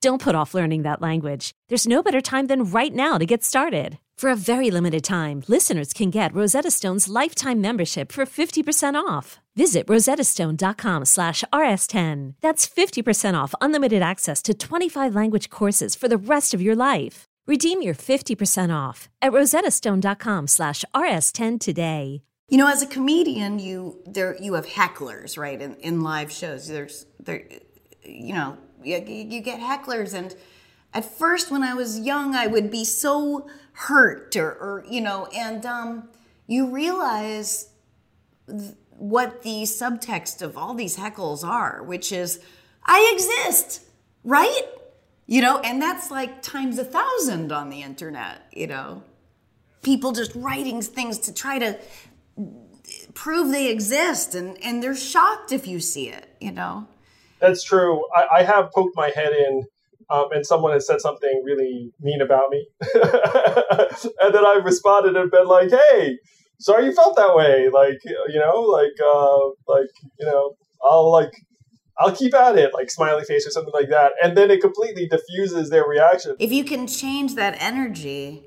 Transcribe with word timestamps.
Don't 0.00 0.22
put 0.22 0.34
off 0.34 0.54
learning 0.54 0.82
that 0.84 1.02
language. 1.02 1.52
There's 1.68 1.86
no 1.86 2.02
better 2.02 2.22
time 2.22 2.46
than 2.46 2.64
right 2.64 2.94
now 2.94 3.18
to 3.18 3.26
get 3.26 3.44
started. 3.44 3.98
For 4.16 4.30
a 4.30 4.36
very 4.36 4.70
limited 4.70 5.04
time, 5.04 5.42
listeners 5.46 5.92
can 5.92 6.08
get 6.08 6.34
Rosetta 6.34 6.70
Stone's 6.70 7.06
lifetime 7.06 7.60
membership 7.60 8.10
for 8.10 8.24
50% 8.24 8.94
off. 8.94 9.40
Visit 9.56 9.86
rosettastone.com 9.88 11.04
slash 11.04 11.44
rs10. 11.52 12.34
That's 12.40 12.66
50% 12.66 13.34
off 13.34 13.54
unlimited 13.60 14.00
access 14.00 14.40
to 14.42 14.54
25 14.54 15.14
language 15.14 15.50
courses 15.50 15.94
for 15.94 16.08
the 16.08 16.16
rest 16.16 16.54
of 16.54 16.62
your 16.62 16.76
life. 16.76 17.26
Redeem 17.46 17.82
your 17.82 17.94
50% 17.94 18.74
off 18.74 19.10
at 19.20 19.32
rosettastone.com 19.32 20.46
slash 20.46 20.82
rs10 20.94 21.60
today. 21.60 22.22
You 22.48 22.56
know, 22.56 22.68
as 22.68 22.82
a 22.82 22.86
comedian, 22.86 23.58
you 23.58 24.02
there 24.06 24.36
you 24.40 24.54
have 24.54 24.66
hecklers, 24.66 25.38
right? 25.38 25.60
In, 25.60 25.74
in 25.76 26.00
live 26.00 26.32
shows, 26.32 26.66
there's 26.68 27.06
there, 27.20 27.44
you 28.02 28.34
know, 28.34 28.58
you, 28.82 28.98
you 29.04 29.40
get 29.40 29.60
hecklers, 29.60 30.14
and 30.14 30.34
at 30.92 31.04
first, 31.04 31.50
when 31.50 31.62
I 31.62 31.74
was 31.74 32.00
young, 32.00 32.34
I 32.34 32.46
would 32.46 32.70
be 32.70 32.84
so 32.84 33.48
hurt, 33.72 34.36
or, 34.36 34.50
or 34.50 34.84
you 34.88 35.00
know, 35.00 35.26
and 35.34 35.64
um, 35.64 36.08
you 36.46 36.68
realize 36.68 37.70
th- 38.48 38.74
what 38.90 39.42
the 39.42 39.62
subtext 39.62 40.42
of 40.42 40.58
all 40.58 40.74
these 40.74 40.96
heckles 40.96 41.44
are, 41.44 41.82
which 41.82 42.12
is, 42.12 42.40
I 42.84 43.10
exist, 43.14 43.82
right? 44.24 44.62
You 45.26 45.42
know, 45.42 45.60
and 45.60 45.80
that's 45.80 46.10
like 46.10 46.42
times 46.42 46.78
a 46.78 46.84
thousand 46.84 47.52
on 47.52 47.70
the 47.70 47.82
internet, 47.82 48.42
you 48.52 48.66
know. 48.66 49.04
People 49.82 50.12
just 50.12 50.34
writing 50.34 50.82
things 50.82 51.18
to 51.20 51.32
try 51.32 51.58
to 51.58 51.78
prove 53.14 53.52
they 53.52 53.70
exist, 53.70 54.34
and, 54.34 54.62
and 54.62 54.82
they're 54.82 54.96
shocked 54.96 55.52
if 55.52 55.66
you 55.66 55.78
see 55.80 56.08
it, 56.08 56.34
you 56.40 56.50
know. 56.50 56.88
That's 57.40 57.62
true. 57.62 58.04
I, 58.14 58.40
I 58.40 58.42
have 58.42 58.70
poked 58.72 58.96
my 58.96 59.10
head 59.10 59.32
in 59.32 59.64
um, 60.10 60.26
and 60.32 60.44
someone 60.44 60.72
has 60.72 60.86
said 60.86 61.00
something 61.00 61.42
really 61.44 61.92
mean 62.00 62.20
about 62.20 62.50
me. 62.50 62.66
and 62.94 64.34
then 64.34 64.44
I've 64.44 64.64
responded 64.64 65.16
and 65.16 65.30
been 65.30 65.46
like, 65.46 65.70
hey, 65.70 66.18
sorry 66.58 66.86
you 66.86 66.92
felt 66.92 67.16
that 67.16 67.34
way. 67.36 67.68
Like, 67.72 68.00
you 68.04 68.40
know, 68.40 68.60
like, 68.60 68.98
uh, 69.00 69.72
like, 69.72 69.90
you 70.18 70.26
know, 70.26 70.56
I'll 70.82 71.10
like, 71.12 71.32
I'll 71.98 72.14
keep 72.14 72.34
at 72.34 72.58
it, 72.58 72.74
like 72.74 72.90
smiley 72.90 73.24
face 73.24 73.46
or 73.46 73.50
something 73.50 73.74
like 73.74 73.90
that. 73.90 74.12
And 74.22 74.36
then 74.36 74.50
it 74.50 74.60
completely 74.60 75.06
diffuses 75.06 75.70
their 75.70 75.86
reaction. 75.86 76.34
If 76.38 76.50
you 76.50 76.64
can 76.64 76.86
change 76.86 77.34
that 77.36 77.56
energy, 77.60 78.42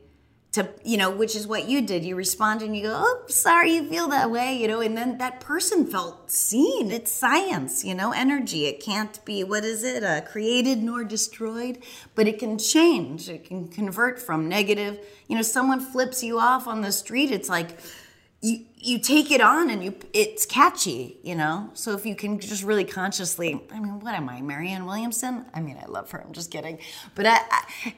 to 0.54 0.70
you 0.84 0.98
know 0.98 1.10
which 1.10 1.36
is 1.36 1.46
what 1.46 1.68
you 1.68 1.82
did. 1.82 2.06
You 2.06 2.16
respond 2.16 2.62
and 2.62 2.76
you 2.78 2.84
go 2.84 2.94
oh 2.96 3.24
sorry 3.28 3.74
you 3.74 3.90
feel 3.90 4.08
that 4.10 4.32
way 4.32 4.56
you 4.56 4.68
know 4.68 4.82
and 4.82 4.98
then 4.98 5.18
that 5.18 5.40
person 5.40 5.86
felt 5.86 6.32
seen. 6.32 6.92
It's 6.92 7.12
science 7.12 7.84
you 7.84 7.94
know 7.94 8.12
energy. 8.12 8.66
It 8.66 8.80
can't 8.80 9.24
be 9.26 9.44
what 9.44 9.66
is 9.66 9.84
it 9.84 10.04
uh, 10.04 10.22
created 10.22 10.82
nor 10.82 11.04
destroyed 11.04 11.84
but 12.16 12.28
it 12.28 12.40
can 12.40 12.58
change. 12.58 13.30
It 13.30 13.46
can 13.46 13.68
convert 13.68 14.20
from 14.20 14.48
negative. 14.48 15.00
You 15.28 15.36
know 15.36 15.42
someone 15.42 15.80
flips 15.80 16.24
you 16.24 16.40
off 16.40 16.68
on 16.68 16.82
the 16.82 16.92
street 16.92 17.32
it's 17.32 17.50
like 17.50 17.78
you 18.44 18.66
you 18.78 19.00
take 19.00 19.32
it 19.32 19.40
on 19.40 19.70
and 19.70 19.82
you 19.82 19.96
it's 20.12 20.46
catchy, 20.46 21.18
you 21.24 21.34
know. 21.34 21.70
So 21.74 21.94
if 21.94 22.06
you 22.06 22.14
can 22.14 22.40
just 22.40 22.62
really 22.62 22.84
consciously, 22.84 23.60
I 23.72 23.80
mean, 23.80 24.02
what 24.02 24.14
am 24.14 24.28
I, 24.28 24.42
Marianne 24.42 24.86
Williamson? 24.86 25.46
I 25.54 25.62
mean, 25.62 25.80
I 25.82 25.86
love 25.86 26.12
her. 26.12 26.22
I'm 26.22 26.34
just 26.34 26.52
kidding, 26.52 26.78
but 27.16 27.26
I, 27.26 27.40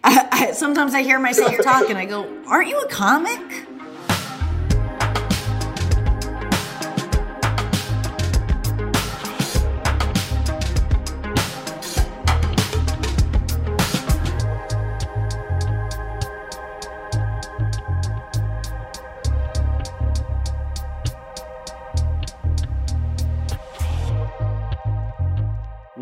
I, 0.03 0.27
I 0.31 0.51
sometimes 0.51 0.93
I 0.93 1.01
hear 1.01 1.17
myself 1.19 1.57
talk 1.63 1.89
and 1.89 1.97
I 1.97 2.05
go, 2.05 2.43
"Aren't 2.47 2.69
you 2.69 2.79
a 2.79 2.87
comic?" 2.87 3.41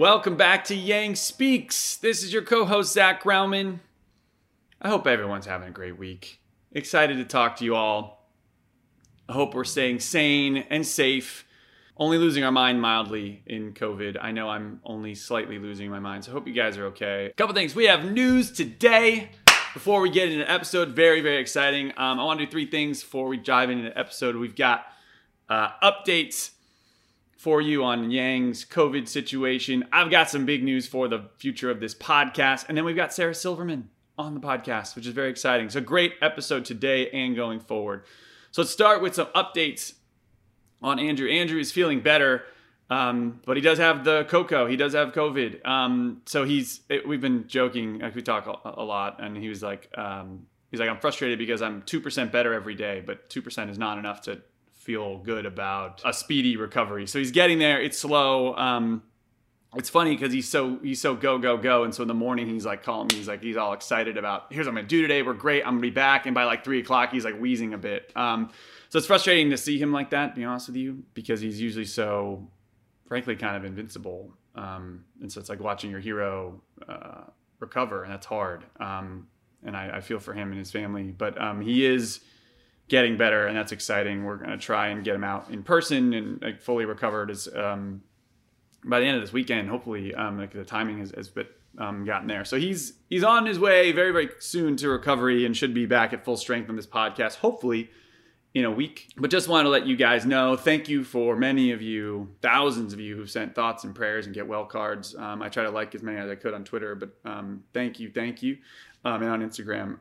Welcome 0.03 0.35
back 0.35 0.65
to 0.65 0.75
Yang 0.75 1.15
Speaks. 1.15 1.95
This 1.95 2.23
is 2.23 2.33
your 2.33 2.41
co 2.41 2.65
host, 2.65 2.91
Zach 2.91 3.23
Graumann. 3.23 3.79
I 4.81 4.89
hope 4.89 5.07
everyone's 5.07 5.45
having 5.45 5.69
a 5.69 5.71
great 5.71 5.97
week. 5.97 6.41
Excited 6.73 7.15
to 7.15 7.23
talk 7.23 7.55
to 7.55 7.63
you 7.63 7.73
all. 7.73 8.27
I 9.29 9.31
hope 9.31 9.53
we're 9.53 9.63
staying 9.63 10.01
sane 10.01 10.57
and 10.69 10.85
safe, 10.85 11.45
only 11.95 12.17
losing 12.17 12.43
our 12.43 12.51
mind 12.51 12.81
mildly 12.81 13.43
in 13.45 13.71
COVID. 13.71 14.17
I 14.21 14.31
know 14.31 14.49
I'm 14.49 14.81
only 14.83 15.15
slightly 15.15 15.57
losing 15.57 15.89
my 15.89 15.99
mind, 15.99 16.25
so 16.25 16.31
I 16.31 16.33
hope 16.33 16.49
you 16.49 16.53
guys 16.53 16.77
are 16.77 16.87
okay. 16.87 17.27
A 17.27 17.33
couple 17.35 17.55
things. 17.55 17.73
We 17.73 17.85
have 17.85 18.11
news 18.11 18.51
today. 18.51 19.29
Before 19.73 20.01
we 20.01 20.09
get 20.09 20.27
into 20.27 20.39
the 20.39 20.51
episode, 20.51 20.89
very, 20.89 21.21
very 21.21 21.37
exciting. 21.37 21.93
Um, 21.95 22.19
I 22.19 22.25
want 22.25 22.41
to 22.41 22.45
do 22.45 22.51
three 22.51 22.69
things 22.69 23.01
before 23.01 23.29
we 23.29 23.37
dive 23.37 23.69
into 23.69 23.85
the 23.85 23.97
episode. 23.97 24.35
We've 24.35 24.53
got 24.53 24.85
uh, 25.47 25.69
updates 25.81 26.49
for 27.43 27.59
you 27.59 27.83
on 27.83 28.09
Yang's 28.09 28.63
COVID 28.63 29.05
situation. 29.05 29.83
I've 29.91 30.09
got 30.09 30.29
some 30.29 30.45
big 30.45 30.63
news 30.63 30.87
for 30.87 31.09
the 31.09 31.25
future 31.39 31.69
of 31.69 31.81
this 31.81 31.93
podcast. 31.93 32.69
And 32.69 32.77
then 32.77 32.85
we've 32.85 32.95
got 32.95 33.13
Sarah 33.13 33.35
Silverman 33.35 33.89
on 34.17 34.33
the 34.33 34.39
podcast, 34.39 34.95
which 34.95 35.05
is 35.05 35.13
very 35.13 35.29
exciting. 35.29 35.69
So, 35.69 35.81
great 35.81 36.13
episode 36.21 36.63
today 36.63 37.09
and 37.09 37.35
going 37.35 37.59
forward. 37.59 38.05
So, 38.51 38.61
let's 38.61 38.71
start 38.71 39.01
with 39.01 39.13
some 39.13 39.27
updates 39.35 39.95
on 40.81 40.99
Andrew. 40.99 41.29
Andrew 41.29 41.59
is 41.59 41.69
feeling 41.73 41.99
better. 41.99 42.43
Um, 42.89 43.41
but 43.45 43.57
he 43.57 43.61
does 43.61 43.77
have 43.77 44.05
the 44.05 44.23
cocoa. 44.29 44.65
He 44.65 44.77
does 44.77 44.93
have 44.93 45.11
COVID. 45.11 45.67
Um, 45.67 46.21
so 46.25 46.45
he's. 46.45 46.79
It, 46.87 47.05
we've 47.05 47.21
been 47.21 47.49
joking. 47.49 47.99
Like 47.99 48.15
we 48.15 48.21
talk 48.21 48.47
a, 48.47 48.79
a 48.79 48.83
lot, 48.85 49.21
and 49.21 49.35
he 49.35 49.49
was 49.49 49.61
like, 49.61 49.89
um, 49.97 50.45
he's 50.71 50.79
like, 50.79 50.89
I'm 50.89 50.99
frustrated 50.99 51.39
because 51.39 51.61
I'm 51.61 51.81
two 51.81 51.99
percent 51.99 52.31
better 52.31 52.53
every 52.53 52.75
day, 52.75 53.03
but 53.05 53.29
two 53.29 53.41
percent 53.41 53.69
is 53.69 53.77
not 53.77 53.97
enough 53.97 54.21
to 54.21 54.41
feel 54.83 55.17
good 55.17 55.45
about 55.45 56.01
a 56.03 56.11
speedy 56.11 56.57
recovery. 56.57 57.07
So 57.07 57.17
he's 57.17 57.31
getting 57.31 57.57
there. 57.57 57.81
It's 57.81 57.97
slow. 57.97 58.53
Um, 58.55 59.03
it's 59.75 59.89
funny 59.89 60.16
because 60.16 60.33
he's 60.33 60.47
so 60.47 60.77
he's 60.83 61.01
so 61.01 61.16
go 61.16 61.38
go 61.38 61.57
go, 61.57 61.83
and 61.83 61.95
so 61.95 62.03
in 62.03 62.07
the 62.07 62.13
morning 62.13 62.47
he's 62.47 62.66
like 62.66 62.83
calling 62.83 63.07
me. 63.07 63.16
He's 63.16 63.27
like 63.27 63.41
he's 63.41 63.57
all 63.57 63.73
excited 63.73 64.17
about 64.17 64.51
here's 64.51 64.67
what 64.67 64.71
I'm 64.71 64.75
gonna 64.75 64.88
do 64.88 65.01
today. 65.01 65.23
We're 65.23 65.33
great. 65.33 65.63
I'm 65.63 65.73
gonna 65.73 65.81
be 65.81 65.89
back, 65.89 66.25
and 66.25 66.35
by 66.35 66.44
like 66.44 66.63
three 66.63 66.79
o'clock 66.79 67.11
he's 67.11 67.25
like 67.25 67.39
wheezing 67.39 67.73
a 67.73 67.77
bit. 67.77 68.11
Um, 68.16 68.51
so 68.89 68.97
it's 68.97 69.07
frustrating 69.07 69.49
to 69.49 69.57
see 69.57 69.79
him 69.79 69.91
like 69.91 70.11
that. 70.11 70.35
To 70.35 70.35
be 70.35 70.45
honest 70.45 70.67
with 70.67 70.75
you, 70.75 71.03
because 71.13 71.41
he's 71.41 71.59
usually 71.59 71.85
so, 71.85 72.47
frankly, 73.07 73.35
kind 73.35 73.55
of 73.55 73.65
invincible. 73.65 74.31
Um, 74.55 75.05
and 75.21 75.31
so 75.31 75.39
it's 75.39 75.50
like 75.50 75.59
watching 75.59 75.89
your 75.89 76.00
hero 76.00 76.61
uh, 76.88 77.21
recover, 77.59 78.03
and 78.03 78.11
that's 78.11 78.27
hard. 78.27 78.63
Um, 78.79 79.27
and 79.65 79.75
I, 79.75 79.97
I, 79.97 80.01
feel 80.01 80.19
for 80.19 80.33
him 80.33 80.50
and 80.50 80.59
his 80.59 80.69
family, 80.69 81.05
but 81.05 81.41
um, 81.41 81.61
he 81.61 81.85
is 81.85 82.19
getting 82.93 83.17
better, 83.17 83.47
and 83.47 83.57
that's 83.57 83.71
exciting. 83.71 84.23
We're 84.23 84.37
going 84.37 84.51
to 84.51 84.57
try 84.59 84.89
and 84.89 85.03
get 85.03 85.15
him 85.15 85.23
out 85.23 85.49
in 85.49 85.63
person 85.63 86.13
and 86.13 86.39
like 86.43 86.61
fully 86.61 86.85
recovered 86.85 87.31
as 87.31 87.49
um, 87.55 88.03
by 88.85 89.00
the 89.00 89.07
end 89.07 89.15
of 89.15 89.23
this 89.23 89.33
weekend. 89.33 89.68
Hopefully, 89.68 90.13
um, 90.13 90.38
like 90.38 90.53
the 90.53 90.63
timing 90.63 91.00
has, 91.00 91.09
has 91.09 91.27
been 91.27 91.47
um, 91.79 92.06
gotten 92.06 92.27
there. 92.27 92.45
So 92.45 92.56
he's 92.56 92.94
he's 93.09 93.23
on 93.23 93.47
his 93.47 93.57
way 93.57 93.91
very 93.94 94.12
very 94.12 94.29
soon 94.38 94.77
to 94.77 94.89
recovery 94.89 95.44
and 95.44 95.57
should 95.57 95.73
be 95.73 95.88
back 95.88 96.13
at 96.13 96.23
full 96.23 96.38
strength 96.38 96.69
on 96.69 96.75
this 96.75 96.85
podcast. 96.85 97.38
Hopefully. 97.38 97.89
In 98.53 98.65
a 98.65 98.69
week, 98.71 99.12
but 99.18 99.31
just 99.31 99.47
wanted 99.47 99.63
to 99.63 99.69
let 99.71 99.88
you 99.88 99.95
guys 99.95 100.27
know. 100.27 100.56
Thank 100.56 100.88
you 100.88 101.03
for 101.03 101.35
many 101.35 101.71
of 101.71 101.81
you, 101.81 102.29
thousands 102.44 102.94
of 102.94 103.00
you 103.00 103.15
who've 103.15 103.27
sent 103.27 103.56
thoughts 103.56 103.83
and 103.83 103.95
prayers 103.95 104.27
and 104.27 104.35
get 104.35 104.45
well 104.47 104.65
cards. 104.65 105.15
Um, 105.15 105.41
I 105.41 105.50
try 105.50 105.63
to 105.63 105.71
like 105.71 105.95
as 105.95 106.03
many 106.03 106.19
as 106.19 106.29
I 106.29 106.35
could 106.35 106.53
on 106.53 106.63
Twitter, 106.63 106.94
but 106.94 107.09
um, 107.25 107.63
thank 107.73 108.00
you, 108.00 108.12
thank 108.12 108.44
you, 108.44 108.59
um, 109.06 109.23
and 109.23 109.31
on 109.31 109.41
Instagram 109.41 109.97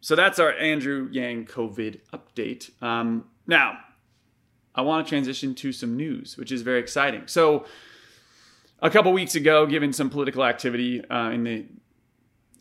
so 0.00 0.14
that's 0.14 0.38
our 0.38 0.52
Andrew 0.52 1.08
Yang 1.10 1.46
COVID 1.46 2.00
update. 2.12 2.70
Um, 2.82 3.24
now, 3.46 3.78
I 4.74 4.82
want 4.82 5.06
to 5.06 5.08
transition 5.08 5.54
to 5.56 5.72
some 5.72 5.96
news, 5.96 6.36
which 6.36 6.52
is 6.52 6.62
very 6.62 6.80
exciting. 6.80 7.22
So, 7.26 7.64
a 8.80 8.90
couple 8.90 9.12
weeks 9.12 9.34
ago, 9.34 9.66
given 9.66 9.92
some 9.92 10.10
political 10.10 10.44
activity 10.44 11.02
uh, 11.08 11.30
in 11.30 11.44
the 11.44 11.66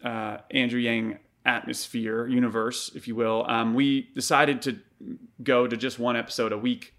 uh, 0.08 0.38
Andrew 0.52 0.80
Yang 0.80 1.20
atmosphere, 1.46 2.26
universe, 2.26 2.92
if 2.96 3.08
you 3.08 3.16
will, 3.16 3.46
um, 3.48 3.74
we 3.74 4.10
decided 4.16 4.62
to 4.64 4.80
go 5.44 5.68
to 5.68 5.76
just 5.76 6.00
one 6.00 6.16
episode 6.16 6.54
a 6.54 6.58
week 6.58 6.94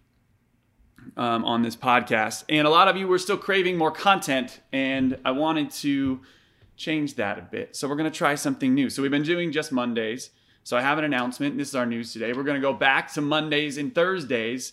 um, 1.17 1.44
on 1.44 1.62
this 1.62 1.77
podcast. 1.77 2.44
And 2.49 2.67
a 2.67 2.71
lot 2.71 2.89
of 2.89 2.97
you 2.97 3.09
were 3.09 3.19
still 3.19 3.39
craving 3.39 3.77
more 3.79 3.91
content, 3.91 4.61
and 4.73 5.19
I 5.25 5.31
wanted 5.31 5.71
to 5.73 6.21
change 6.76 7.14
that 7.14 7.38
a 7.38 7.43
bit. 7.43 7.75
So 7.75 7.88
we're 7.88 7.96
going 7.96 8.11
to 8.11 8.17
try 8.17 8.34
something 8.34 8.75
new. 8.75 8.90
So 8.90 9.02
we've 9.02 9.11
been 9.11 9.23
doing 9.23 9.52
just 9.52 9.73
Mondays. 9.73 10.31
So 10.64 10.76
I 10.76 10.82
have 10.82 10.99
an 10.99 11.05
announcement. 11.05 11.56
This 11.56 11.69
is 11.69 11.75
our 11.75 11.87
news 11.87 12.12
today. 12.12 12.32
We're 12.32 12.43
going 12.43 12.61
to 12.61 12.67
go 12.67 12.73
back 12.73 13.12
to 13.14 13.20
Mondays 13.20 13.78
and 13.78 13.94
Thursdays 13.94 14.73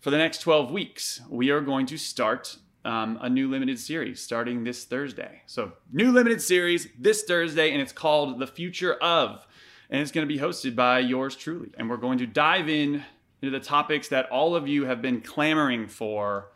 for 0.00 0.10
the 0.10 0.18
next 0.18 0.38
12 0.38 0.70
weeks. 0.70 1.20
We 1.28 1.50
are 1.50 1.60
going 1.60 1.86
to 1.86 1.98
start 1.98 2.56
um, 2.84 3.18
a 3.20 3.28
new 3.28 3.48
limited 3.48 3.78
series 3.78 4.20
starting 4.20 4.64
this 4.64 4.84
Thursday. 4.84 5.42
So, 5.46 5.72
new 5.92 6.12
limited 6.12 6.42
series 6.42 6.88
this 6.98 7.22
Thursday, 7.22 7.72
and 7.72 7.80
it's 7.80 7.92
called 7.92 8.38
The 8.38 8.46
Future 8.46 8.94
of. 8.94 9.46
And 9.90 10.00
it's 10.00 10.12
going 10.12 10.26
to 10.26 10.32
be 10.32 10.40
hosted 10.40 10.74
by 10.74 10.98
yours 11.00 11.36
truly. 11.36 11.70
And 11.78 11.88
we're 11.88 11.96
going 11.96 12.18
to 12.18 12.26
dive 12.26 12.68
in 12.68 13.02
into 13.42 13.58
the 13.58 13.64
topics 13.64 14.08
that 14.08 14.30
all 14.30 14.54
of 14.54 14.66
you 14.68 14.86
have 14.86 15.02
been 15.02 15.20
clamoring 15.20 15.86
for 15.88 16.48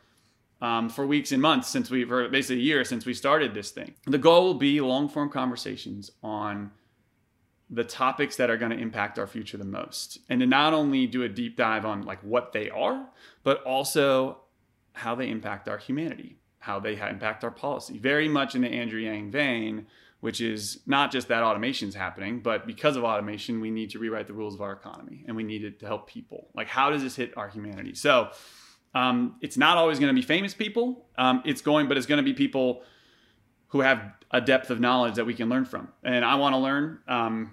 um, 0.61 0.89
for 0.89 1.07
weeks 1.07 1.33
and 1.33 1.41
months 1.41 1.69
since 1.69 1.91
we, 1.91 2.05
for 2.05 2.29
basically 2.29 2.57
a 2.57 2.65
year 2.65 2.85
since 2.85 3.07
we 3.07 3.15
started 3.15 3.55
this 3.55 3.71
thing. 3.71 3.95
The 4.07 4.19
goal 4.19 4.45
will 4.45 4.55
be 4.55 4.81
long 4.81 5.09
form 5.09 5.31
conversations 5.31 6.11
on 6.23 6.73
the 7.71 7.85
topics 7.85 8.37
that 8.37 8.51
are 8.51 8.57
going 8.57 8.71
to 8.71 8.79
impact 8.79 9.19
our 9.19 9.27
future 9.27 9.59
the 9.59 9.65
most 9.65 10.19
and 10.29 10.41
to 10.41 10.47
not 10.47 10.73
only 10.73 11.07
do 11.07 11.23
a 11.23 11.29
deep 11.29 11.57
dive 11.57 11.85
on 11.85 12.03
like 12.03 12.21
what 12.23 12.53
they 12.53 12.71
are 12.71 13.07
but 13.43 13.63
also 13.65 14.39
how 14.95 15.15
they 15.15 15.29
impact 15.29 15.69
our 15.69 15.79
humanity 15.79 16.39
how 16.61 16.81
they 16.81 16.99
impact 16.99 17.45
our 17.45 17.51
policy. 17.51 17.99
Very 17.99 18.29
much 18.29 18.55
in 18.55 18.63
the 18.63 18.69
andrew 18.69 19.01
yang 19.01 19.31
vein 19.31 19.87
which 20.21 20.41
is 20.41 20.81
not 20.87 21.13
just 21.13 21.29
that 21.29 21.43
automation 21.43 21.89
is 21.89 21.95
happening 21.95 22.41
but 22.41 22.67
because 22.67 22.97
of 22.97 23.05
automation 23.05 23.61
we 23.61 23.71
need 23.71 23.91
to 23.91 23.99
rewrite 23.99 24.27
the 24.27 24.33
rules 24.33 24.55
of 24.55 24.63
our 24.63 24.73
economy 24.73 25.25
and 25.27 25.37
we 25.37 25.45
need 25.45 25.63
it 25.63 25.79
to 25.81 25.87
help 25.87 26.09
people. 26.09 26.49
Like 26.55 26.69
how 26.69 26.89
does 26.91 27.03
this 27.03 27.17
hit 27.17 27.37
our 27.37 27.49
humanity? 27.49 27.95
So 27.95 28.31
um, 28.99 29.37
it's 29.41 29.57
not 29.57 29.77
always 29.77 29.99
going 29.99 30.15
to 30.15 30.21
be 30.21 30.27
famous 30.27 30.55
people 30.55 31.07
um, 31.17 31.43
it's 31.45 31.61
going 31.61 31.89
but 31.89 31.97
it's 31.97 32.07
going 32.07 32.23
to 32.25 32.29
be 32.31 32.35
people 32.35 32.83
who 33.69 33.81
have 33.81 34.01
a 34.31 34.41
depth 34.41 34.71
of 34.71 34.81
knowledge 34.81 35.15
that 35.15 35.25
we 35.25 35.35
can 35.35 35.49
learn 35.49 35.65
from 35.65 35.89
and 36.03 36.25
i 36.25 36.35
want 36.35 36.53
to 36.55 36.59
learn 36.59 36.99
um, 37.09 37.53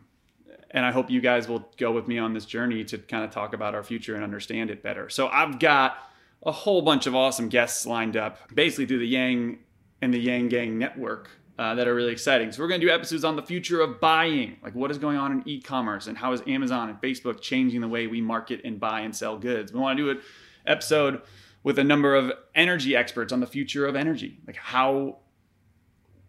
and 0.76 0.86
I 0.86 0.92
hope 0.92 1.10
you 1.10 1.22
guys 1.22 1.48
will 1.48 1.68
go 1.78 1.94
with 1.94 2.08
me 2.08 2.20
on 2.20 2.34
this 2.34 2.46
journey 2.46 2.84
to 2.86 2.98
kind 2.98 3.24
of 3.24 3.32
talk 3.32 3.54
about 3.54 3.74
our 3.74 3.84
future 3.84 4.14
and 4.14 4.24
understand 4.24 4.70
it 4.70 4.84
better. 4.84 5.10
So 5.10 5.30
I've 5.30 5.58
got 5.58 5.98
a 6.46 6.52
whole 6.52 6.82
bunch 6.82 7.08
of 7.08 7.16
awesome 7.16 7.48
guests 7.48 7.86
lined 7.86 8.18
up, 8.18 8.54
basically 8.54 8.86
through 8.86 9.00
the 9.00 9.08
Yang 9.08 9.60
and 10.02 10.14
the 10.14 10.20
Yang 10.20 10.50
Gang 10.50 10.78
network. 10.78 11.30
Uh, 11.58 11.74
that 11.74 11.88
are 11.88 11.96
really 11.96 12.12
exciting. 12.12 12.52
So 12.52 12.62
we're 12.62 12.68
going 12.68 12.82
to 12.82 12.86
do 12.86 12.92
episodes 12.92 13.24
on 13.24 13.38
the 13.38 13.42
future 13.42 13.80
of 13.80 14.02
buying, 14.02 14.58
like 14.62 14.76
what 14.76 14.92
is 14.92 14.98
going 14.98 15.16
on 15.16 15.32
in 15.32 15.42
e-commerce 15.46 16.08
and 16.08 16.18
how 16.18 16.34
is 16.34 16.42
Amazon 16.48 16.90
and 16.90 17.00
Facebook 17.00 17.40
changing 17.40 17.80
the 17.80 17.88
way 17.88 18.08
we 18.08 18.20
market 18.20 18.60
and 18.66 18.78
buy 18.78 19.00
and 19.00 19.16
sell 19.16 19.38
goods. 19.38 19.72
We 19.72 19.80
want 19.80 19.98
to 19.98 20.04
do 20.04 20.10
an 20.10 20.20
episode 20.68 21.22
with 21.64 21.80
a 21.80 21.84
number 21.84 22.16
of 22.16 22.32
energy 22.54 22.96
experts 22.96 23.34
on 23.34 23.40
the 23.40 23.48
future 23.48 23.86
of 23.86 23.96
energy, 23.96 24.40
like 24.46 24.58
how 24.58 25.18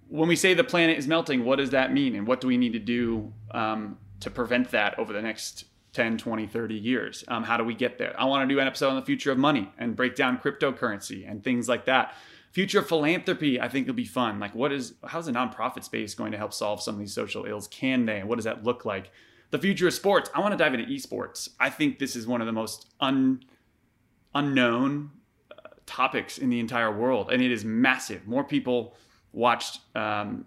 when 0.08 0.28
we 0.28 0.36
say 0.36 0.54
the 0.54 0.64
planet 0.64 0.98
is 0.98 1.08
melting, 1.08 1.44
what 1.44 1.56
does 1.56 1.70
that 1.70 1.92
mean, 1.92 2.14
and 2.14 2.26
what 2.26 2.40
do 2.40 2.46
we 2.46 2.56
need 2.56 2.72
to 2.72 2.78
do 2.78 3.32
um, 3.50 3.98
to 4.20 4.30
prevent 4.30 4.70
that 4.70 4.98
over 4.98 5.12
the 5.12 5.20
next 5.20 5.64
10, 5.92 6.18
20, 6.18 6.46
30 6.46 6.74
years. 6.74 7.24
Um, 7.26 7.42
how 7.42 7.56
do 7.56 7.64
we 7.64 7.74
get 7.74 7.96
there? 7.96 8.14
I 8.18 8.26
want 8.26 8.46
to 8.46 8.54
do 8.54 8.60
an 8.60 8.66
episode 8.66 8.90
on 8.90 8.96
the 8.96 9.02
future 9.02 9.32
of 9.32 9.38
money 9.38 9.72
and 9.78 9.96
break 9.96 10.14
down 10.14 10.38
cryptocurrency 10.38 11.28
and 11.28 11.42
things 11.42 11.68
like 11.68 11.86
that. 11.86 12.14
Future 12.52 12.82
philanthropy, 12.82 13.60
I 13.60 13.68
think 13.68 13.86
it'll 13.86 13.96
be 13.96 14.04
fun. 14.04 14.38
Like, 14.38 14.54
what 14.54 14.72
is, 14.72 14.94
how's 15.06 15.26
the 15.26 15.32
nonprofit 15.32 15.84
space 15.84 16.14
going 16.14 16.32
to 16.32 16.38
help 16.38 16.52
solve 16.52 16.82
some 16.82 16.94
of 16.94 17.00
these 17.00 17.14
social 17.14 17.46
ills? 17.46 17.66
Can 17.68 18.04
they? 18.04 18.22
What 18.22 18.36
does 18.36 18.44
that 18.44 18.62
look 18.62 18.84
like? 18.84 19.10
The 19.50 19.58
future 19.58 19.86
of 19.86 19.94
sports, 19.94 20.28
I 20.34 20.40
want 20.40 20.52
to 20.52 20.58
dive 20.58 20.74
into 20.74 20.86
esports. 20.86 21.48
I 21.58 21.70
think 21.70 21.98
this 21.98 22.14
is 22.14 22.26
one 22.26 22.42
of 22.42 22.46
the 22.46 22.52
most 22.52 22.92
un, 23.00 23.42
unknown 24.36 25.10
uh, 25.50 25.68
topics 25.86 26.38
in 26.38 26.50
the 26.50 26.60
entire 26.60 26.96
world, 26.96 27.30
and 27.32 27.42
it 27.42 27.50
is 27.50 27.64
massive. 27.64 28.26
More 28.26 28.44
people 28.44 28.94
watched 29.32 29.80
um, 29.94 30.46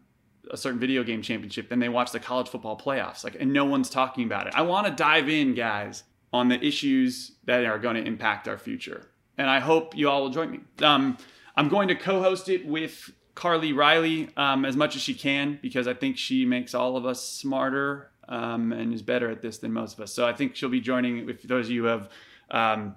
a 0.51 0.57
certain 0.57 0.79
video 0.79 1.03
game 1.03 1.21
championship, 1.21 1.69
than 1.69 1.79
they 1.79 1.89
watch 1.89 2.11
the 2.11 2.19
college 2.19 2.49
football 2.49 2.77
playoffs. 2.77 3.23
Like, 3.23 3.37
and 3.39 3.53
no 3.53 3.65
one's 3.65 3.89
talking 3.89 4.25
about 4.25 4.47
it. 4.47 4.53
I 4.55 4.61
want 4.63 4.87
to 4.87 4.93
dive 4.93 5.29
in, 5.29 5.53
guys, 5.53 6.03
on 6.33 6.47
the 6.47 6.63
issues 6.63 7.33
that 7.45 7.65
are 7.65 7.79
going 7.79 7.95
to 7.95 8.03
impact 8.05 8.47
our 8.47 8.57
future. 8.57 9.09
And 9.37 9.49
I 9.49 9.59
hope 9.59 9.95
you 9.95 10.09
all 10.09 10.23
will 10.23 10.29
join 10.29 10.51
me. 10.51 10.59
Um, 10.81 11.17
I'm 11.55 11.69
going 11.69 11.87
to 11.89 11.95
co-host 11.95 12.49
it 12.49 12.65
with 12.65 13.11
Carly 13.35 13.73
Riley 13.73 14.29
um, 14.37 14.65
as 14.65 14.75
much 14.75 14.95
as 14.95 15.01
she 15.01 15.13
can 15.13 15.59
because 15.61 15.87
I 15.87 15.93
think 15.93 16.17
she 16.17 16.45
makes 16.45 16.73
all 16.73 16.97
of 16.97 17.05
us 17.05 17.23
smarter 17.23 18.11
um, 18.27 18.73
and 18.73 18.93
is 18.93 19.01
better 19.01 19.29
at 19.29 19.41
this 19.41 19.59
than 19.59 19.71
most 19.71 19.93
of 19.93 20.01
us. 20.01 20.13
So 20.13 20.27
I 20.27 20.33
think 20.33 20.55
she'll 20.55 20.69
be 20.69 20.81
joining. 20.81 21.29
If 21.29 21.43
those 21.43 21.67
of 21.67 21.71
you 21.71 21.85
have 21.85 22.09
um, 22.51 22.95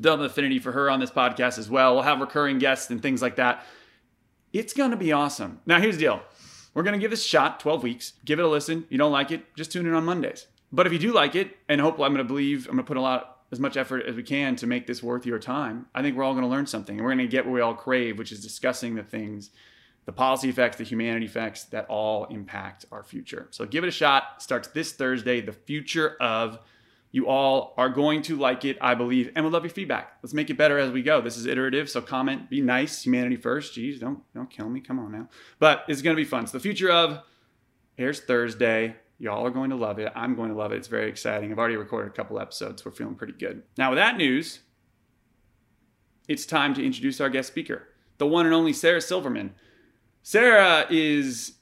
done 0.00 0.22
affinity 0.22 0.58
for 0.58 0.72
her 0.72 0.90
on 0.90 1.00
this 1.00 1.10
podcast 1.10 1.58
as 1.58 1.68
well, 1.70 1.94
we'll 1.94 2.02
have 2.02 2.20
recurring 2.20 2.58
guests 2.58 2.90
and 2.90 3.00
things 3.00 3.22
like 3.22 3.36
that. 3.36 3.64
It's 4.52 4.72
going 4.72 4.90
to 4.90 4.96
be 4.96 5.12
awesome. 5.12 5.60
Now, 5.66 5.80
here's 5.80 5.96
the 5.96 6.02
deal 6.02 6.22
we're 6.74 6.82
going 6.82 6.94
to 6.94 7.00
give 7.00 7.10
this 7.10 7.24
a 7.24 7.28
shot 7.28 7.60
12 7.60 7.82
weeks. 7.82 8.12
Give 8.24 8.38
it 8.38 8.44
a 8.44 8.48
listen. 8.48 8.86
You 8.88 8.98
don't 8.98 9.12
like 9.12 9.30
it, 9.30 9.54
just 9.56 9.72
tune 9.72 9.86
in 9.86 9.94
on 9.94 10.04
Mondays. 10.04 10.46
But 10.70 10.86
if 10.86 10.92
you 10.92 10.98
do 10.98 11.12
like 11.12 11.34
it, 11.34 11.56
and 11.68 11.80
hopefully 11.80 12.06
I'm 12.06 12.12
going 12.12 12.24
to 12.24 12.28
believe, 12.28 12.66
I'm 12.66 12.74
going 12.74 12.84
to 12.84 12.88
put 12.88 12.96
a 12.96 13.00
lot, 13.00 13.38
as 13.50 13.58
much 13.58 13.76
effort 13.76 14.04
as 14.06 14.14
we 14.14 14.22
can 14.22 14.56
to 14.56 14.66
make 14.66 14.86
this 14.86 15.02
worth 15.02 15.24
your 15.24 15.38
time, 15.38 15.86
I 15.94 16.02
think 16.02 16.16
we're 16.16 16.24
all 16.24 16.34
going 16.34 16.44
to 16.44 16.50
learn 16.50 16.66
something. 16.66 16.96
And 16.96 17.04
we're 17.04 17.14
going 17.14 17.26
to 17.26 17.30
get 17.30 17.46
what 17.46 17.54
we 17.54 17.60
all 17.62 17.74
crave, 17.74 18.18
which 18.18 18.30
is 18.30 18.42
discussing 18.42 18.94
the 18.94 19.02
things, 19.02 19.50
the 20.04 20.12
policy 20.12 20.50
effects, 20.50 20.76
the 20.76 20.84
humanity 20.84 21.26
effects 21.26 21.64
that 21.64 21.86
all 21.88 22.26
impact 22.26 22.84
our 22.92 23.02
future. 23.02 23.48
So 23.50 23.64
give 23.64 23.84
it 23.84 23.88
a 23.88 23.92
shot. 23.92 24.42
Starts 24.42 24.68
this 24.68 24.92
Thursday, 24.92 25.40
the 25.40 25.52
future 25.52 26.16
of 26.20 26.58
you 27.10 27.26
all 27.26 27.74
are 27.76 27.88
going 27.88 28.22
to 28.22 28.36
like 28.36 28.64
it, 28.64 28.76
I 28.80 28.94
believe, 28.94 29.32
and 29.34 29.44
we 29.44 29.50
love 29.50 29.64
your 29.64 29.70
feedback. 29.70 30.18
Let's 30.22 30.34
make 30.34 30.50
it 30.50 30.58
better 30.58 30.78
as 30.78 30.90
we 30.90 31.02
go. 31.02 31.20
This 31.20 31.36
is 31.36 31.46
iterative, 31.46 31.88
so 31.88 32.00
comment, 32.00 32.50
be 32.50 32.60
nice, 32.60 33.02
humanity 33.02 33.36
first. 33.36 33.74
Jeez, 33.74 33.98
don't 33.98 34.20
don't 34.34 34.50
kill 34.50 34.68
me. 34.68 34.80
Come 34.80 34.98
on 34.98 35.12
now. 35.12 35.28
But 35.58 35.84
it's 35.88 36.02
gonna 36.02 36.16
be 36.16 36.24
fun. 36.24 36.46
So 36.46 36.58
the 36.58 36.62
future 36.62 36.90
of 36.90 37.22
here's 37.96 38.20
Thursday. 38.20 38.96
Y'all 39.20 39.44
are 39.44 39.50
going 39.50 39.70
to 39.70 39.76
love 39.76 39.98
it. 39.98 40.12
I'm 40.14 40.36
going 40.36 40.50
to 40.50 40.54
love 40.54 40.70
it. 40.70 40.76
It's 40.76 40.86
very 40.86 41.08
exciting. 41.08 41.50
I've 41.50 41.58
already 41.58 41.76
recorded 41.76 42.12
a 42.12 42.14
couple 42.14 42.38
episodes. 42.38 42.84
We're 42.84 42.92
feeling 42.92 43.16
pretty 43.16 43.32
good. 43.32 43.64
Now, 43.76 43.90
with 43.90 43.96
that 43.96 44.16
news, 44.16 44.60
it's 46.28 46.46
time 46.46 46.72
to 46.74 46.84
introduce 46.84 47.20
our 47.20 47.28
guest 47.28 47.48
speaker, 47.48 47.88
the 48.18 48.28
one 48.28 48.46
and 48.46 48.54
only 48.54 48.72
Sarah 48.72 49.00
Silverman. 49.00 49.54
Sarah 50.22 50.86
is 50.88 51.54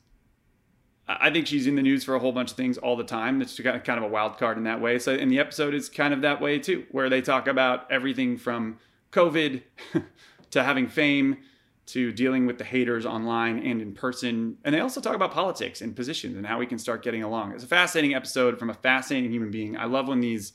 I 1.09 1.31
think 1.31 1.47
she's 1.47 1.69
in 1.69 1.77
the 1.77 1.83
news 1.83 2.03
for 2.03 2.17
a 2.17 2.19
whole 2.19 2.33
bunch 2.33 2.51
of 2.51 2.57
things 2.57 2.79
all 2.79 2.97
the 2.97 3.05
time. 3.05 3.41
It's 3.41 3.59
kind 3.61 3.91
of 3.91 4.03
a 4.03 4.09
wild 4.09 4.39
card 4.39 4.59
in 4.59 4.65
that 4.65 4.81
way. 4.81 4.99
So, 4.99 5.13
in 5.13 5.29
the 5.29 5.39
episode 5.39 5.73
is 5.73 5.89
kind 5.89 6.13
of 6.13 6.23
that 6.23 6.41
way 6.41 6.59
too, 6.59 6.85
where 6.91 7.09
they 7.09 7.23
talk 7.23 7.47
about 7.47 7.91
everything 7.93 8.37
from 8.37 8.79
COVID 9.13 9.63
to 10.51 10.63
having 10.65 10.89
fame 10.89 11.39
to 11.87 12.11
dealing 12.13 12.47
with 12.47 12.59
the 12.59 12.65
haters 12.65 13.07
online 13.07 13.59
and 13.65 13.81
in 13.81 13.95
person. 13.95 14.59
And 14.65 14.75
they 14.75 14.81
also 14.81 15.01
talk 15.01 15.15
about 15.15 15.31
politics 15.31 15.81
and 15.81 15.95
positions 15.95 16.37
and 16.37 16.45
how 16.45 16.59
we 16.59 16.67
can 16.67 16.79
start 16.79 17.05
getting 17.05 17.23
along. 17.23 17.53
It's 17.53 17.63
a 17.63 17.69
fascinating 17.69 18.15
episode 18.15 18.59
from 18.59 18.71
a 18.71 18.75
fascinating 18.75 19.31
human 19.31 19.53
being. 19.53 19.77
I 19.77 19.85
love 19.85 20.09
when 20.09 20.21
these 20.21 20.53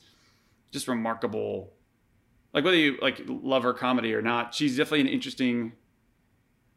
just 0.70 0.88
remarkable, 0.88 1.72
like 2.52 2.64
whether 2.64 2.76
you 2.76 2.98
like 3.00 3.22
love 3.26 3.62
her 3.62 3.72
comedy 3.72 4.12
or 4.12 4.20
not, 4.20 4.54
she's 4.54 4.76
definitely 4.76 5.00
an 5.00 5.08
interesting, 5.08 5.72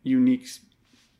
unique 0.03 0.48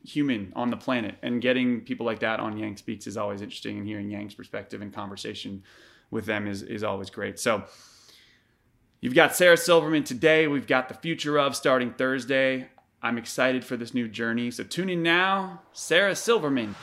human 0.06 0.52
on 0.54 0.70
the 0.70 0.76
planet. 0.76 1.16
And 1.22 1.42
getting 1.42 1.80
people 1.80 2.06
like 2.06 2.20
that 2.20 2.40
on 2.40 2.56
Yang 2.56 2.78
Speaks 2.78 3.06
is 3.06 3.16
always 3.16 3.42
interesting, 3.42 3.78
and 3.78 3.86
hearing 3.86 4.10
Yang's 4.10 4.34
perspective 4.34 4.80
and 4.80 4.92
conversation 4.92 5.62
with 6.10 6.26
them 6.26 6.46
is, 6.46 6.62
is 6.62 6.84
always 6.84 7.10
great. 7.10 7.38
So 7.38 7.64
you've 9.00 9.14
got 9.14 9.34
Sarah 9.34 9.56
Silverman 9.56 10.04
today. 10.04 10.46
We've 10.46 10.66
got 10.66 10.88
the 10.88 10.94
future 10.94 11.38
of 11.38 11.56
starting 11.56 11.92
Thursday. 11.92 12.68
I'm 13.02 13.18
excited 13.18 13.64
for 13.64 13.76
this 13.76 13.92
new 13.92 14.08
journey. 14.08 14.50
So 14.50 14.64
tune 14.64 14.88
in 14.88 15.02
now, 15.02 15.62
Sarah 15.72 16.16
Silverman. 16.16 16.74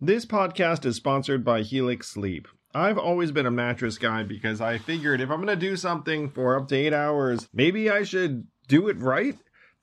This 0.00 0.24
podcast 0.24 0.84
is 0.84 0.96
sponsored 0.96 1.44
by 1.44 1.62
Helix 1.62 2.08
Sleep. 2.08 2.46
I've 2.74 2.98
always 2.98 3.30
been 3.30 3.46
a 3.46 3.50
mattress 3.50 3.96
guy 3.96 4.22
because 4.22 4.60
I 4.60 4.78
figured 4.78 5.20
if 5.20 5.30
I'm 5.30 5.42
going 5.42 5.48
to 5.48 5.56
do 5.56 5.76
something 5.76 6.30
for 6.30 6.56
up 6.56 6.68
to 6.68 6.76
eight 6.76 6.92
hours, 6.92 7.48
maybe 7.52 7.88
I 7.88 8.02
should 8.02 8.46
do 8.66 8.88
it 8.88 8.98
right. 8.98 9.38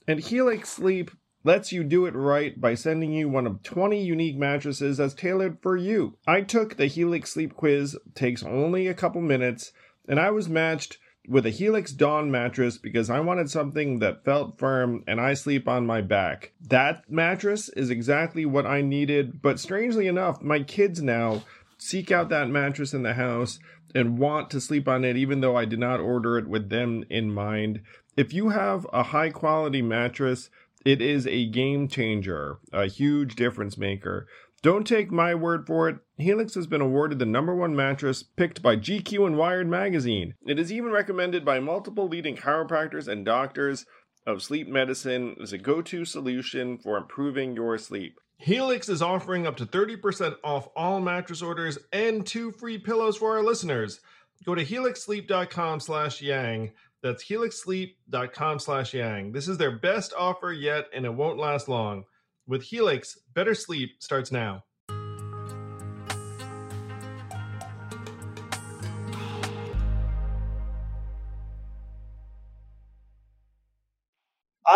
And 0.08 0.20
Helix 0.20 0.70
Sleep 0.70 1.10
lets 1.44 1.72
you 1.72 1.84
do 1.84 2.06
it 2.06 2.16
right 2.16 2.60
by 2.60 2.76
sending 2.76 3.12
you 3.12 3.30
one 3.30 3.48
of 3.48 3.64
20 3.64 4.04
unique 4.04 4.38
mattresses 4.38 4.98
that's 4.98 5.14
tailored 5.14 5.60
for 5.62 5.76
you. 5.76 6.18
I 6.28 6.42
took 6.42 6.78
the 6.78 6.88
Helix 6.88 7.32
Sleep 7.32 7.56
quiz, 7.56 7.98
takes 8.14 8.44
only 8.44 8.88
a 8.88 8.94
couple 8.94 9.22
minutes, 9.22 9.72
and 10.08 10.20
I 10.20 10.32
was 10.32 10.48
matched 10.48 10.98
with 11.28 11.46
a 11.46 11.52
Helix 11.52 11.92
Dawn 11.92 12.30
mattress 12.30 12.78
because 12.78 13.10
I 13.10 13.20
wanted 13.20 13.50
something 13.50 13.98
that 14.00 14.24
felt 14.24 14.60
firm 14.60 15.04
and 15.08 15.20
I 15.20 15.34
sleep 15.34 15.68
on 15.68 15.86
my 15.86 16.02
back. 16.02 16.54
That 16.70 17.10
mattress 17.10 17.70
is 17.70 17.90
exactly 17.90 18.46
what 18.46 18.68
I 18.68 18.82
needed, 18.82 19.42
but 19.42 19.60
strangely 19.60 20.08
enough, 20.08 20.42
my 20.42 20.62
kids 20.62 21.02
now 21.02 21.44
seek 21.78 22.12
out 22.12 22.30
that 22.30 22.50
mattress 22.50 22.94
in 22.94 23.04
the 23.04 23.14
house 23.14 23.60
and 23.94 24.18
want 24.18 24.50
to 24.52 24.62
sleep 24.62 24.88
on 24.88 25.04
it, 25.04 25.16
even 25.16 25.42
though 25.42 25.56
I 25.56 25.66
did 25.66 25.80
not 25.80 26.00
order 26.00 26.38
it 26.38 26.48
with 26.48 26.70
them 26.70 27.04
in 27.10 27.34
mind. 27.34 27.82
If 28.18 28.34
you 28.34 28.50
have 28.50 28.86
a 28.92 29.04
high 29.04 29.30
quality 29.30 29.82
mattress, 29.82 30.50
it 30.86 31.02
is 31.02 31.26
a 31.28 31.46
game 31.48 31.88
changer, 31.88 32.58
a 32.72 32.88
huge 32.88 33.36
difference 33.36 33.78
maker. 33.78 34.28
Don't 34.62 34.88
take 34.88 35.12
my 35.12 35.36
word 35.36 35.68
for 35.68 35.90
it. 35.90 35.98
Helix 36.18 36.56
has 36.56 36.66
been 36.66 36.82
awarded 36.82 37.20
the 37.20 37.26
number 37.26 37.56
one 37.56 37.76
mattress 37.76 38.24
picked 38.24 38.62
by 38.62 38.76
GQ 38.76 39.28
and 39.28 39.38
Wired 39.38 39.68
magazine. 39.68 40.34
It 40.46 40.58
is 40.58 40.72
even 40.72 40.92
recommended 40.92 41.46
by 41.46 41.60
multiple 41.60 42.08
leading 42.08 42.36
chiropractors 42.36 43.08
and 43.08 43.24
doctors 43.26 43.86
of 44.26 44.42
sleep 44.42 44.68
medicine 44.68 45.36
as 45.42 45.54
a 45.54 45.58
go 45.58 45.82
to 45.84 46.04
solution 46.04 46.78
for 46.78 46.98
improving 46.98 47.56
your 47.56 47.78
sleep. 47.78 48.20
Helix 48.46 48.90
is 48.90 49.02
offering 49.02 49.48
up 49.48 49.58
to 49.58 49.66
30% 49.66 50.36
off 50.44 50.68
all 50.76 51.02
mattress 51.02 51.42
orders 51.42 51.80
and 51.92 52.24
two 52.24 52.52
free 52.52 52.78
pillows 52.78 53.18
for 53.18 53.36
our 53.36 53.44
listeners. 53.44 54.02
Go 54.46 54.54
to 54.54 54.64
helixsleep.com 54.64 55.80
slash 55.80 56.22
yang. 56.22 56.72
That's 57.02 57.24
helixsleep.com 57.24 58.60
slash 58.60 58.94
yang. 58.94 59.32
This 59.32 59.48
is 59.48 59.58
their 59.58 59.80
best 59.80 60.14
offer 60.16 60.54
yet, 60.54 60.86
and 60.94 61.06
it 61.06 61.14
won't 61.16 61.40
last 61.40 61.68
long. 61.68 62.04
With 62.46 62.62
Helix, 62.62 63.18
better 63.34 63.56
sleep 63.56 63.94
starts 63.98 64.32
now. 64.32 64.64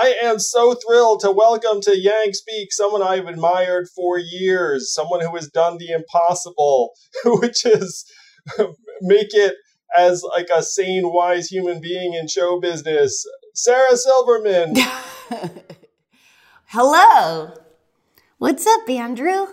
I 0.01 0.15
am 0.23 0.39
so 0.39 0.75
thrilled 0.75 1.19
to 1.21 1.31
welcome 1.31 1.81
to 1.81 1.99
Yang 1.99 2.31
Speak 2.31 2.71
someone 2.71 3.01
I've 3.01 3.27
admired 3.27 3.89
for 3.93 4.17
years, 4.17 4.93
someone 4.93 5.19
who 5.19 5.35
has 5.35 5.49
done 5.49 5.77
the 5.77 5.89
impossible, 5.89 6.91
which 7.25 7.65
is 7.65 8.05
make 9.01 9.33
it 9.33 9.55
as 9.97 10.23
like 10.23 10.47
a 10.55 10.63
sane, 10.63 11.11
wise 11.11 11.49
human 11.49 11.81
being 11.81 12.13
in 12.13 12.29
show 12.29 12.61
business. 12.61 13.25
Sarah 13.53 13.97
Silverman. 13.97 14.75
Hello. 16.67 17.55
What's 18.37 18.65
up, 18.65 18.89
Andrew? 18.89 19.47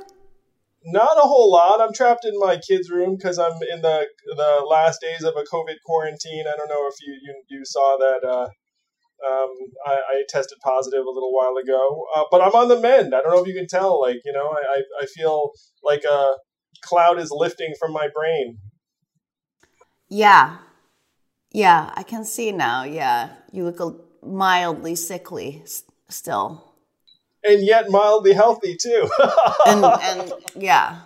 Not 0.85 1.19
a 1.19 1.23
whole 1.27 1.51
lot. 1.51 1.81
I'm 1.81 1.93
trapped 1.93 2.25
in 2.25 2.39
my 2.39 2.59
kid's 2.59 2.89
room 2.89 3.17
because 3.17 3.41
I'm 3.41 3.59
in 3.69 3.83
the 3.83 4.07
the 4.29 4.65
last 4.65 5.01
days 5.01 5.25
of 5.25 5.35
a 5.37 5.43
COVID 5.43 5.79
quarantine. 5.85 6.45
I 6.47 6.57
don't 6.57 6.69
know 6.69 6.87
if 6.87 6.95
you 7.05 7.19
you, 7.21 7.43
you 7.49 7.65
saw 7.65 7.97
that. 7.99 8.25
Uh, 8.25 8.49
um, 9.25 9.51
I, 9.87 9.93
I, 9.93 10.23
tested 10.29 10.59
positive 10.63 11.05
a 11.05 11.11
little 11.11 11.33
while 11.33 11.57
ago, 11.57 12.07
uh, 12.15 12.25
but 12.31 12.41
I'm 12.41 12.55
on 12.55 12.69
the 12.69 12.81
mend. 12.81 13.15
I 13.15 13.23
don't 13.23 13.33
know 13.33 13.43
if 13.43 13.49
you 13.49 13.55
can 13.55 13.67
tell. 13.67 14.01
Like 14.01 14.21
you 14.25 14.33
know, 14.33 14.49
I 14.49 14.83
I 15.03 15.07
feel 15.07 15.53
like 15.83 16.05
a 16.05 16.35
cloud 16.83 17.19
is 17.19 17.31
lifting 17.31 17.75
from 17.79 17.93
my 17.93 18.09
brain. 18.15 18.59
Yeah, 20.09 20.59
yeah, 21.51 21.91
I 21.95 22.03
can 22.03 22.25
see 22.25 22.53
now. 22.53 22.85
Yeah, 22.85 23.31
you 23.53 23.65
look 23.65 24.23
mildly 24.23 24.97
sickly 24.97 25.63
still 26.09 26.67
and 27.47 27.65
yet 27.65 27.89
mildly 27.91 28.33
healthy 28.33 28.77
too. 28.77 29.09
and, 29.67 29.85
and 29.85 30.33
yeah, 30.57 31.01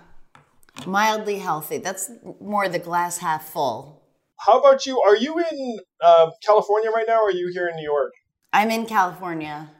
mildly 0.86 1.38
healthy. 1.38 1.78
That's 1.78 2.10
more 2.40 2.68
the 2.68 2.78
glass 2.78 3.18
half 3.18 3.48
full. 3.48 3.99
How 4.46 4.58
about 4.58 4.86
you? 4.86 5.00
Are 5.02 5.16
you 5.16 5.38
in 5.38 5.80
uh, 6.02 6.30
California 6.44 6.90
right 6.90 7.04
now, 7.06 7.20
or 7.20 7.28
are 7.28 7.32
you 7.32 7.50
here 7.52 7.68
in 7.68 7.76
New 7.76 7.84
York? 7.84 8.12
I'm 8.52 8.70
in 8.70 8.86
California. 8.86 9.70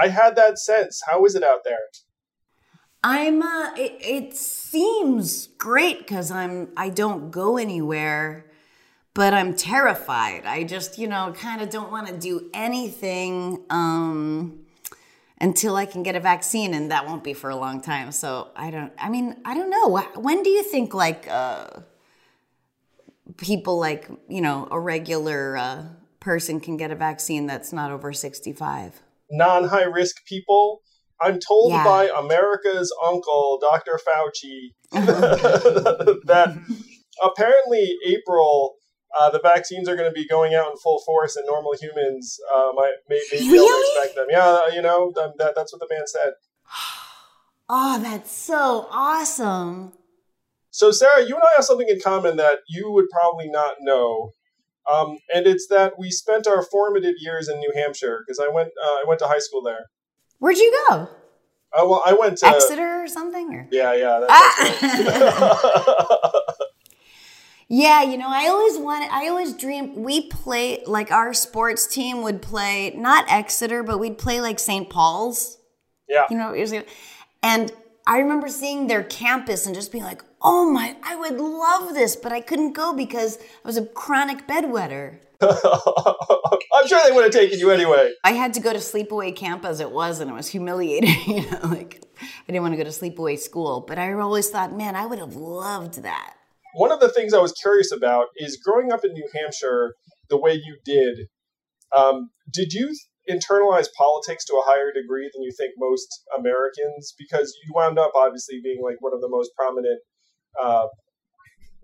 I 0.00 0.08
had 0.08 0.36
that 0.36 0.58
sense. 0.58 1.02
How 1.06 1.24
is 1.24 1.34
it 1.34 1.42
out 1.42 1.64
there? 1.64 1.78
I'm. 3.02 3.42
Uh, 3.42 3.74
it, 3.76 3.96
it 4.00 4.36
seems 4.36 5.48
great 5.58 5.98
because 5.98 6.30
I'm. 6.30 6.68
I 6.76 6.90
don't 6.90 7.32
go 7.32 7.56
anywhere, 7.56 8.46
but 9.14 9.34
I'm 9.34 9.54
terrified. 9.54 10.46
I 10.46 10.62
just, 10.62 10.96
you 10.96 11.08
know, 11.08 11.34
kind 11.36 11.60
of 11.60 11.68
don't 11.68 11.90
want 11.90 12.06
to 12.06 12.16
do 12.16 12.50
anything. 12.54 13.64
Um, 13.68 14.60
until 15.40 15.74
I 15.74 15.86
can 15.86 16.04
get 16.04 16.14
a 16.14 16.20
vaccine, 16.20 16.72
and 16.72 16.92
that 16.92 17.04
won't 17.04 17.24
be 17.24 17.34
for 17.34 17.50
a 17.50 17.56
long 17.56 17.80
time. 17.80 18.12
So 18.12 18.52
I 18.54 18.70
don't. 18.70 18.92
I 18.96 19.08
mean, 19.08 19.38
I 19.44 19.54
don't 19.54 19.70
know. 19.70 20.00
When 20.14 20.44
do 20.44 20.50
you 20.50 20.62
think 20.62 20.94
like 20.94 21.26
uh, 21.28 21.80
people 23.36 23.78
like 23.78 24.08
you 24.28 24.40
know 24.40 24.68
a 24.70 24.78
regular 24.78 25.56
uh, 25.56 25.84
person 26.20 26.60
can 26.60 26.76
get 26.76 26.90
a 26.90 26.96
vaccine 26.96 27.46
that's 27.46 27.72
not 27.72 27.90
over 27.90 28.12
sixty 28.12 28.52
five? 28.52 29.02
Non 29.30 29.68
high 29.68 29.84
risk 29.84 30.24
people. 30.26 30.82
I'm 31.20 31.38
told 31.38 31.70
yeah. 31.70 31.84
by 31.84 32.10
America's 32.18 32.92
uncle, 33.06 33.60
Dr. 33.60 33.96
Fauci, 34.04 34.72
that 34.92 36.58
apparently 37.22 37.96
April 38.04 38.74
uh, 39.16 39.30
the 39.30 39.40
vaccines 39.40 39.88
are 39.88 39.96
going 39.96 40.08
to 40.08 40.14
be 40.14 40.26
going 40.26 40.54
out 40.54 40.70
in 40.70 40.76
full 40.78 41.00
force, 41.04 41.36
and 41.36 41.44
normal 41.46 41.74
humans 41.80 42.38
uh, 42.54 42.70
might 42.74 42.94
maybe 43.08 43.48
really? 43.48 43.98
expect 43.98 44.16
them. 44.16 44.26
Yeah, 44.30 44.68
you 44.72 44.82
know 44.82 45.12
that, 45.14 45.52
that's 45.54 45.72
what 45.72 45.80
the 45.80 45.88
man 45.90 46.06
said. 46.06 46.32
Oh, 47.74 47.98
that's 48.02 48.30
so 48.30 48.86
awesome. 48.90 49.92
So, 50.72 50.90
Sarah, 50.90 51.20
you 51.20 51.34
and 51.34 51.42
I 51.44 51.56
have 51.56 51.64
something 51.64 51.88
in 51.88 52.00
common 52.00 52.36
that 52.38 52.60
you 52.66 52.90
would 52.90 53.08
probably 53.10 53.48
not 53.48 53.76
know, 53.80 54.32
um, 54.90 55.18
and 55.32 55.46
it's 55.46 55.68
that 55.68 55.98
we 55.98 56.10
spent 56.10 56.48
our 56.48 56.62
formative 56.62 57.14
years 57.18 57.48
in 57.48 57.60
New 57.60 57.72
Hampshire 57.74 58.24
because 58.26 58.40
I 58.40 58.48
went 58.48 58.70
uh, 58.82 58.88
I 58.88 59.04
went 59.06 59.20
to 59.20 59.28
high 59.28 59.38
school 59.38 59.62
there. 59.62 59.86
Where'd 60.38 60.56
you 60.56 60.84
go? 60.88 61.08
Uh, 61.74 61.86
well, 61.86 62.02
I 62.04 62.14
went 62.14 62.38
to 62.38 62.46
Exeter 62.46 63.02
or 63.02 63.06
something. 63.06 63.54
Or? 63.54 63.68
Yeah, 63.70 63.94
yeah. 63.94 64.26
That's, 64.26 64.32
ah! 65.30 66.42
Yeah, 67.74 68.02
you 68.02 68.18
know, 68.18 68.28
I 68.28 68.48
always 68.48 68.76
wanted, 68.76 69.08
I 69.10 69.28
always 69.28 69.54
dreamed, 69.54 69.96
we 69.96 70.28
play, 70.28 70.82
like 70.84 71.10
our 71.10 71.32
sports 71.32 71.86
team 71.86 72.20
would 72.20 72.42
play, 72.42 72.90
not 72.94 73.24
Exeter, 73.30 73.82
but 73.82 73.98
we'd 73.98 74.18
play 74.18 74.42
like 74.42 74.58
St. 74.58 74.90
Paul's. 74.90 75.56
Yeah. 76.06 76.26
You 76.28 76.36
know, 76.36 76.84
and 77.42 77.72
I 78.06 78.18
remember 78.18 78.48
seeing 78.48 78.88
their 78.88 79.02
campus 79.02 79.64
and 79.64 79.74
just 79.74 79.90
being 79.90 80.04
like, 80.04 80.22
oh 80.42 80.70
my, 80.70 80.96
I 81.02 81.16
would 81.16 81.38
love 81.38 81.94
this, 81.94 82.16
but 82.16 82.32
I 82.32 82.40
couldn't 82.40 82.72
go 82.72 82.92
because 82.92 83.38
I 83.38 83.68
was 83.68 83.76
a 83.76 83.86
chronic 83.86 84.46
bedwetter. 84.46 85.18
I'm 85.42 86.86
sure 86.86 87.00
they 87.04 87.12
would 87.12 87.24
have 87.24 87.32
taken 87.32 87.58
you 87.58 87.70
anyway. 87.70 88.12
I 88.22 88.32
had 88.32 88.54
to 88.54 88.60
go 88.60 88.72
to 88.72 88.78
sleepaway 88.78 89.34
camp 89.34 89.64
as 89.64 89.80
it 89.80 89.90
was, 89.90 90.20
and 90.20 90.30
it 90.30 90.34
was 90.34 90.48
humiliating. 90.48 91.16
You 91.26 91.50
know, 91.50 91.60
like 91.64 92.04
I 92.20 92.52
didn't 92.52 92.62
want 92.62 92.74
to 92.74 92.78
go 92.78 92.84
to 92.84 92.90
sleepaway 92.90 93.38
school, 93.38 93.84
but 93.86 93.98
I 93.98 94.12
always 94.12 94.50
thought, 94.50 94.76
man, 94.76 94.94
I 94.94 95.06
would 95.06 95.18
have 95.18 95.34
loved 95.34 96.02
that 96.02 96.34
one 96.72 96.90
of 96.90 97.00
the 97.00 97.08
things 97.08 97.34
I 97.34 97.38
was 97.38 97.52
curious 97.52 97.92
about 97.92 98.28
is 98.36 98.60
growing 98.62 98.92
up 98.92 99.04
in 99.04 99.12
New 99.12 99.28
Hampshire 99.34 99.94
the 100.28 100.40
way 100.40 100.54
you 100.54 100.78
did. 100.84 101.28
Um, 101.96 102.30
did 102.50 102.72
you 102.72 102.94
internalize 103.30 103.88
politics 103.96 104.44
to 104.46 104.54
a 104.54 104.64
higher 104.64 104.92
degree 104.92 105.30
than 105.32 105.42
you 105.42 105.52
think 105.56 105.74
most 105.76 106.08
Americans? 106.36 107.14
Because 107.18 107.54
you 107.64 107.72
wound 107.74 107.98
up 107.98 108.12
obviously 108.14 108.60
being 108.62 108.80
like 108.82 108.96
one 109.00 109.12
of 109.12 109.20
the 109.20 109.28
most 109.28 109.50
prominent 109.56 110.00
uh, 110.60 110.86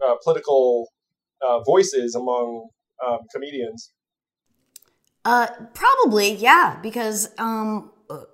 uh, 0.04 0.14
political 0.22 0.88
uh, 1.46 1.60
voices 1.60 2.14
among 2.14 2.68
um, 3.06 3.18
comedians. 3.32 3.92
Uh, 5.24 5.46
probably, 5.74 6.32
yeah, 6.34 6.78
because 6.82 7.30
um, 7.38 7.90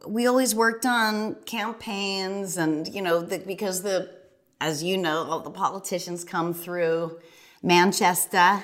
we 0.06 0.26
always 0.26 0.54
worked 0.54 0.86
on 0.86 1.34
campaigns, 1.44 2.56
and 2.56 2.86
you 2.88 3.02
know, 3.02 3.20
the, 3.20 3.38
because 3.38 3.82
the 3.82 4.10
as 4.60 4.82
you 4.82 4.96
know, 4.96 5.24
all 5.24 5.40
the 5.40 5.50
politicians 5.50 6.24
come 6.24 6.54
through 6.54 7.18
Manchester 7.62 8.62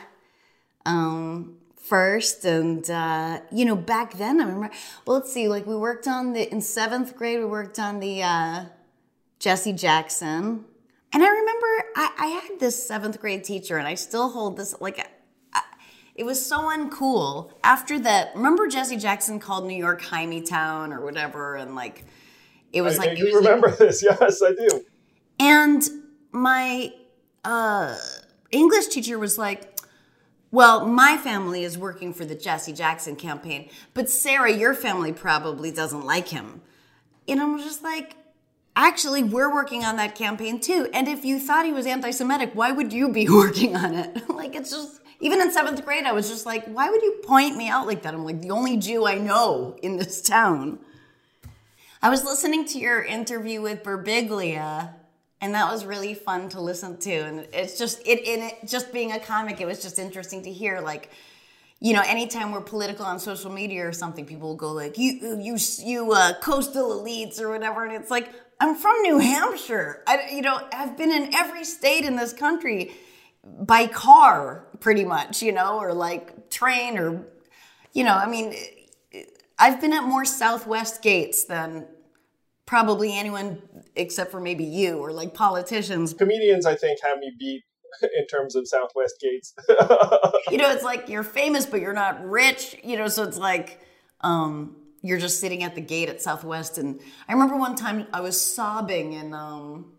um, 0.87 1.59
first. 1.77 2.45
And, 2.45 2.89
uh, 2.89 3.41
you 3.53 3.65
know, 3.65 3.77
back 3.77 4.15
then, 4.15 4.41
I 4.41 4.45
remember, 4.45 4.71
well, 5.07 5.19
let's 5.19 5.33
see, 5.33 5.49
like 5.49 5.67
we 5.67 5.77
worked 5.77 6.07
on 6.07 6.33
the, 6.33 6.51
in 6.51 6.61
seventh 6.61 7.17
grade, 7.17 7.39
we 7.39 7.45
worked 7.45 7.79
on 7.79 8.01
the 8.01 8.23
uh, 8.23 8.65
Jesse 9.39 9.73
Jackson. 9.73 10.65
And 11.13 11.23
I 11.23 11.29
remember 11.29 11.67
I, 11.97 12.11
I, 12.19 12.27
had 12.27 12.61
this 12.61 12.87
seventh 12.87 13.21
grade 13.21 13.43
teacher, 13.43 13.79
and 13.79 13.87
I 13.89 13.95
still 13.95 14.31
hold 14.31 14.57
this, 14.57 14.81
like, 14.81 15.05
I, 15.53 15.63
it 16.15 16.25
was 16.25 16.45
so 16.45 16.61
uncool. 16.61 17.53
After 17.65 17.99
that, 18.01 18.33
remember 18.37 18.69
Jesse 18.69 18.97
Jackson 18.97 19.41
called 19.41 19.67
New 19.67 19.77
York 19.77 20.03
Hymie 20.03 20.43
Town 20.43 20.93
or 20.93 21.01
whatever, 21.01 21.57
and 21.57 21.75
like, 21.75 22.05
it 22.73 22.83
was 22.83 22.99
I, 22.99 23.07
like. 23.07 23.19
You 23.19 23.37
remember 23.37 23.69
like, 23.69 23.79
this? 23.79 24.03
Yes, 24.03 24.41
I 24.43 24.53
do. 24.53 24.85
And 25.41 25.83
my 26.31 26.93
uh, 27.45 27.97
English 28.51 28.89
teacher 28.89 29.19
was 29.19 29.37
like, 29.37 29.81
well, 30.53 30.87
my 30.87 31.17
family 31.17 31.65
is 31.65 31.79
working 31.79 32.13
for 32.13 32.25
the 32.25 32.35
Jesse 32.35 32.73
Jackson 32.73 33.17
campaign, 33.17 33.71
but 33.95 34.11
Sarah, 34.11 34.53
your 34.53 34.75
family 34.75 35.13
probably 35.13 35.71
doesn't 35.71 36.05
like 36.05 36.29
him. 36.29 36.61
And 37.29 37.41
I'm 37.41 37.59
just 37.59 37.83
like, 37.83 38.17
actually, 38.87 39.23
we're 39.23 39.53
working 39.53 39.85
on 39.85 39.97
that 39.97 40.15
campaign 40.15 40.61
too. 40.61 40.89
And 40.93 41.09
if 41.09 41.25
you 41.25 41.39
thought 41.39 41.67
he 41.67 41.73
was 41.73 41.87
anti 41.87 42.11
Semitic, 42.11 42.51
why 42.55 42.73
would 42.73 42.93
you 42.93 43.09
be 43.11 43.29
working 43.43 43.77
on 43.77 43.95
it? 43.95 44.29
like, 44.29 44.55
it's 44.55 44.71
just, 44.71 45.01
even 45.21 45.41
in 45.41 45.53
seventh 45.53 45.85
grade, 45.85 46.05
I 46.05 46.13
was 46.13 46.29
just 46.29 46.47
like, 46.47 46.67
why 46.67 46.91
would 46.91 47.03
you 47.03 47.21
point 47.25 47.57
me 47.57 47.69
out 47.69 47.87
like 47.87 48.03
that? 48.03 48.15
I'm 48.15 48.25
like, 48.25 48.41
the 48.41 48.51
only 48.51 48.77
Jew 48.77 49.07
I 49.07 49.17
know 49.17 49.77
in 49.83 49.97
this 49.97 50.21
town. 50.21 50.79
I 52.03 52.09
was 52.09 52.25
listening 52.25 52.65
to 52.67 52.79
your 52.79 53.03
interview 53.03 53.61
with 53.61 53.83
Birbiglia 53.83 54.95
and 55.41 55.55
that 55.55 55.71
was 55.71 55.85
really 55.85 56.15
fun 56.15 56.49
to 56.51 56.61
listen 56.61 56.97
to 56.99 57.11
and 57.11 57.47
it's 57.53 57.79
just 57.79 58.01
it 58.07 58.27
in 58.27 58.43
it 58.43 58.59
just 58.67 58.93
being 58.93 59.13
a 59.13 59.19
comic 59.19 59.61
it 59.61 59.67
was 59.67 59.83
just 59.83 59.99
interesting 59.99 60.43
to 60.43 60.53
hear 60.53 60.81
like 60.81 61.11
you 61.81 61.93
know 61.93 62.03
anytime 62.05 62.53
we're 62.53 62.61
political 62.61 63.05
on 63.05 63.19
social 63.19 63.51
media 63.51 63.87
or 63.87 63.93
something 63.93 64.27
people 64.27 64.49
will 64.49 64.57
go 64.57 64.73
like 64.73 64.99
you 64.99 65.39
you 65.41 65.57
you 65.79 66.13
uh, 66.13 66.35
coastal 66.41 67.01
elites 67.01 67.41
or 67.41 67.51
whatever 67.51 67.85
and 67.85 67.95
it's 67.95 68.11
like 68.11 68.31
I'm 68.61 68.75
from 68.75 69.01
New 69.03 69.19
Hampshire. 69.19 70.03
I, 70.07 70.29
you 70.33 70.43
know, 70.43 70.61
I've 70.73 70.97
been 70.97 71.11
in 71.11 71.35
every 71.35 71.65
state 71.65 72.05
in 72.05 72.15
this 72.15 72.35
country 72.35 72.93
by 73.43 73.87
car, 73.87 74.67
pretty 74.81 75.05
much, 75.05 75.43
you 75.43 75.51
know, 75.51 75.79
or 75.79 75.95
like 75.95 76.51
train 76.51 76.99
or, 76.99 77.27
you 77.95 78.05
know, 78.05 78.15
I 78.15 78.27
mean, 78.27 78.55
I've 79.59 79.81
been 79.81 79.95
at 79.95 80.05
more 80.05 80.27
Southwest 80.27 81.03
gates 81.03 81.45
than 81.45 81.87
probably 82.67 83.17
anyone 83.17 83.63
except 83.97 84.31
for 84.31 84.41
maybe 84.41 84.65
you 84.65 84.99
or 84.99 85.11
like 85.11 85.33
politicians. 85.33 86.13
Comedians, 86.13 86.67
I 86.67 86.75
think, 86.75 87.01
have 87.03 87.19
me 87.19 87.33
beat 87.39 87.63
in 88.03 88.27
terms 88.27 88.57
of 88.57 88.69
Southwest 88.69 89.15
gates. 89.21 89.55
you 90.51 90.59
know, 90.59 90.71
it's 90.71 90.85
like 90.85 91.09
you're 91.09 91.23
famous, 91.25 91.65
but 91.65 91.81
you're 91.81 91.95
not 91.95 92.23
rich, 92.29 92.77
you 92.85 92.99
know, 92.99 93.09
so 93.09 93.23
it's 93.23 93.39
like, 93.39 93.81
um, 94.21 94.77
you're 95.03 95.19
just 95.19 95.41
sitting 95.41 95.63
at 95.63 95.75
the 95.75 95.81
gate 95.81 96.09
at 96.09 96.21
Southwest. 96.21 96.79
And 96.79 97.01
I 97.29 97.33
remember 97.33 97.57
one 97.57 97.75
time 97.75 98.07
I 98.13 98.21
was 98.21 98.41
sobbing 98.41 99.15
in 99.15 99.33
um, 99.33 99.93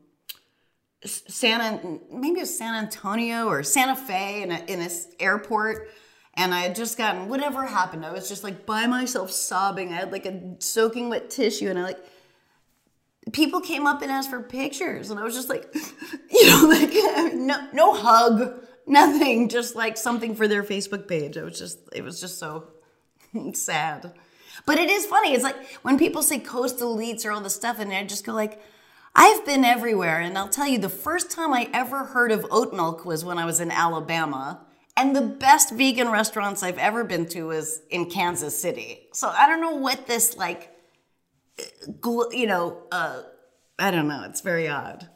Santa, 1.03 1.99
maybe 2.11 2.39
it 2.39 2.41
was 2.41 2.57
San 2.57 2.75
Antonio 2.75 3.47
or 3.47 3.63
Santa 3.63 3.95
Fe 3.95 4.43
in, 4.43 4.51
a, 4.51 4.59
in 4.67 4.79
this 4.79 5.07
airport. 5.19 5.89
And 6.35 6.53
I 6.53 6.61
had 6.61 6.75
just 6.75 6.97
gotten 6.97 7.27
whatever 7.27 7.65
happened. 7.65 8.05
I 8.05 8.11
was 8.11 8.29
just 8.29 8.43
like 8.43 8.65
by 8.65 8.87
myself 8.87 9.31
sobbing. 9.31 9.91
I 9.91 9.97
had 9.97 10.11
like 10.11 10.25
a 10.25 10.55
soaking 10.59 11.09
wet 11.09 11.29
tissue, 11.29 11.69
and 11.69 11.77
I 11.77 11.83
like 11.83 11.99
people 13.33 13.59
came 13.59 13.85
up 13.85 14.01
and 14.01 14.09
asked 14.09 14.29
for 14.29 14.41
pictures, 14.41 15.09
and 15.09 15.19
I 15.19 15.23
was 15.23 15.35
just 15.35 15.49
like, 15.49 15.67
you 16.31 16.47
know, 16.47 16.67
like 16.69 17.33
no 17.33 17.67
no 17.73 17.93
hug, 17.93 18.63
nothing, 18.87 19.49
just 19.49 19.75
like 19.75 19.97
something 19.97 20.33
for 20.33 20.47
their 20.47 20.63
Facebook 20.63 21.05
page. 21.05 21.37
I 21.37 21.43
was 21.43 21.59
just 21.59 21.79
it 21.93 22.01
was 22.01 22.21
just 22.21 22.39
so 22.39 22.69
sad. 23.53 24.13
But 24.65 24.77
it 24.77 24.89
is 24.89 25.05
funny. 25.05 25.33
It's 25.33 25.43
like 25.43 25.55
when 25.81 25.97
people 25.97 26.21
say 26.23 26.39
coastal 26.39 26.95
elites 26.95 27.25
or 27.25 27.31
all 27.31 27.41
this 27.41 27.55
stuff, 27.55 27.79
and 27.79 27.91
I 27.91 28.03
just 28.05 28.25
go 28.25 28.33
like, 28.33 28.61
I've 29.15 29.45
been 29.45 29.65
everywhere, 29.65 30.19
and 30.21 30.37
I'll 30.37 30.47
tell 30.47 30.67
you, 30.67 30.77
the 30.77 30.87
first 30.87 31.31
time 31.31 31.53
I 31.53 31.69
ever 31.73 32.05
heard 32.05 32.31
of 32.31 32.45
oat 32.49 32.73
milk 32.73 33.03
was 33.03 33.25
when 33.25 33.37
I 33.37 33.45
was 33.45 33.59
in 33.59 33.69
Alabama, 33.69 34.65
and 34.95 35.15
the 35.15 35.21
best 35.21 35.73
vegan 35.73 36.09
restaurants 36.09 36.63
I've 36.63 36.77
ever 36.77 37.03
been 37.03 37.25
to 37.29 37.47
was 37.47 37.81
in 37.89 38.09
Kansas 38.09 38.57
City. 38.57 39.09
So 39.13 39.27
I 39.27 39.47
don't 39.47 39.61
know 39.61 39.75
what 39.75 40.07
this 40.07 40.37
like, 40.37 40.69
you 42.05 42.47
know, 42.47 42.83
uh, 42.91 43.23
I 43.79 43.91
don't 43.91 44.07
know. 44.07 44.23
It's 44.25 44.41
very 44.41 44.67
odd. 44.67 45.09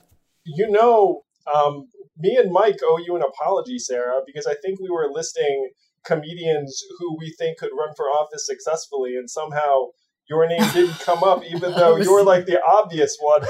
You 0.43 0.69
know, 0.69 1.23
um, 1.53 1.87
me 2.17 2.35
and 2.37 2.51
Mike 2.51 2.79
owe 2.83 2.97
you 2.97 3.15
an 3.15 3.21
apology, 3.21 3.77
Sarah, 3.79 4.21
because 4.25 4.47
I 4.47 4.55
think 4.55 4.79
we 4.79 4.89
were 4.89 5.09
listing 5.11 5.71
comedians 6.05 6.83
who 6.99 7.17
we 7.17 7.31
think 7.31 7.57
could 7.57 7.71
run 7.77 7.93
for 7.95 8.05
office 8.05 8.45
successfully, 8.45 9.15
and 9.15 9.29
somehow 9.29 9.87
your 10.27 10.47
name 10.47 10.61
didn't 10.73 10.99
come 10.99 11.23
up, 11.23 11.43
even 11.53 11.71
though 11.73 11.97
you're 11.97 12.23
like 12.23 12.45
the 12.45 12.61
obvious 12.61 13.17
one. 13.19 13.41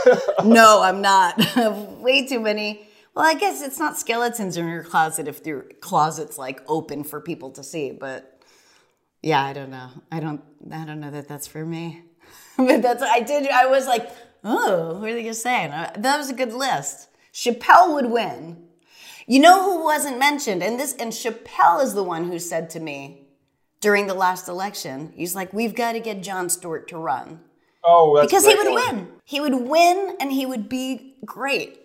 no, 0.46 0.82
I'm 0.82 1.02
not. 1.02 1.38
Way 2.02 2.26
too 2.28 2.40
many. 2.40 2.88
Well, 3.16 3.26
I 3.26 3.34
guess 3.34 3.62
it's 3.62 3.80
not 3.80 3.98
skeletons 3.98 4.58
in 4.58 4.68
your 4.68 4.84
closet 4.84 5.28
if 5.28 5.46
your 5.46 5.62
closet's 5.80 6.38
like 6.38 6.62
open 6.68 7.04
for 7.04 7.22
people 7.22 7.52
to 7.52 7.64
see. 7.64 7.92
But 7.92 8.42
yeah, 9.22 9.44
I 9.44 9.54
don't 9.54 9.70
know. 9.70 9.90
I 10.12 10.20
don't. 10.20 10.42
I 10.72 10.86
don't 10.86 11.00
know 11.00 11.12
that 11.12 11.28
that's 11.28 11.48
for 11.48 11.66
me. 11.66 12.04
but 12.58 12.82
that's. 12.82 13.02
I 13.02 13.22
did. 13.22 13.48
I 13.50 13.68
was 13.68 13.88
like, 13.88 14.10
oh, 14.44 15.00
what 15.00 15.10
are 15.10 15.14
they 15.14 15.30
uh, 15.30 15.34
gonna? 15.44 15.92
That 15.98 16.18
was 16.18 16.30
a 16.30 16.34
good 16.34 16.54
list. 16.54 17.10
Chappelle 17.34 17.94
would 17.96 18.12
win. 18.12 18.65
You 19.28 19.40
know 19.40 19.64
who 19.64 19.84
wasn't 19.84 20.20
mentioned? 20.20 20.62
And 20.62 20.80
this 20.80 20.94
and 20.94 21.12
Chappelle 21.12 21.84
is 21.84 21.94
the 21.94 22.04
one 22.04 22.30
who 22.30 22.40
said 22.40 22.70
to 22.72 22.80
me 22.80 23.28
during 23.82 24.08
the 24.08 24.14
last 24.14 24.48
election, 24.48 25.14
he's 25.16 25.36
like, 25.36 25.54
"We've 25.54 25.76
got 25.76 25.94
to 25.94 26.00
get 26.00 26.22
Jon 26.22 26.50
Stewart 26.50 26.88
to 26.90 26.98
run." 26.98 27.40
Oh, 27.84 28.20
because 28.22 28.44
great. 28.44 28.58
he 28.58 28.64
would 28.64 28.74
win. 28.76 29.08
He 29.26 29.40
would 29.40 29.56
win, 29.56 30.16
and 30.20 30.32
he 30.32 30.46
would 30.46 30.70
be 30.70 31.18
great. 31.26 31.85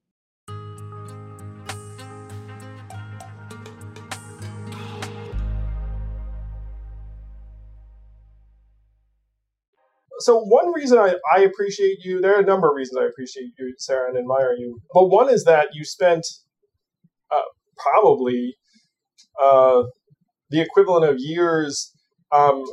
So 10.21 10.41
one 10.41 10.73
reason 10.73 10.99
I, 10.99 11.15
I 11.35 11.43
appreciate 11.43 12.05
you, 12.05 12.21
there 12.21 12.37
are 12.37 12.41
a 12.41 12.45
number 12.45 12.69
of 12.69 12.75
reasons 12.75 12.99
I 13.01 13.07
appreciate 13.07 13.53
you, 13.57 13.73
Sarah, 13.79 14.09
and 14.09 14.19
admire 14.19 14.53
you. 14.59 14.81
But 14.93 15.07
one 15.07 15.31
is 15.31 15.45
that 15.45 15.69
you 15.75 15.85
spent 15.85 16.27
uh, 17.31 17.43
probably 17.77 18.57
uh, 19.41 19.85
the 20.51 20.61
equivalent 20.61 21.05
of 21.05 21.17
years 21.19 21.95
um, 22.33 22.65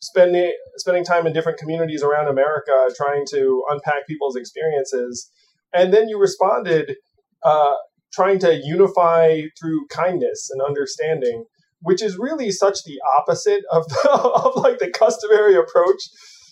spending 0.00 0.52
spending 0.76 1.04
time 1.04 1.26
in 1.26 1.32
different 1.32 1.58
communities 1.58 2.02
around 2.02 2.28
America, 2.28 2.88
trying 2.96 3.24
to 3.30 3.64
unpack 3.70 4.06
people's 4.06 4.36
experiences, 4.36 5.30
and 5.72 5.92
then 5.92 6.08
you 6.08 6.18
responded 6.18 6.96
uh, 7.42 7.74
trying 8.12 8.38
to 8.38 8.60
unify 8.62 9.40
through 9.58 9.86
kindness 9.88 10.50
and 10.50 10.60
understanding, 10.62 11.44
which 11.80 12.02
is 12.02 12.18
really 12.18 12.50
such 12.50 12.84
the 12.84 13.00
opposite 13.18 13.62
of 13.70 13.88
the, 13.88 14.10
of 14.12 14.62
like 14.62 14.78
the 14.78 14.90
customary 14.90 15.54
approach 15.54 16.02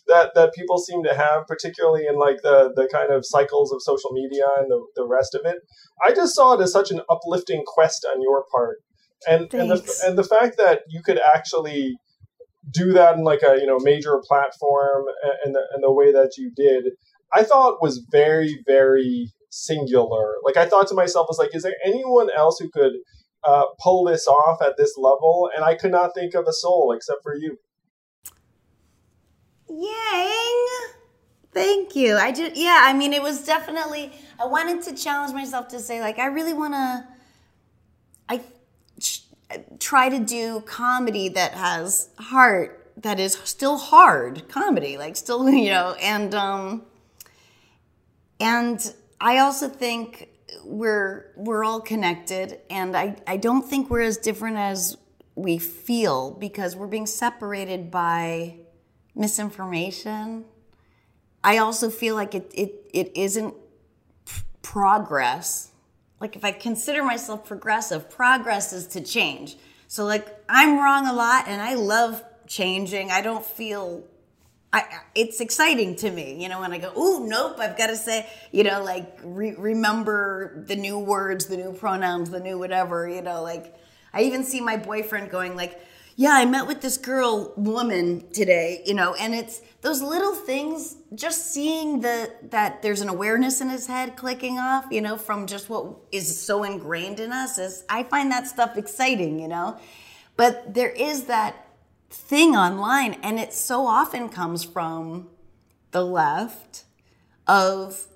that 0.06 0.32
that 0.34 0.54
people 0.54 0.78
seem 0.78 1.02
to 1.04 1.14
have, 1.14 1.46
particularly 1.46 2.06
in 2.06 2.18
like 2.18 2.42
the 2.42 2.72
the 2.74 2.88
kind 2.92 3.12
of 3.12 3.24
cycles 3.24 3.72
of 3.72 3.82
social 3.82 4.10
media 4.12 4.44
and 4.58 4.70
the, 4.70 4.84
the 4.96 5.06
rest 5.06 5.34
of 5.34 5.42
it. 5.44 5.58
I 6.04 6.12
just 6.12 6.34
saw 6.34 6.54
it 6.54 6.62
as 6.62 6.72
such 6.72 6.90
an 6.90 7.00
uplifting 7.08 7.62
quest 7.66 8.06
on 8.10 8.22
your 8.22 8.44
part. 8.50 8.78
And 9.28 9.52
and 9.52 9.70
the, 9.70 10.02
and 10.06 10.18
the 10.18 10.24
fact 10.24 10.56
that 10.56 10.80
you 10.88 11.02
could 11.02 11.20
actually 11.34 11.96
do 12.70 12.92
that 12.92 13.16
in 13.16 13.24
like 13.24 13.42
a 13.42 13.58
you 13.60 13.66
know 13.66 13.78
major 13.80 14.20
platform 14.26 15.04
and 15.44 15.54
the, 15.54 15.60
and 15.74 15.82
the 15.82 15.92
way 15.92 16.12
that 16.12 16.36
you 16.36 16.50
did 16.54 16.92
i 17.32 17.42
thought 17.42 17.82
was 17.82 18.06
very 18.10 18.62
very 18.66 19.32
singular 19.50 20.34
like 20.44 20.56
i 20.56 20.66
thought 20.66 20.86
to 20.86 20.94
myself 20.94 21.26
was 21.28 21.38
like 21.38 21.54
is 21.54 21.62
there 21.62 21.76
anyone 21.84 22.28
else 22.36 22.58
who 22.58 22.70
could 22.70 22.92
uh, 23.42 23.64
pull 23.82 24.04
this 24.04 24.26
off 24.26 24.60
at 24.60 24.76
this 24.76 24.96
level 24.98 25.50
and 25.56 25.64
i 25.64 25.74
could 25.74 25.90
not 25.90 26.14
think 26.14 26.34
of 26.34 26.46
a 26.46 26.52
soul 26.52 26.92
except 26.92 27.22
for 27.22 27.34
you 27.34 27.56
yang 29.68 30.60
Thank 31.52 31.96
you. 31.96 32.16
I 32.16 32.30
did. 32.30 32.56
Yeah. 32.56 32.80
I 32.84 32.92
mean, 32.92 33.12
it 33.12 33.22
was 33.22 33.44
definitely. 33.44 34.12
I 34.40 34.46
wanted 34.46 34.82
to 34.82 34.94
challenge 34.94 35.34
myself 35.34 35.68
to 35.68 35.80
say, 35.80 36.00
like, 36.00 36.18
I 36.18 36.26
really 36.26 36.52
want 36.52 36.74
to. 36.74 37.06
I 38.28 38.40
try 39.78 40.08
to 40.08 40.18
do 40.18 40.60
comedy 40.62 41.28
that 41.30 41.52
has 41.52 42.10
heart, 42.18 42.92
that 42.96 43.18
is 43.18 43.38
still 43.44 43.78
hard 43.78 44.48
comedy, 44.48 44.98
like 44.98 45.16
still, 45.16 45.48
you 45.50 45.70
know, 45.70 45.94
and 46.00 46.34
um, 46.34 46.82
and 48.38 48.94
I 49.20 49.38
also 49.38 49.68
think 49.68 50.28
we're 50.64 51.32
we're 51.36 51.64
all 51.64 51.80
connected, 51.80 52.58
and 52.70 52.96
I 52.96 53.16
I 53.26 53.36
don't 53.36 53.68
think 53.68 53.90
we're 53.90 54.00
as 54.02 54.16
different 54.16 54.56
as 54.56 54.96
we 55.34 55.58
feel 55.58 56.32
because 56.32 56.76
we're 56.76 56.86
being 56.86 57.06
separated 57.06 57.90
by 57.90 58.56
misinformation. 59.14 60.44
I 61.42 61.58
also 61.58 61.90
feel 61.90 62.14
like 62.14 62.34
it 62.34 62.50
it, 62.54 62.90
it 62.92 63.12
isn't 63.14 63.54
progress. 64.62 65.69
Like 66.20 66.36
if 66.36 66.44
I 66.44 66.52
consider 66.52 67.02
myself 67.02 67.46
progressive, 67.46 68.10
progress 68.10 68.72
is 68.72 68.86
to 68.88 69.00
change. 69.00 69.56
So 69.88 70.04
like 70.04 70.26
I'm 70.48 70.78
wrong 70.78 71.06
a 71.06 71.12
lot 71.12 71.48
and 71.48 71.60
I 71.60 71.74
love 71.74 72.22
changing. 72.46 73.10
I 73.10 73.22
don't 73.22 73.44
feel 73.44 74.04
I, 74.72 74.84
it's 75.16 75.40
exciting 75.40 75.96
to 75.96 76.10
me, 76.12 76.40
you 76.40 76.48
know, 76.48 76.60
when 76.60 76.72
I 76.72 76.78
go, 76.78 76.92
oh, 76.94 77.24
nope, 77.26 77.56
I've 77.58 77.76
got 77.76 77.88
to 77.88 77.96
say, 77.96 78.28
you 78.52 78.62
know, 78.62 78.84
like 78.84 79.18
re- 79.24 79.56
remember 79.58 80.62
the 80.64 80.76
new 80.76 80.96
words, 80.96 81.46
the 81.46 81.56
new 81.56 81.72
pronouns, 81.72 82.30
the 82.30 82.38
new 82.38 82.56
whatever, 82.56 83.08
you 83.08 83.20
know, 83.20 83.42
like 83.42 83.76
I 84.12 84.22
even 84.22 84.44
see 84.44 84.60
my 84.60 84.76
boyfriend 84.76 85.30
going 85.30 85.56
like, 85.56 85.80
yeah, 86.20 86.34
I 86.34 86.44
met 86.44 86.66
with 86.66 86.82
this 86.82 86.98
girl 86.98 87.54
woman 87.56 88.30
today, 88.30 88.82
you 88.84 88.92
know, 88.92 89.14
and 89.14 89.34
it's 89.34 89.62
those 89.80 90.02
little 90.02 90.34
things, 90.34 90.96
just 91.14 91.50
seeing 91.50 92.02
the 92.02 92.30
that 92.50 92.82
there's 92.82 93.00
an 93.00 93.08
awareness 93.08 93.62
in 93.62 93.70
his 93.70 93.86
head 93.86 94.18
clicking 94.18 94.58
off, 94.58 94.84
you 94.90 95.00
know, 95.00 95.16
from 95.16 95.46
just 95.46 95.70
what 95.70 95.96
is 96.12 96.38
so 96.38 96.62
ingrained 96.62 97.20
in 97.20 97.32
us 97.32 97.56
is 97.56 97.84
I 97.88 98.02
find 98.02 98.30
that 98.32 98.46
stuff 98.46 98.76
exciting, 98.76 99.40
you 99.40 99.48
know. 99.48 99.78
But 100.36 100.74
there 100.74 100.90
is 100.90 101.24
that 101.24 101.66
thing 102.10 102.54
online 102.54 103.14
and 103.22 103.40
it 103.40 103.54
so 103.54 103.86
often 103.86 104.28
comes 104.28 104.62
from 104.62 105.30
the 105.90 106.04
left 106.04 106.84
of 107.46 108.08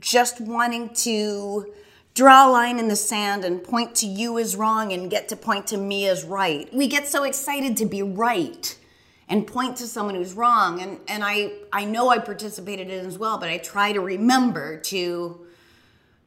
just 0.00 0.40
wanting 0.40 0.92
to 0.94 1.72
draw 2.20 2.46
a 2.46 2.50
line 2.50 2.78
in 2.78 2.88
the 2.88 2.96
sand 2.96 3.46
and 3.46 3.64
point 3.64 3.94
to 3.94 4.06
you 4.06 4.38
as 4.38 4.54
wrong 4.54 4.92
and 4.92 5.10
get 5.10 5.26
to 5.26 5.34
point 5.34 5.66
to 5.66 5.78
me 5.78 6.06
as 6.06 6.22
right. 6.22 6.68
We 6.70 6.86
get 6.86 7.08
so 7.08 7.24
excited 7.24 7.78
to 7.78 7.86
be 7.86 8.02
right 8.02 8.76
and 9.26 9.46
point 9.46 9.78
to 9.78 9.86
someone 9.86 10.16
who's 10.16 10.34
wrong. 10.34 10.82
And, 10.82 11.00
and 11.08 11.24
I, 11.24 11.52
I 11.72 11.86
know 11.86 12.10
I 12.10 12.18
participated 12.18 12.90
in 12.90 13.06
as 13.06 13.16
well, 13.16 13.38
but 13.38 13.48
I 13.48 13.56
try 13.56 13.92
to 13.92 14.00
remember 14.02 14.76
to 14.80 15.46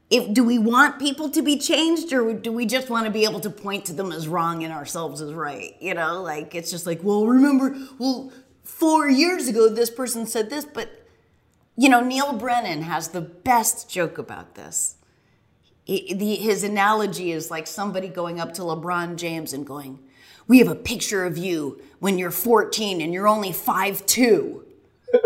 if 0.09 0.33
do 0.33 0.43
we 0.43 0.57
want 0.57 0.97
people 0.97 1.29
to 1.29 1.43
be 1.43 1.59
changed 1.59 2.11
or 2.11 2.33
do 2.33 2.51
we 2.51 2.65
just 2.65 2.89
want 2.89 3.05
to 3.05 3.11
be 3.11 3.23
able 3.23 3.41
to 3.41 3.51
point 3.51 3.85
to 3.85 3.93
them 3.93 4.11
as 4.11 4.27
wrong 4.27 4.63
and 4.63 4.73
ourselves 4.73 5.21
as 5.21 5.31
right? 5.31 5.75
You 5.79 5.93
know, 5.93 6.23
like 6.23 6.55
it's 6.55 6.71
just 6.71 6.87
like, 6.87 7.03
well, 7.03 7.27
remember, 7.27 7.77
well, 7.99 8.31
four 8.63 9.07
years 9.07 9.47
ago 9.47 9.69
this 9.69 9.91
person 9.91 10.25
said 10.25 10.49
this, 10.49 10.65
but 10.65 10.89
you 11.77 11.87
know, 11.87 12.01
Neal 12.01 12.33
Brennan 12.33 12.81
has 12.81 13.09
the 13.09 13.21
best 13.21 13.91
joke 13.91 14.17
about 14.17 14.55
this 14.55 14.95
the, 15.85 16.35
his 16.35 16.63
analogy 16.63 17.31
is 17.31 17.51
like 17.51 17.67
somebody 17.67 18.07
going 18.07 18.39
up 18.39 18.53
to 18.55 18.61
LeBron 18.61 19.17
James 19.17 19.53
and 19.53 19.65
going, 19.65 19.99
"We 20.47 20.59
have 20.59 20.67
a 20.67 20.75
picture 20.75 21.25
of 21.25 21.37
you 21.37 21.81
when 21.99 22.17
you're 22.17 22.31
14 22.31 23.01
and 23.01 23.13
you're 23.13 23.27
only 23.27 23.51
5'2". 23.51 24.63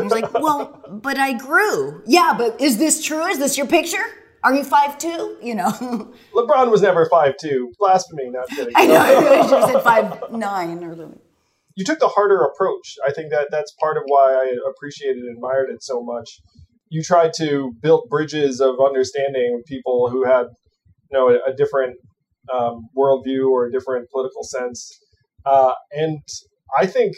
he's 0.02 0.12
like, 0.12 0.34
"Well, 0.34 0.84
but 0.89 1.17
I 1.17 1.34
grew." 1.34 2.02
Yeah, 2.06 2.34
but 2.38 2.60
is 2.60 2.78
this 2.78 3.04
true? 3.04 3.26
Is 3.28 3.39
this 3.39 3.58
your 3.58 3.67
picture? 3.67 4.04
Are 4.43 4.54
you 4.54 4.63
5'2"? 4.63 5.43
You 5.43 5.56
know. 5.56 5.72
LeBron 6.34 6.72
was 6.72 6.82
never 6.82 7.06
5'2". 7.06 7.78
Blasphemy, 7.78 8.30
not 8.30 8.50
kidding. 8.50 8.74
I 8.76 8.88
know. 8.88 9.00
I 9.00 9.41
should 9.48 9.60
have 9.60 9.72
said 9.72 9.84
5'9 9.84 10.84
or 10.84 10.96
something. 10.96 11.20
You 11.76 11.86
took 11.86 12.00
the 12.00 12.08
harder 12.08 12.41
approach. 12.41 12.98
I 13.08 13.12
think 13.13 13.30
that 13.30 13.50
that's 13.52 13.72
part 13.74 13.98
of 13.98 14.04
why 14.08 14.34
I 14.34 14.56
appreciated 14.67 15.17
and 15.17 15.38
admired 15.38 15.70
it 15.70 15.84
so 15.84 16.02
much 16.02 16.41
you 16.89 17.02
tried 17.04 17.32
to 17.38 17.73
build 17.82 18.08
bridges 18.10 18.60
of 18.60 18.76
understanding 18.84 19.54
with 19.56 19.65
people 19.65 20.10
who 20.10 20.26
had 20.26 20.45
you 21.12 21.17
know 21.17 21.30
a, 21.30 21.52
a 21.52 21.56
different 21.56 21.97
um, 22.54 22.88
worldview 22.97 23.50
or 23.50 23.65
a 23.65 23.71
different 23.71 24.10
political 24.10 24.43
sense. 24.43 25.00
Uh, 25.45 25.73
and 25.91 26.19
i 26.78 26.86
think 26.86 27.15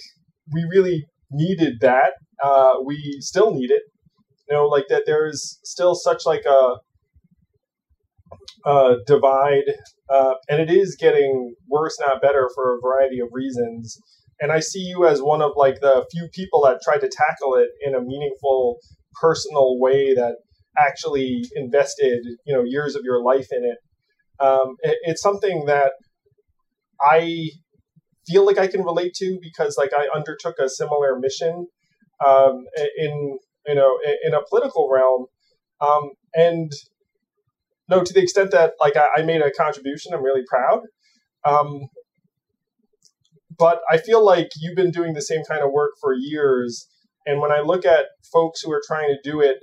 we 0.54 0.64
really 0.70 1.06
needed 1.32 1.80
that. 1.82 2.14
Uh, 2.44 2.74
we 2.86 3.18
still 3.20 3.54
need 3.54 3.72
it. 3.72 3.84
You 4.50 4.56
know 4.56 4.68
like 4.68 4.86
that 4.90 5.04
there 5.06 5.28
is 5.28 5.60
still 5.64 5.96
such 5.96 6.26
like 6.26 6.44
a, 6.46 6.76
a 8.70 8.98
divide 9.06 9.74
uh, 10.10 10.34
and 10.50 10.62
it 10.62 10.72
is 10.72 10.96
getting 11.00 11.54
worse 11.68 11.98
not 12.00 12.22
better 12.22 12.50
for 12.56 12.76
a 12.76 12.82
variety 12.82 13.20
of 13.20 13.30
reasons. 13.32 14.00
And 14.42 14.52
i 14.52 14.60
see 14.60 14.80
you 14.80 15.06
as 15.06 15.22
one 15.22 15.42
of 15.42 15.52
like 15.56 15.82
the 15.82 16.06
few 16.12 16.28
people 16.34 16.62
that 16.64 16.80
tried 16.84 17.02
to 17.02 17.10
tackle 17.10 17.56
it 17.56 17.70
in 17.86 17.94
a 17.94 18.02
meaningful 18.02 18.80
personal 19.20 19.80
way 19.80 20.14
that 20.14 20.36
actually 20.78 21.44
invested 21.56 22.20
you 22.46 22.56
know 22.56 22.64
years 22.64 22.96
of 22.96 23.04
your 23.04 23.22
life 23.24 23.48
in 23.52 23.64
it. 23.64 23.78
Um, 24.44 24.76
it 24.82 24.98
it's 25.04 25.22
something 25.22 25.66
that 25.66 25.92
I 27.02 27.50
feel 28.28 28.46
like 28.46 28.58
I 28.58 28.68
can 28.68 28.84
relate 28.84 29.14
to 29.16 29.40
because 29.42 29.78
like 29.78 29.92
I 29.94 30.08
undertook 30.16 30.56
a 30.60 30.70
similar 30.70 31.20
mission 31.20 31.68
um, 32.26 32.66
in 32.98 33.38
you 33.68 33.76
know 33.76 33.98
in 34.26 34.34
a 34.34 34.42
political 34.50 34.90
realm, 34.92 35.26
um, 35.82 36.12
and 36.34 36.72
no, 37.90 38.04
to 38.04 38.14
the 38.14 38.22
extent 38.22 38.52
that 38.52 38.74
like 38.80 38.96
I, 38.96 39.08
I 39.18 39.22
made 39.24 39.42
a 39.42 39.52
contribution, 39.52 40.14
I'm 40.14 40.24
really 40.24 40.44
proud. 40.48 40.82
Um, 41.44 41.82
but 43.58 43.82
I 43.92 43.98
feel 43.98 44.24
like 44.24 44.50
you've 44.58 44.76
been 44.76 44.92
doing 44.92 45.14
the 45.14 45.22
same 45.22 45.44
kind 45.44 45.62
of 45.62 45.72
work 45.72 45.92
for 46.00 46.14
years, 46.14 46.88
and 47.30 47.40
when 47.40 47.52
I 47.52 47.62
look 47.62 47.86
at 47.86 48.06
folks 48.34 48.62
who 48.62 48.72
are 48.72 48.82
trying 48.86 49.10
to 49.10 49.30
do 49.30 49.40
it, 49.40 49.58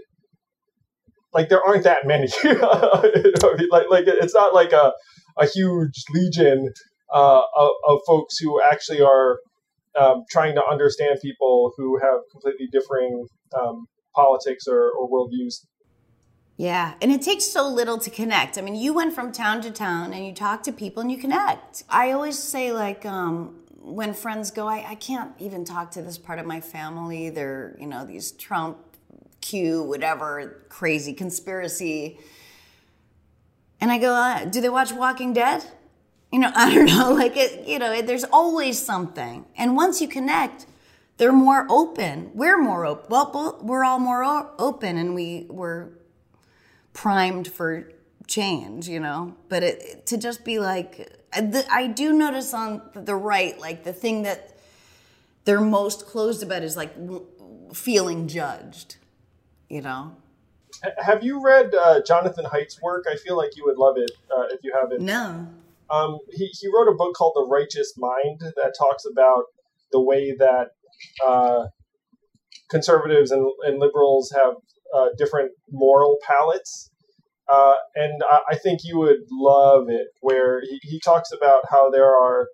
like 1.34 1.48
there 1.48 1.62
aren't 1.62 1.84
that 1.84 2.06
many. 2.06 2.28
like, 3.70 3.90
like 3.90 4.04
it's 4.06 4.34
not 4.34 4.54
like 4.54 4.72
a, 4.72 4.92
a 5.36 5.46
huge 5.46 6.04
legion 6.10 6.72
uh, 7.12 7.42
of, 7.56 7.70
of, 7.88 7.98
folks 8.06 8.38
who 8.38 8.60
actually 8.62 9.00
are 9.00 9.38
um, 10.00 10.24
trying 10.30 10.54
to 10.54 10.62
understand 10.70 11.18
people 11.20 11.72
who 11.76 11.98
have 11.98 12.20
completely 12.32 12.68
differing 12.70 13.26
um, 13.58 13.86
politics 14.14 14.66
or, 14.68 14.90
or 14.92 15.08
worldviews. 15.10 15.66
Yeah, 16.56 16.94
and 17.02 17.12
it 17.12 17.20
takes 17.20 17.44
so 17.44 17.68
little 17.68 17.98
to 17.98 18.10
connect. 18.10 18.56
I 18.56 18.62
mean, 18.62 18.76
you 18.76 18.94
went 18.94 19.14
from 19.14 19.30
town 19.30 19.60
to 19.62 19.70
town 19.70 20.14
and 20.14 20.24
you 20.24 20.32
talk 20.32 20.62
to 20.64 20.72
people 20.72 21.02
and 21.02 21.12
you 21.12 21.18
connect. 21.18 21.84
I 21.90 22.12
always 22.12 22.38
say, 22.38 22.72
like, 22.72 23.04
um, 23.04 23.65
when 23.86 24.14
friends 24.14 24.50
go, 24.50 24.66
I, 24.66 24.84
I 24.88 24.94
can't 24.96 25.30
even 25.38 25.64
talk 25.64 25.92
to 25.92 26.02
this 26.02 26.18
part 26.18 26.40
of 26.40 26.46
my 26.46 26.60
family. 26.60 27.30
They're, 27.30 27.76
you 27.78 27.86
know, 27.86 28.04
these 28.04 28.32
Trump, 28.32 28.78
Q, 29.40 29.84
whatever, 29.84 30.64
crazy 30.68 31.12
conspiracy. 31.12 32.18
And 33.80 33.92
I 33.92 33.98
go, 33.98 34.12
uh, 34.12 34.44
do 34.46 34.60
they 34.60 34.68
watch 34.68 34.92
Walking 34.92 35.32
Dead? 35.32 35.64
You 36.32 36.40
know, 36.40 36.50
I 36.56 36.74
don't 36.74 36.86
know. 36.86 37.12
Like, 37.12 37.36
it, 37.36 37.68
you 37.68 37.78
know, 37.78 37.92
it, 37.92 38.08
there's 38.08 38.24
always 38.24 38.82
something. 38.82 39.46
And 39.56 39.76
once 39.76 40.00
you 40.00 40.08
connect, 40.08 40.66
they're 41.18 41.32
more 41.32 41.64
open. 41.70 42.32
We're 42.34 42.60
more 42.60 42.84
open. 42.84 43.06
Well, 43.08 43.60
we're 43.62 43.84
all 43.84 44.00
more 44.00 44.24
o- 44.24 44.50
open 44.58 44.96
and 44.96 45.14
we, 45.14 45.46
we're 45.48 45.90
primed 46.92 47.46
for 47.46 47.92
change, 48.26 48.88
you 48.88 48.98
know? 48.98 49.36
But 49.48 49.62
it, 49.62 50.06
to 50.06 50.16
just 50.18 50.44
be 50.44 50.58
like, 50.58 51.24
I 51.32 51.86
do 51.86 52.12
notice 52.12 52.54
on 52.54 52.82
the 52.94 53.14
right, 53.14 53.58
like 53.58 53.84
the 53.84 53.92
thing 53.92 54.22
that 54.22 54.58
they're 55.44 55.60
most 55.60 56.06
closed 56.06 56.42
about 56.42 56.62
is 56.62 56.76
like 56.76 56.94
feeling 57.74 58.28
judged, 58.28 58.96
you 59.68 59.82
know? 59.82 60.16
Have 60.98 61.24
you 61.24 61.42
read 61.42 61.74
uh, 61.74 62.00
Jonathan 62.06 62.44
Haidt's 62.44 62.80
work? 62.82 63.06
I 63.10 63.16
feel 63.16 63.36
like 63.36 63.56
you 63.56 63.64
would 63.64 63.78
love 63.78 63.96
it 63.96 64.10
uh, 64.30 64.44
if 64.50 64.60
you 64.62 64.74
haven't. 64.78 65.02
No. 65.02 65.48
Um, 65.88 66.18
he, 66.32 66.46
he 66.46 66.68
wrote 66.68 66.88
a 66.88 66.94
book 66.94 67.14
called 67.14 67.32
The 67.34 67.46
Righteous 67.46 67.94
Mind 67.96 68.40
that 68.40 68.74
talks 68.78 69.04
about 69.10 69.44
the 69.92 70.00
way 70.00 70.34
that 70.38 70.70
uh, 71.26 71.66
conservatives 72.68 73.30
and, 73.30 73.46
and 73.62 73.78
liberals 73.78 74.32
have 74.32 74.54
uh, 74.94 75.08
different 75.16 75.52
moral 75.70 76.18
palettes 76.26 76.90
uh, 77.48 77.74
and 77.94 78.22
I, 78.28 78.40
I, 78.50 78.56
think 78.56 78.80
you 78.84 78.98
would 78.98 79.20
love 79.30 79.88
it, 79.88 80.08
where 80.20 80.60
he, 80.62 80.80
he 80.82 81.00
talks 81.00 81.30
about 81.30 81.62
how 81.70 81.90
there 81.90 82.14
are 82.14 82.48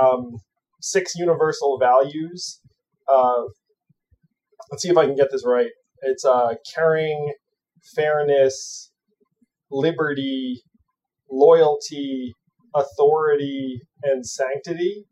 um, 0.00 0.36
six 0.80 1.14
universal 1.14 1.78
values. 1.78 2.60
Uh, 3.06 3.42
let's 4.70 4.82
see 4.82 4.88
if 4.88 4.96
I 4.96 5.06
can 5.06 5.16
get 5.16 5.28
this 5.30 5.44
right. 5.46 5.70
It's 6.02 6.24
uh, 6.24 6.54
caring, 6.74 7.34
fairness, 7.94 8.90
liberty, 9.70 10.62
loyalty, 11.30 12.34
authority, 12.74 13.82
and 14.02 14.26
sanctity. 14.26 15.06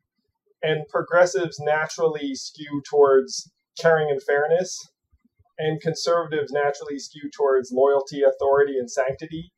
And 0.63 0.89
progressives 0.89 1.61
naturally 1.61 2.35
skew 2.35 2.83
towards 2.89 3.53
caring 3.79 4.11
and 4.11 4.23
fairness 4.23 4.89
and 5.59 5.81
conservatives 5.81 6.53
naturally 6.53 6.99
skew 6.99 7.31
towards 7.37 7.73
loyalty, 7.73 8.23
authority, 8.23 8.79
and 8.79 8.91
sanctity. 8.91 9.53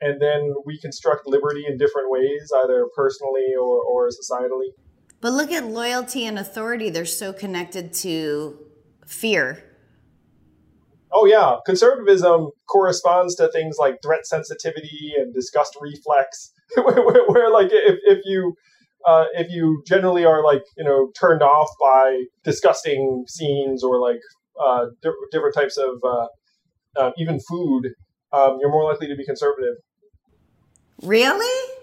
And 0.00 0.20
then 0.20 0.54
we 0.64 0.78
construct 0.78 1.26
liberty 1.26 1.64
in 1.66 1.76
different 1.76 2.10
ways, 2.10 2.50
either 2.64 2.86
personally 2.96 3.54
or, 3.60 3.82
or 3.82 4.08
societally. 4.08 4.70
But 5.20 5.32
look 5.32 5.52
at 5.52 5.66
loyalty 5.66 6.26
and 6.26 6.38
authority, 6.38 6.90
they're 6.90 7.04
so 7.04 7.32
connected 7.32 7.92
to 7.94 8.58
fear. 9.06 9.62
Oh, 11.12 11.26
yeah. 11.26 11.56
Conservatism 11.66 12.50
corresponds 12.68 13.36
to 13.36 13.48
things 13.52 13.76
like 13.78 13.96
threat 14.02 14.26
sensitivity 14.26 15.12
and 15.16 15.32
disgust 15.32 15.76
reflex, 15.80 16.52
where, 16.74 17.04
where, 17.04 17.26
where, 17.28 17.50
like, 17.50 17.68
if, 17.70 17.98
if 18.04 18.18
you. 18.24 18.54
Uh, 19.04 19.24
if 19.34 19.50
you 19.50 19.82
generally 19.84 20.24
are 20.24 20.44
like 20.44 20.62
you 20.76 20.84
know 20.84 21.10
turned 21.18 21.42
off 21.42 21.68
by 21.80 22.22
disgusting 22.44 23.24
scenes 23.26 23.82
or 23.82 23.98
like 23.98 24.20
uh, 24.62 24.86
di- 25.02 25.10
different 25.30 25.54
types 25.54 25.76
of 25.76 26.00
uh, 26.04 26.26
uh, 26.96 27.10
even 27.18 27.40
food, 27.40 27.92
um, 28.32 28.58
you're 28.60 28.70
more 28.70 28.90
likely 28.90 29.08
to 29.08 29.16
be 29.16 29.24
conservative. 29.24 29.74
Really? 31.02 31.74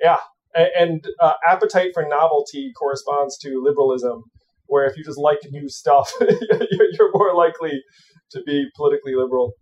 Yeah, 0.00 0.18
and, 0.54 0.68
and 0.78 1.06
uh, 1.20 1.32
appetite 1.46 1.90
for 1.94 2.06
novelty 2.08 2.72
corresponds 2.78 3.36
to 3.38 3.62
liberalism, 3.62 4.22
where 4.66 4.86
if 4.86 4.96
you 4.96 5.04
just 5.04 5.18
like 5.18 5.38
new 5.50 5.68
stuff, 5.68 6.10
you're 6.20 7.10
more 7.12 7.34
likely 7.34 7.82
to 8.30 8.42
be 8.42 8.66
politically 8.76 9.14
liberal. 9.14 9.52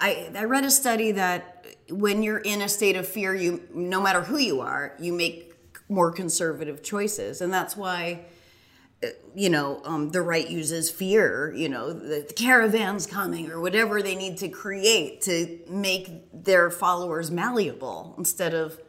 I, 0.00 0.30
I 0.34 0.44
read 0.44 0.64
a 0.64 0.70
study 0.70 1.12
that 1.12 1.66
when 1.88 2.22
you're 2.22 2.38
in 2.38 2.60
a 2.62 2.68
state 2.68 2.96
of 2.96 3.06
fear, 3.06 3.34
you 3.34 3.62
no 3.72 4.00
matter 4.00 4.22
who 4.22 4.38
you 4.38 4.60
are, 4.60 4.94
you 4.98 5.12
make 5.12 5.54
more 5.88 6.10
conservative 6.10 6.82
choices, 6.82 7.40
and 7.40 7.52
that's 7.52 7.76
why 7.76 8.24
you 9.34 9.50
know, 9.50 9.80
um, 9.84 10.10
the 10.10 10.22
right 10.22 10.48
uses 10.48 10.90
fear, 10.90 11.52
you 11.54 11.68
know, 11.68 11.92
the, 11.92 12.24
the, 12.26 12.32
caravan's 12.34 13.06
coming 13.06 13.50
or 13.50 13.60
whatever 13.60 14.02
they 14.02 14.14
need 14.14 14.38
to 14.38 14.48
create 14.48 15.20
to 15.22 15.58
make 15.68 16.08
their 16.32 16.70
followers 16.70 17.30
malleable 17.30 18.14
instead 18.18 18.54
of 18.54 18.80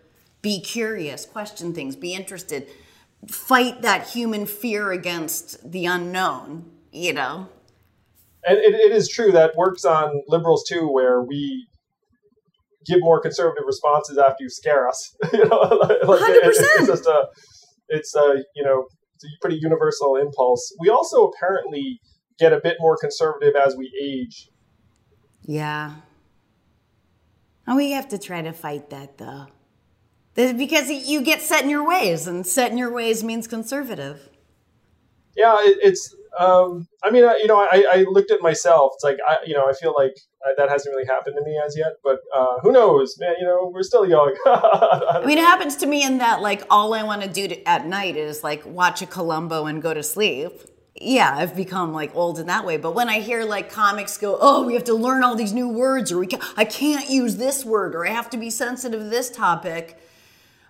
be 0.42 0.62
curious, 0.62 1.26
question 1.26 1.74
things, 1.74 1.96
be 1.96 2.14
interested, 2.14 2.68
fight 3.28 3.82
that 3.82 4.08
human 4.10 4.46
fear 4.46 4.92
against 4.92 5.72
the 5.72 5.86
unknown, 5.86 6.70
you 6.92 7.14
know. 7.14 7.50
And 8.48 8.60
it, 8.60 8.76
it 8.76 8.92
is 8.92 9.10
true 9.10 9.32
that 9.32 9.56
works 9.56 9.86
on 9.86 10.22
liberals 10.28 10.64
too, 10.68 10.88
where 10.88 11.24
we 11.24 11.68
give 12.86 13.00
more 13.02 13.20
conservative 13.20 13.64
responses 13.66 14.18
after 14.18 14.44
you 14.44 14.50
scare 14.50 14.88
us. 14.88 15.16
you 15.34 15.46
know, 15.46 15.58
like 15.58 16.02
100%. 16.02 16.30
It, 16.30 16.44
it's 16.46 16.88
just 16.88 17.06
a, 17.08 17.28
it's 17.90 18.16
a, 18.16 18.44
you 18.56 18.64
know, 18.64 18.86
it's 19.26 19.36
a 19.36 19.42
pretty 19.42 19.58
universal 19.62 20.16
impulse. 20.16 20.74
We 20.80 20.90
also 20.90 21.26
apparently 21.26 22.00
get 22.40 22.54
a 22.54 22.60
bit 22.62 22.78
more 22.80 22.98
conservative 22.98 23.56
as 23.56 23.76
we 23.76 23.92
age. 24.02 24.50
Yeah. 25.44 25.96
And 27.68 27.76
we 27.76 27.92
have 27.92 28.08
to 28.10 28.18
try 28.18 28.42
to 28.42 28.52
fight 28.52 28.90
that 28.90 29.18
though. 29.18 29.48
Because 30.36 30.90
you 30.90 31.22
get 31.22 31.42
set 31.42 31.64
in 31.64 31.70
your 31.70 31.88
ways, 31.88 32.28
and 32.28 32.46
set 32.46 32.70
in 32.70 32.78
your 32.78 32.92
ways 32.92 33.24
means 33.24 33.48
conservative. 33.48 34.30
Yeah, 35.36 35.56
it, 35.62 35.78
it's 35.82 36.14
um, 36.40 36.88
I 37.04 37.12
mean, 37.12 37.24
you 37.40 37.48
know, 37.48 37.60
I, 37.60 37.86
I 37.90 38.06
looked 38.10 38.32
at 38.32 38.42
myself. 38.42 38.94
It's 38.96 39.04
like, 39.04 39.18
I, 39.28 39.38
you 39.46 39.54
know, 39.54 39.66
I 39.68 39.74
feel 39.74 39.94
like 39.98 40.16
uh, 40.46 40.52
that 40.58 40.70
hasn't 40.70 40.94
really 40.94 41.08
happened 41.08 41.36
to 41.38 41.44
me 41.44 41.60
as 41.66 41.78
yet. 41.78 41.94
But 42.04 42.20
uh, 42.36 42.60
who 42.62 42.72
knows, 42.72 43.16
man? 43.20 43.36
You 43.40 43.46
know, 43.46 43.72
we're 43.74 43.84
still 43.84 44.06
young. 44.06 44.36
I 44.46 45.24
mean, 45.26 45.38
it 45.38 45.44
happens 45.44 45.76
to 45.78 45.86
me 45.86 46.04
in 46.04 46.18
that, 46.20 46.42
like, 46.42 46.64
all 46.70 46.94
I 46.94 47.04
want 47.04 47.22
to 47.22 47.30
do 47.30 47.56
at 47.66 47.86
night 47.86 48.18
is 48.18 48.44
like 48.44 48.66
watch 48.66 49.02
a 49.02 49.06
Columbo 49.06 49.66
and 49.66 49.82
go 49.82 49.94
to 49.94 50.04
sleep. 50.04 50.52
Yeah, 50.96 51.36
I've 51.36 51.56
become 51.56 51.92
like 51.92 52.16
old 52.16 52.40
in 52.40 52.48
that 52.48 52.66
way. 52.66 52.78
But 52.78 52.96
when 52.96 53.10
I 53.10 53.20
hear 53.20 53.44
like 53.44 53.70
comics 53.70 54.18
go, 54.18 54.38
oh, 54.40 54.64
we 54.64 54.74
have 54.76 54.86
to 54.86 54.94
learn 54.94 55.24
all 55.24 55.36
these 55.36 55.52
new 55.52 55.68
words, 55.68 56.12
or 56.12 56.20
we 56.20 56.28
can, 56.28 56.40
I 56.56 56.64
can't 56.64 57.10
use 57.10 57.36
this 57.36 57.66
word, 57.66 57.96
or 57.96 58.08
I 58.08 58.12
have 58.12 58.30
to 58.30 58.38
be 58.38 58.50
sensitive 58.50 59.02
to 59.02 59.10
this 59.10 59.30
topic, 59.30 60.00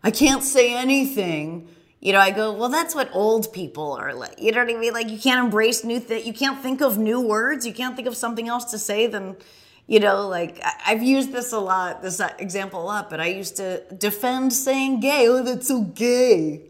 I 0.04 0.10
can't 0.12 0.43
say 0.43 0.75
anything 0.75 1.67
you 2.06 2.13
know, 2.13 2.20
I 2.20 2.30
go, 2.30 2.54
well, 2.54 2.70
that's 2.70 2.94
what 2.94 3.10
old 3.13 3.52
people 3.52 3.94
are 3.94 4.13
like. 4.13 4.39
You 4.39 4.52
know 4.52 4.63
what 4.63 4.72
I 4.72 4.78
mean? 4.78 4.94
Like, 4.94 5.10
you 5.10 5.18
can't 5.18 5.44
embrace 5.44 5.84
new 5.84 6.00
things. 6.00 6.28
You 6.28 6.34
can't 6.34 6.62
think 6.62 6.80
of 6.80 7.00
new 7.00 7.20
words. 7.20 7.65
You 7.65 7.74
can't 7.74 7.96
think 7.96 8.08
of 8.08 8.15
something 8.15 8.48
else 8.48 8.65
to 8.65 8.78
say 8.78 9.08
than, 9.08 9.36
you 9.88 10.00
know, 10.00 10.28
like 10.28 10.62
I- 10.63 10.91
have 10.91 11.02
used 11.02 11.32
this 11.34 11.52
a 11.52 11.58
lot, 11.58 12.04
this 12.04 12.22
example 12.38 12.84
a 12.84 12.86
lot, 12.86 13.10
but 13.10 13.20
I 13.20 13.26
used 13.30 13.58
to 13.58 13.82
defend 13.91 14.54
saying 14.54 15.00
gay. 15.00 15.28
Oh, 15.28 15.41
that's 15.41 15.68
so 15.68 15.82
gay. 15.82 16.62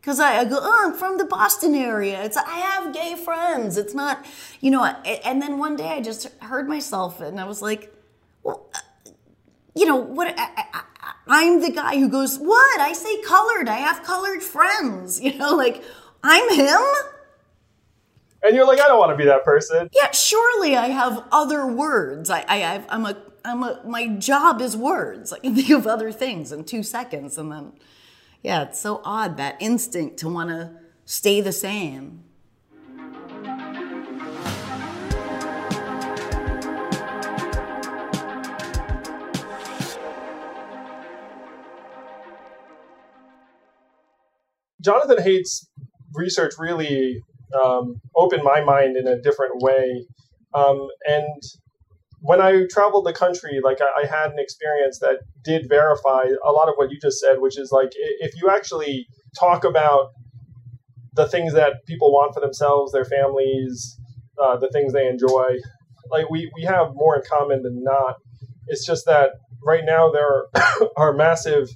Because 0.00 0.20
I, 0.20 0.38
I, 0.38 0.44
go, 0.44 0.60
oh, 0.62 0.86
I'm 0.86 0.94
from 0.96 1.18
the 1.18 1.24
Boston 1.24 1.74
area. 1.74 2.22
It's 2.22 2.36
I 2.36 2.58
have 2.60 2.94
gay 2.94 3.16
friends. 3.16 3.76
It's 3.76 3.92
not, 3.92 4.24
you 4.60 4.70
know. 4.70 4.84
And 4.84 5.42
then 5.42 5.58
one 5.58 5.74
day 5.74 5.88
I 5.88 6.00
just 6.00 6.28
heard 6.42 6.68
myself 6.68 7.20
and 7.20 7.40
I 7.40 7.44
was 7.44 7.60
like, 7.60 7.92
well, 8.44 8.68
uh, 8.72 9.10
you 9.74 9.84
know 9.84 9.96
what? 9.96 10.32
I, 10.38 10.64
I, 10.72 10.82
I'm 11.26 11.60
the 11.60 11.70
guy 11.70 11.98
who 11.98 12.08
goes, 12.08 12.38
What? 12.38 12.80
I 12.80 12.92
say 12.92 13.20
colored. 13.22 13.68
I 13.68 13.76
have 13.76 14.02
colored 14.02 14.42
friends. 14.42 15.20
You 15.30 15.36
know, 15.38 15.54
like, 15.54 15.82
I'm 16.22 16.52
him. 16.54 16.80
And 18.42 18.56
you're 18.56 18.66
like, 18.66 18.80
I 18.80 18.88
don't 18.88 18.98
want 18.98 19.10
to 19.12 19.16
be 19.16 19.26
that 19.26 19.44
person. 19.44 19.90
Yeah, 19.92 20.10
surely 20.12 20.76
I 20.76 20.88
have 20.88 21.24
other 21.30 21.66
words. 21.66 22.30
I, 22.30 22.44
I 22.48 22.56
have, 22.58 22.86
I'm 22.88 23.04
a, 23.04 23.16
I'm 23.44 23.62
a, 23.62 23.80
my 23.84 24.08
job 24.08 24.60
is 24.60 24.76
words. 24.76 25.32
I 25.32 25.38
can 25.40 25.54
think 25.56 25.70
of 25.70 25.86
other 25.86 26.10
things 26.10 26.52
in 26.52 26.64
two 26.64 26.82
seconds. 26.82 27.36
And 27.36 27.52
then, 27.52 27.72
yeah, 28.42 28.62
it's 28.62 28.80
so 28.80 29.02
odd 29.04 29.36
that 29.36 29.56
instinct 29.60 30.18
to 30.18 30.28
want 30.28 30.50
to 30.50 30.72
stay 31.04 31.40
the 31.40 31.52
same. 31.52 32.24
Jonathan 44.80 45.18
Haidt's 45.18 45.68
research 46.14 46.54
really 46.58 47.22
um, 47.62 48.00
opened 48.16 48.42
my 48.42 48.62
mind 48.62 48.96
in 48.96 49.06
a 49.06 49.20
different 49.20 49.62
way. 49.62 50.06
Um, 50.54 50.88
and 51.06 51.42
when 52.20 52.40
I 52.40 52.66
traveled 52.70 53.06
the 53.06 53.12
country, 53.12 53.60
like 53.62 53.78
I, 53.80 54.02
I, 54.02 54.06
had 54.06 54.32
an 54.32 54.38
experience 54.38 54.98
that 54.98 55.20
did 55.44 55.68
verify 55.68 56.24
a 56.44 56.52
lot 56.52 56.68
of 56.68 56.74
what 56.76 56.90
you 56.90 56.98
just 57.00 57.18
said, 57.18 57.36
which 57.40 57.58
is 57.58 57.70
like 57.72 57.90
if 57.94 58.32
you 58.40 58.50
actually 58.50 59.06
talk 59.38 59.64
about 59.64 60.10
the 61.14 61.26
things 61.28 61.54
that 61.54 61.86
people 61.86 62.12
want 62.12 62.34
for 62.34 62.40
themselves, 62.40 62.92
their 62.92 63.04
families, 63.04 63.98
uh, 64.42 64.56
the 64.56 64.68
things 64.68 64.92
they 64.92 65.08
enjoy, 65.08 65.56
like 66.10 66.28
we, 66.30 66.50
we 66.54 66.62
have 66.62 66.88
more 66.94 67.16
in 67.16 67.22
common 67.28 67.62
than 67.62 67.82
not. 67.82 68.16
It's 68.66 68.84
just 68.84 69.06
that 69.06 69.30
right 69.64 69.84
now 69.84 70.10
there 70.10 70.46
are 70.96 71.12
massive 71.12 71.68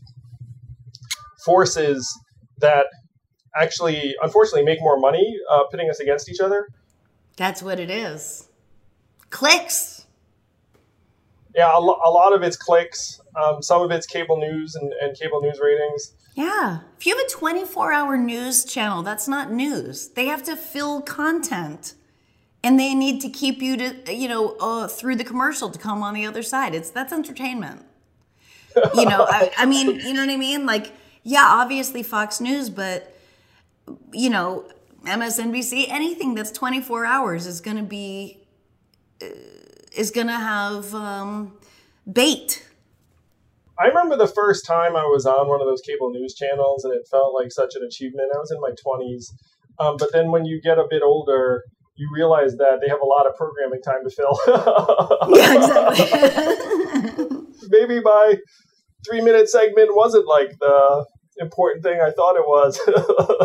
forces 1.45 2.13
that 2.59 2.87
actually, 3.57 4.15
unfortunately, 4.23 4.65
make 4.65 4.81
more 4.81 4.99
money 4.99 5.39
uh, 5.51 5.65
pitting 5.71 5.91
us 5.91 6.01
against 6.01 6.29
each 6.29 6.41
other. 6.41 6.69
That's 7.37 7.63
what 7.63 7.81
it 7.81 7.91
is. 7.91 8.49
Clicks. 9.31 10.07
Yeah, 11.55 11.77
a, 11.77 11.81
lo- 11.81 12.01
a 12.05 12.11
lot 12.11 12.33
of 12.33 12.43
it's 12.43 12.57
clicks. 12.57 13.21
Um, 13.37 13.63
some 13.63 13.83
of 13.83 13.91
it's 13.91 14.07
cable 14.07 14.37
news 14.37 14.75
and, 14.75 14.93
and 15.01 15.17
cable 15.17 15.41
news 15.41 15.61
ratings. 15.63 16.15
Yeah. 16.35 16.81
If 16.99 17.07
you 17.07 17.17
have 17.17 17.27
a 17.27 17.31
24 17.31 17.93
hour 17.93 18.17
news 18.17 18.65
channel, 18.65 19.03
that's 19.03 19.29
not 19.29 19.53
news. 19.53 20.09
They 20.09 20.27
have 20.27 20.43
to 20.45 20.57
fill 20.57 21.01
content 21.01 21.95
and 22.65 22.81
they 22.81 22.95
need 22.95 23.21
to 23.21 23.29
keep 23.29 23.63
you 23.63 23.77
to, 23.77 24.15
you 24.15 24.27
know, 24.27 24.57
uh, 24.59 24.89
through 24.89 25.17
the 25.17 25.25
commercial 25.25 25.71
to 25.71 25.79
come 25.79 26.03
on 26.03 26.15
the 26.15 26.27
other 26.27 26.43
side. 26.43 26.75
It's 26.75 26.91
that's 26.91 27.13
entertainment. 27.13 27.85
You 28.95 29.05
know, 29.05 29.25
I, 29.29 29.53
I 29.57 29.67
mean, 29.67 30.01
you 30.01 30.13
know 30.15 30.23
what 30.23 30.31
I 30.31 30.37
mean? 30.37 30.67
Like, 30.67 30.93
yeah, 31.25 31.45
obviously 31.45 32.03
Fox 32.03 32.41
News, 32.41 32.71
but 32.71 33.17
you 34.13 34.31
know, 34.31 34.65
MSNBC, 35.05 35.87
anything 35.89 36.35
that's 36.35 36.51
24 36.51 37.05
hours 37.05 37.47
is 37.47 37.61
going 37.61 37.77
to 37.77 37.83
be 37.83 38.39
uh, 39.23 39.27
is 39.97 40.11
going 40.11 40.27
to 40.27 40.35
have 40.35 40.95
um, 40.95 41.55
bait. 42.11 42.67
I 43.79 43.87
remember 43.87 44.17
the 44.17 44.29
first 44.29 44.67
time 44.67 44.95
I 44.97 45.05
was 45.05 45.27
on 45.27 45.49
one 45.49 45.61
of 45.61 45.67
those 45.67 45.81
cable 45.81 46.11
news 46.11 46.35
channels, 46.35 46.85
and 46.85 46.95
it 46.95 47.09
felt 47.11 47.35
like 47.35 47.51
such 47.51 47.75
an 47.75 47.83
achievement. 47.83 48.31
I 48.35 48.39
was 48.39 48.53
in 48.53 48.61
my 48.61 48.71
20s, 48.71 49.33
um, 49.79 49.97
but 49.99 50.13
then 50.13 50.31
when 50.31 50.45
you 50.45 50.61
get 50.61 50.79
a 50.79 50.87
bit 50.89 51.03
older, 51.03 51.65
you 51.97 52.09
realize 52.15 52.57
that 52.57 52.81
they 52.81 52.89
have 52.89 53.01
a 53.01 53.07
lot 53.07 53.27
of 53.27 53.35
programming 53.37 53.83
time 53.83 54.05
to 54.05 54.11
fill. 54.11 54.39
yeah, 55.37 55.55
exactly. 55.55 57.39
Maybe 57.69 58.01
my 58.01 58.37
three 59.07 59.21
minute 59.21 59.49
segment 59.49 59.91
wasn't 59.95 60.27
like 60.27 60.51
the 60.61 61.07
important 61.39 61.83
thing 61.83 62.01
I 62.01 62.11
thought 62.11 62.37
it 62.37 62.47
was. 62.47 62.79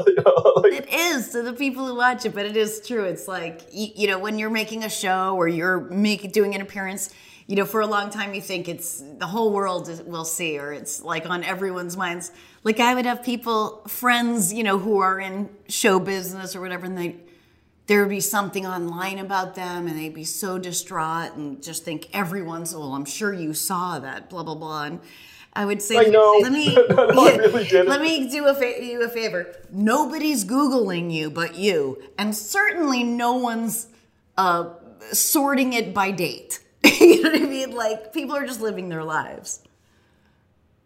you 0.08 0.16
know, 0.16 0.62
like, 0.62 0.74
it 0.74 0.90
is 0.90 1.30
to 1.30 1.42
the 1.42 1.54
people 1.54 1.86
who 1.86 1.96
watch 1.96 2.26
it, 2.26 2.34
but 2.34 2.46
it 2.46 2.56
is 2.56 2.86
true. 2.86 3.04
It's 3.06 3.28
like 3.28 3.62
you, 3.72 3.88
you, 3.96 4.08
know 4.08 4.20
when 4.20 4.38
you're 4.38 4.50
making 4.50 4.84
a 4.84 4.90
show 4.90 5.36
or 5.36 5.48
you're 5.48 5.80
making 5.80 6.32
doing 6.32 6.56
an 6.56 6.62
appearance. 6.62 7.14
You 7.48 7.56
know, 7.56 7.66
for 7.66 7.82
a 7.82 7.88
long 7.88 8.12
time, 8.12 8.36
you 8.36 8.42
think 8.42 8.70
it's 8.70 9.04
the 9.18 9.26
whole 9.26 9.52
world 9.52 9.90
will 10.06 10.26
see, 10.26 10.60
or 10.60 10.72
it's 10.72 11.02
like 11.02 11.28
on 11.28 11.44
everyone's 11.44 11.98
minds. 11.98 12.32
Like 12.64 12.80
I 12.80 12.94
would 12.94 13.06
have 13.06 13.24
people, 13.24 13.82
friends, 13.88 14.54
you 14.54 14.64
know, 14.64 14.78
who 14.78 15.00
are 15.00 15.20
in 15.20 15.50
show 15.68 16.00
business 16.00 16.56
or 16.56 16.62
whatever, 16.62 16.86
and 16.86 16.96
they 16.96 17.16
there 17.88 18.02
would 18.02 18.10
be 18.10 18.20
something 18.20 18.68
online 18.68 19.18
about 19.18 19.56
them 19.56 19.88
and 19.88 19.98
they'd 19.98 20.14
be 20.14 20.24
so 20.24 20.60
distraught 20.60 21.34
and 21.34 21.64
just 21.64 21.84
think 21.84 22.08
everyone's 22.14 22.76
well 22.76 22.94
i'm 22.94 23.04
sure 23.04 23.34
you 23.34 23.52
saw 23.52 23.98
that 23.98 24.30
blah 24.30 24.44
blah 24.44 24.54
blah 24.54 24.84
and 24.84 25.00
i 25.54 25.66
would 25.66 25.82
say 25.82 25.98
I 25.98 26.04
let 26.04 26.52
me 26.52 26.76
No, 26.90 27.06
really 27.38 27.88
let 27.88 28.02
me 28.02 28.30
do 28.30 28.48
a 28.48 28.54
fa- 28.54 28.84
you 28.84 29.04
a 29.04 29.10
favor. 29.10 29.48
Nobody's 29.72 30.46
googling 30.46 31.12
you 31.12 31.30
but 31.30 31.56
you 31.56 32.02
and 32.18 32.36
certainly 32.36 33.04
no 33.04 33.36
one's 33.36 33.88
uh, 34.38 34.70
sorting 35.12 35.74
it 35.74 35.94
by 35.94 36.12
date. 36.12 36.60
You 37.00 37.24
know 37.24 37.32
what 37.32 37.42
i 37.42 37.46
mean? 37.46 37.72
Like 37.72 38.14
people 38.14 38.36
are 38.36 38.46
just 38.46 38.62
living 38.62 38.90
their 38.90 39.04
lives. 39.04 39.62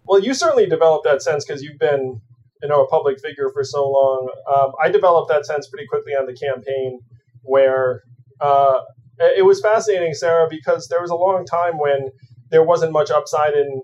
Well, 0.06 0.20
you 0.20 0.34
certainly 0.34 0.66
developed 0.66 1.06
that 1.06 1.22
sense 1.22 1.46
because 1.46 1.62
you've 1.62 1.80
been, 1.80 2.22
you 2.62 2.68
know, 2.68 2.84
a 2.84 2.88
public 2.88 3.20
figure 3.20 3.50
for 3.54 3.64
so 3.64 3.90
long. 3.90 4.32
Um, 4.54 4.72
I 4.84 4.90
developed 4.90 5.30
that 5.30 5.46
sense 5.46 5.68
pretty 5.68 5.88
quickly 5.88 6.14
on 6.14 6.26
the 6.26 6.34
campaign, 6.34 7.00
where 7.44 8.04
uh, 8.42 8.82
it 9.20 9.46
was 9.46 9.62
fascinating, 9.62 10.14
Sarah, 10.14 10.48
because 10.50 10.88
there 10.88 11.02
was 11.02 11.10
a 11.12 11.16
long 11.16 11.46
time 11.46 11.78
when 11.78 12.10
there 12.50 12.64
wasn't 12.64 12.92
much 12.92 13.10
upside 13.12 13.54
in 13.54 13.82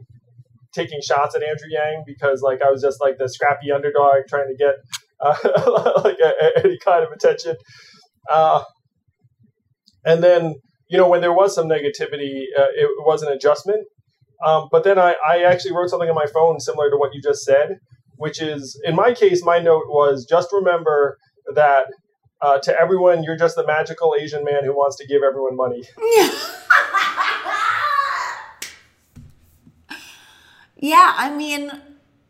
taking 0.74 1.00
shots 1.02 1.36
at 1.36 1.44
Andrew 1.44 1.68
Yang 1.70 2.04
because, 2.06 2.42
like, 2.42 2.62
I 2.62 2.70
was 2.72 2.82
just 2.82 3.02
like 3.02 3.18
the 3.18 3.28
scrappy 3.28 3.72
underdog 3.72 4.28
trying 4.28 4.48
to 4.48 4.56
get 4.56 4.76
uh, 5.22 5.36
like 6.04 6.18
a, 6.20 6.32
a- 6.42 6.60
any 6.66 6.78
kind 6.80 7.04
of 7.04 7.12
attention. 7.12 7.56
Uh, 8.30 8.64
and 10.06 10.24
then, 10.24 10.56
you 10.90 10.98
know, 10.98 11.08
when 11.08 11.22
there 11.22 11.34
was 11.34 11.54
some 11.54 11.68
negativity, 11.68 12.44
uh, 12.58 12.72
it 12.76 12.90
was 13.06 13.22
an 13.24 13.32
adjustment. 13.32 13.86
Um, 14.46 14.70
but 14.72 14.84
then 14.84 14.98
I, 14.98 15.16
I 15.28 15.44
actually 15.44 15.74
wrote 15.74 15.90
something 15.90 16.10
on 16.10 16.16
my 16.16 16.28
phone 16.34 16.60
similar 16.60 16.90
to 16.90 16.96
what 16.98 17.14
you 17.14 17.22
just 17.22 17.44
said, 17.44 17.80
which 18.16 18.42
is 18.42 18.80
in 18.86 18.96
my 18.96 19.14
case, 19.14 19.44
my 19.44 19.60
note 19.60 19.84
was 19.88 20.26
just 20.26 20.50
remember 20.54 21.18
that 21.56 21.86
uh, 22.42 22.58
to 22.60 22.80
everyone, 22.80 23.24
you're 23.24 23.36
just 23.38 23.56
the 23.58 23.68
magical 23.68 24.16
Asian 24.20 24.46
man 24.46 24.64
who 24.64 24.72
wants 24.72 24.96
to 24.98 25.06
give 25.08 25.22
everyone 25.24 25.58
money. 25.58 25.84
Yeah, 30.80 31.14
I 31.18 31.30
mean, 31.36 31.72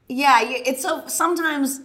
yeah, 0.07 0.41
it's 0.41 0.81
so 0.81 1.07
sometimes 1.07 1.81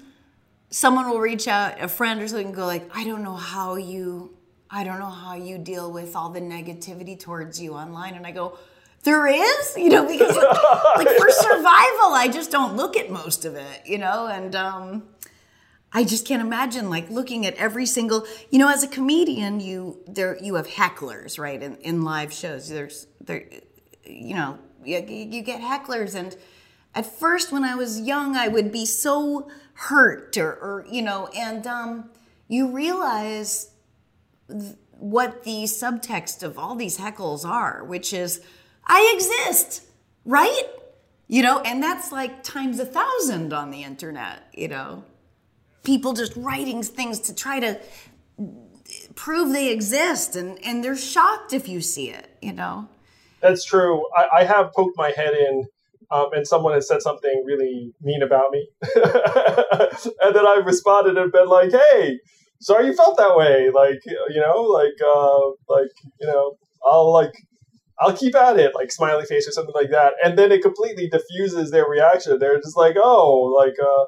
someone 0.70 1.09
will 1.09 1.20
reach 1.20 1.46
out, 1.46 1.81
a 1.81 1.88
friend 1.88 2.20
or 2.20 2.27
something, 2.27 2.48
and 2.48 2.57
go 2.57 2.66
like, 2.66 2.90
I 2.96 3.05
don't 3.05 3.22
know 3.22 3.37
how 3.37 3.77
you, 3.77 4.35
I 4.70 4.83
don't 4.83 4.98
know 4.98 5.11
how 5.11 5.35
you 5.35 5.59
deal 5.59 5.92
with 5.92 6.16
all 6.16 6.31
the 6.31 6.40
negativity 6.40 7.20
towards 7.20 7.61
you 7.61 7.74
online, 7.74 8.14
and 8.14 8.27
I 8.27 8.33
go, 8.33 8.59
there 9.03 9.27
is, 9.27 9.77
you 9.77 9.90
know, 9.90 10.07
because 10.07 10.35
like 10.96 11.09
for 11.09 11.31
survival, 11.31 12.14
I 12.14 12.31
just 12.33 12.50
don't 12.50 12.74
look 12.77 12.96
at 12.96 13.11
most 13.11 13.44
of 13.44 13.55
it, 13.55 13.83
you 13.85 13.98
know, 13.98 14.27
and 14.27 14.57
um, 14.57 15.03
I 15.92 16.05
just 16.05 16.27
can't 16.27 16.40
imagine 16.40 16.88
like 16.88 17.11
looking 17.11 17.44
at 17.44 17.55
every 17.57 17.85
single, 17.85 18.27
you 18.50 18.59
know, 18.59 18.70
as 18.70 18.83
a 18.83 18.88
comedian, 18.88 19.61
you 19.61 19.98
there 20.09 20.42
you 20.42 20.55
have 20.55 20.66
hecklers, 20.66 21.38
right, 21.38 21.62
in, 21.62 21.77
in 21.77 22.03
live 22.03 22.33
shows. 22.33 22.70
There's 22.70 23.07
there, 23.20 23.44
you 24.05 24.35
know, 24.35 24.59
you, 24.83 25.05
you 25.07 25.42
get 25.42 25.61
hecklers, 25.61 26.14
and 26.14 26.35
at 26.94 27.07
first 27.07 27.52
when 27.52 27.64
I 27.64 27.74
was 27.74 28.00
young, 28.00 28.37
I 28.37 28.48
would 28.48 28.70
be 28.70 28.87
so 28.87 29.48
hurt, 29.74 30.37
or, 30.37 30.52
or 30.52 30.87
you 30.90 31.02
know, 31.02 31.28
and 31.37 31.66
um, 31.66 32.11
you 32.48 32.70
realize 32.70 33.70
th- 34.48 34.76
what 34.98 35.44
the 35.44 35.64
subtext 35.64 36.42
of 36.42 36.59
all 36.59 36.74
these 36.74 36.98
heckles 36.98 37.44
are, 37.44 37.85
which 37.85 38.12
is 38.12 38.40
I 38.87 39.12
exist, 39.14 39.83
right? 40.24 40.64
You 41.26 41.42
know, 41.42 41.61
and 41.61 41.83
that's 41.83 42.12
like 42.12 42.42
times 42.42 42.78
a 42.78 42.87
thousand 42.87 43.52
on 43.52 43.70
the 43.70 43.83
internet, 43.83 44.44
you 44.52 44.68
know. 44.68 45.04
People 45.83 46.12
just 46.12 46.35
writing 46.37 46.83
things 46.83 47.20
to 47.20 47.35
try 47.35 47.61
to 47.61 47.80
prove 49.14 49.52
they 49.52 49.70
exist 49.70 50.37
and, 50.37 50.59
and 50.64 50.83
they're 50.83 50.96
shocked 50.96 51.52
if 51.52 51.68
you 51.68 51.80
see 51.80 52.11
it, 52.11 52.37
you 52.40 52.52
know. 52.52 52.88
That's 53.40 53.64
true. 53.64 54.07
I, 54.16 54.40
I 54.40 54.44
have 54.44 54.72
poked 54.72 54.96
my 54.96 55.11
head 55.11 55.35
in, 55.35 55.66
um, 56.11 56.27
and 56.33 56.47
someone 56.47 56.75
has 56.75 56.88
said 56.88 57.03
something 57.03 57.43
really 57.47 57.93
mean 58.03 58.23
about 58.23 58.51
me, 58.51 58.69
and 58.95 60.35
then 60.35 60.47
I've 60.47 60.67
responded 60.67 61.17
and 61.17 61.33
been 61.33 61.49
like, 61.49 61.71
"Hey, 61.73 62.19
sorry 62.61 62.87
you 62.87 62.95
felt 62.95 63.17
that 63.19 63.37
way. 63.37 63.71
Like, 63.75 64.01
you 64.07 64.40
know, 64.40 64.62
like, 64.62 64.95
uh, 65.05 65.51
like, 65.69 65.90
you 66.21 66.27
know, 66.27 66.57
I'll 66.85 67.12
like." 67.12 67.33
I'll 68.01 68.17
keep 68.17 68.35
at 68.35 68.59
it, 68.59 68.75
like 68.75 68.90
smiley 68.90 69.25
face 69.25 69.47
or 69.47 69.53
something 69.53 69.73
like 69.73 69.90
that, 69.90 70.14
and 70.25 70.37
then 70.37 70.51
it 70.51 70.62
completely 70.62 71.09
diffuses 71.09 71.71
their 71.71 71.88
reaction. 71.88 72.40
They're 72.40 72.59
just 72.59 72.77
like, 72.77 72.97
"Oh, 72.99 73.55
like, 73.57 73.77
uh, 73.81 74.07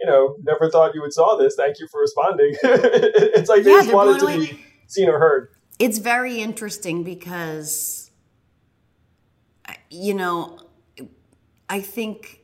you 0.00 0.06
know, 0.06 0.34
never 0.42 0.68
thought 0.68 0.92
you 0.92 1.00
would 1.02 1.12
saw 1.12 1.36
this. 1.36 1.54
Thank 1.54 1.78
you 1.78 1.86
for 1.88 2.00
responding." 2.00 2.56
it's 2.64 3.48
like 3.48 3.62
they 3.62 3.70
Yeah, 3.70 3.76
just 3.76 3.86
they're 3.86 3.94
wanted 3.94 4.18
to 4.18 4.26
be 4.26 4.60
seen 4.88 5.08
or 5.08 5.20
heard. 5.20 5.50
It's 5.78 5.98
very 5.98 6.40
interesting 6.40 7.04
because, 7.04 8.10
you 9.88 10.14
know, 10.14 10.58
I 11.68 11.80
think 11.80 12.38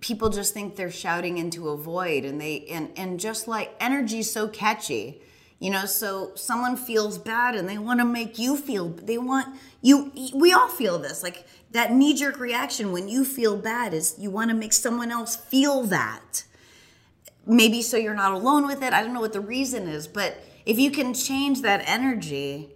people 0.00 0.30
just 0.30 0.52
think 0.52 0.76
they're 0.76 0.90
shouting 0.90 1.38
into 1.38 1.68
a 1.68 1.76
void 1.76 2.24
and 2.24 2.40
they 2.40 2.66
and 2.66 2.90
and 2.96 3.20
just 3.20 3.46
like 3.46 3.74
energy's 3.80 4.30
so 4.30 4.48
catchy 4.48 5.20
you 5.58 5.70
know 5.70 5.86
so 5.86 6.32
someone 6.34 6.76
feels 6.76 7.18
bad 7.18 7.54
and 7.54 7.68
they 7.68 7.78
want 7.78 8.00
to 8.00 8.04
make 8.04 8.38
you 8.38 8.56
feel 8.56 8.88
they 8.88 9.18
want 9.18 9.56
you 9.80 10.10
we 10.34 10.52
all 10.52 10.68
feel 10.68 10.98
this 10.98 11.22
like 11.22 11.46
that 11.70 11.92
knee 11.92 12.14
jerk 12.14 12.38
reaction 12.38 12.92
when 12.92 13.08
you 13.08 13.24
feel 13.24 13.56
bad 13.56 13.94
is 13.94 14.16
you 14.18 14.30
want 14.30 14.50
to 14.50 14.56
make 14.56 14.72
someone 14.72 15.10
else 15.10 15.36
feel 15.36 15.82
that. 15.82 16.44
Maybe 17.44 17.82
so 17.82 17.96
you're 17.96 18.14
not 18.14 18.32
alone 18.32 18.66
with 18.66 18.82
it 18.82 18.92
i 18.92 19.02
don't 19.02 19.14
know 19.14 19.20
what 19.20 19.32
the 19.32 19.40
reason 19.40 19.86
is 19.86 20.08
but 20.08 20.42
if 20.64 20.80
you 20.80 20.90
can 20.90 21.14
change 21.14 21.62
that 21.62 21.80
energy 21.86 22.75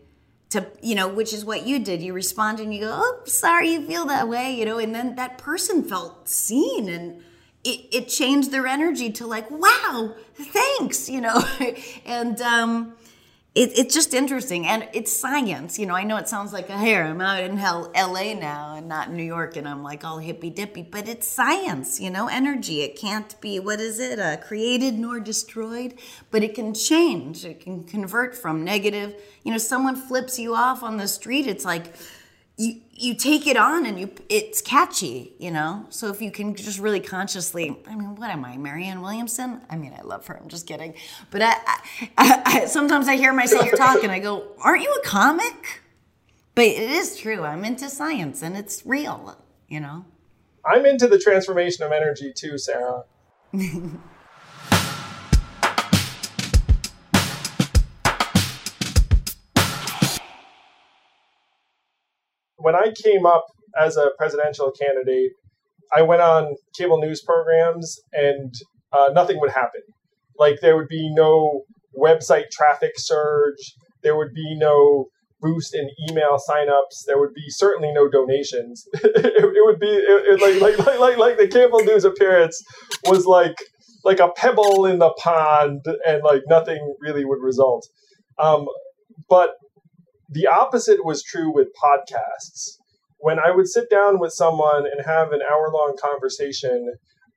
to 0.51 0.67
you 0.83 0.95
know 0.95 1.09
which 1.09 1.33
is 1.33 1.45
what 1.45 1.67
you 1.67 1.79
did. 1.79 2.03
You 2.03 2.13
respond 2.13 2.61
and 2.61 2.75
you 2.75 2.81
go 2.81 2.93
oh 2.93 3.21
sorry 3.25 3.73
you 3.73 3.87
feel 3.87 4.05
that 4.07 4.29
way 4.29 4.55
you 4.55 4.65
know 4.65 4.79
and 4.79 4.95
then 4.95 5.17
that 5.17 5.39
person 5.39 5.83
felt 5.83 6.29
seen 6.29 6.89
and 6.89 7.23
it, 7.63 7.87
it 7.93 8.09
changed 8.09 8.51
their 8.51 8.67
energy 8.67 9.11
to 9.13 9.27
like 9.27 9.51
wow 9.51 10.15
thanks 10.35 11.09
you 11.09 11.21
know? 11.21 11.43
And 12.05 12.41
um 12.41 12.95
it, 13.55 13.77
it's 13.77 13.95
just 13.95 14.15
interesting 14.15 14.67
and 14.67 14.89
it's 14.93 15.13
science 15.13 15.79
you 15.79 15.87
know 15.87 15.95
i 15.95 16.05
know 16.05 16.17
it 16.17 16.29
sounds 16.29 16.53
like 16.53 16.69
a 16.69 16.79
hair 16.79 17.05
i'm 17.05 17.21
out 17.21 17.43
in 17.43 17.57
hell 17.57 17.91
la 17.95 18.33
now 18.35 18.75
and 18.77 18.89
not 18.89 19.11
new 19.11 19.23
york 19.23 19.57
and 19.57 19.69
i'm 19.69 19.83
like 19.83 20.05
all 20.05 20.19
hippy 20.19 20.51
dippy 20.51 20.83
but 20.83 21.09
it's 21.09 21.27
science 21.27 22.01
you 22.01 22.11
know 22.11 22.29
energy. 22.29 22.83
It 22.83 22.97
can't 22.97 23.39
be 23.41 23.59
what 23.59 23.81
is 23.81 23.99
it 23.99 24.19
uh, 24.19 24.37
created 24.39 24.99
nor 24.99 25.21
destroyed 25.21 25.95
but 26.31 26.43
it 26.43 26.55
can 26.55 26.75
change. 26.75 27.45
It 27.45 27.61
can 27.61 27.85
convert 27.85 28.37
from 28.37 28.65
negative 28.65 29.15
you 29.45 29.53
know 29.53 29.59
someone 29.59 29.97
flips 29.97 30.39
you 30.39 30.55
off 30.55 30.83
on 30.83 30.97
the 30.97 31.09
street 31.09 31.47
it's 31.47 31.65
like 31.65 31.95
you 32.61 32.81
you 32.93 33.15
take 33.15 33.47
it 33.47 33.57
on 33.57 33.87
and 33.87 33.99
you 33.99 34.11
it's 34.29 34.61
catchy 34.61 35.33
you 35.39 35.51
know? 35.51 35.87
So 35.89 36.09
if 36.09 36.21
you 36.21 36.31
can 36.31 36.55
just 36.55 36.79
really 36.79 37.01
consciously 37.01 37.77
i 37.87 37.95
mean 37.95 38.15
what 38.17 38.31
am 38.31 38.45
i 38.45 38.57
marianne 38.57 39.01
williamson? 39.01 39.63
I 39.71 39.77
mean 39.77 39.95
i 39.99 40.03
love 40.03 40.27
her 40.27 40.39
i'm 40.41 40.49
just 40.49 40.67
kidding. 40.67 40.95
But 41.31 41.43
i, 41.43 41.55
I, 42.19 42.43
I 42.45 42.65
sometimes 42.67 43.09
i 43.09 43.17
hear 43.17 43.33
myself 43.33 43.71
talk 43.77 44.03
and 44.03 44.13
i 44.13 44.19
go 44.19 44.47
aren't 44.63 44.83
you 44.83 44.93
a 45.03 45.07
comic? 45.07 45.83
But 46.55 46.67
it 46.67 46.91
is 46.91 47.17
true 47.17 47.45
i'm 47.45 47.65
into 47.65 47.89
science 47.89 48.43
and 48.43 48.57
it's 48.57 48.85
real 48.85 49.37
you 49.69 49.81
know? 49.81 50.05
I'm 50.65 50.85
into 50.85 51.09
the 51.09 51.19
transformation 51.19 51.85
of 51.85 51.93
energy 51.93 52.33
too, 52.35 52.59
Sarah. 52.59 53.05
when 62.61 62.75
I 62.75 62.93
came 63.03 63.27
up 63.27 63.47
as 63.81 63.97
a 63.97 64.11
presidential 64.19 64.71
candidate, 64.71 65.33
I 65.95 66.03
went 66.03 66.23
on 66.23 66.55
cable 66.77 67.01
news 67.01 67.23
programs 67.23 68.01
and 68.13 68.55
uh, 68.93 69.09
nothing 69.13 69.41
would 69.41 69.51
happen. 69.51 69.83
Like 70.39 70.61
there 70.61 70.77
would 70.77 70.89
be 70.89 71.13
no 71.13 71.63
website 71.99 72.51
traffic 72.51 72.93
surge, 72.97 73.75
there 74.03 74.17
would 74.17 74.33
be 74.35 74.57
no 74.57 75.07
boost 75.41 75.75
in 75.75 75.89
email 76.09 76.39
signups, 76.49 77.05
there 77.07 77.19
would 77.19 77.35
be 77.35 77.49
certainly 77.49 77.93
no 77.93 78.09
donations. 78.09 78.87
it, 78.95 79.03
it 79.57 79.65
would 79.65 79.81
be 79.81 79.89
it, 79.89 80.41
it, 80.41 80.61
like, 80.61 80.79
like 80.79 80.99
like 80.99 81.19
like 81.19 81.39
the 81.39 81.49
cable 81.49 81.81
news 81.81 82.05
appearance 82.05 82.63
was 83.07 83.27
like 83.27 83.57
like 84.05 84.21
a 84.21 84.31
pebble 84.31 84.87
in 84.87 84.99
the 84.99 85.11
pond, 85.19 85.85
and 86.07 86.23
like 86.23 86.43
nothing 86.47 86.95
really 87.01 87.25
would 87.25 87.41
result. 87.43 87.87
Um, 88.39 88.67
but 89.29 89.51
the 90.31 90.47
opposite 90.47 91.05
was 91.05 91.23
true 91.23 91.53
with 91.53 91.69
podcasts. 91.75 92.79
When 93.19 93.39
I 93.39 93.51
would 93.51 93.69
sit 93.69 93.91
down 93.91 94.19
with 94.19 94.33
someone 94.33 94.87
and 94.87 95.05
have 95.05 95.33
an 95.33 95.41
hour 95.43 95.71
long 95.73 95.97
conversation, 96.01 96.95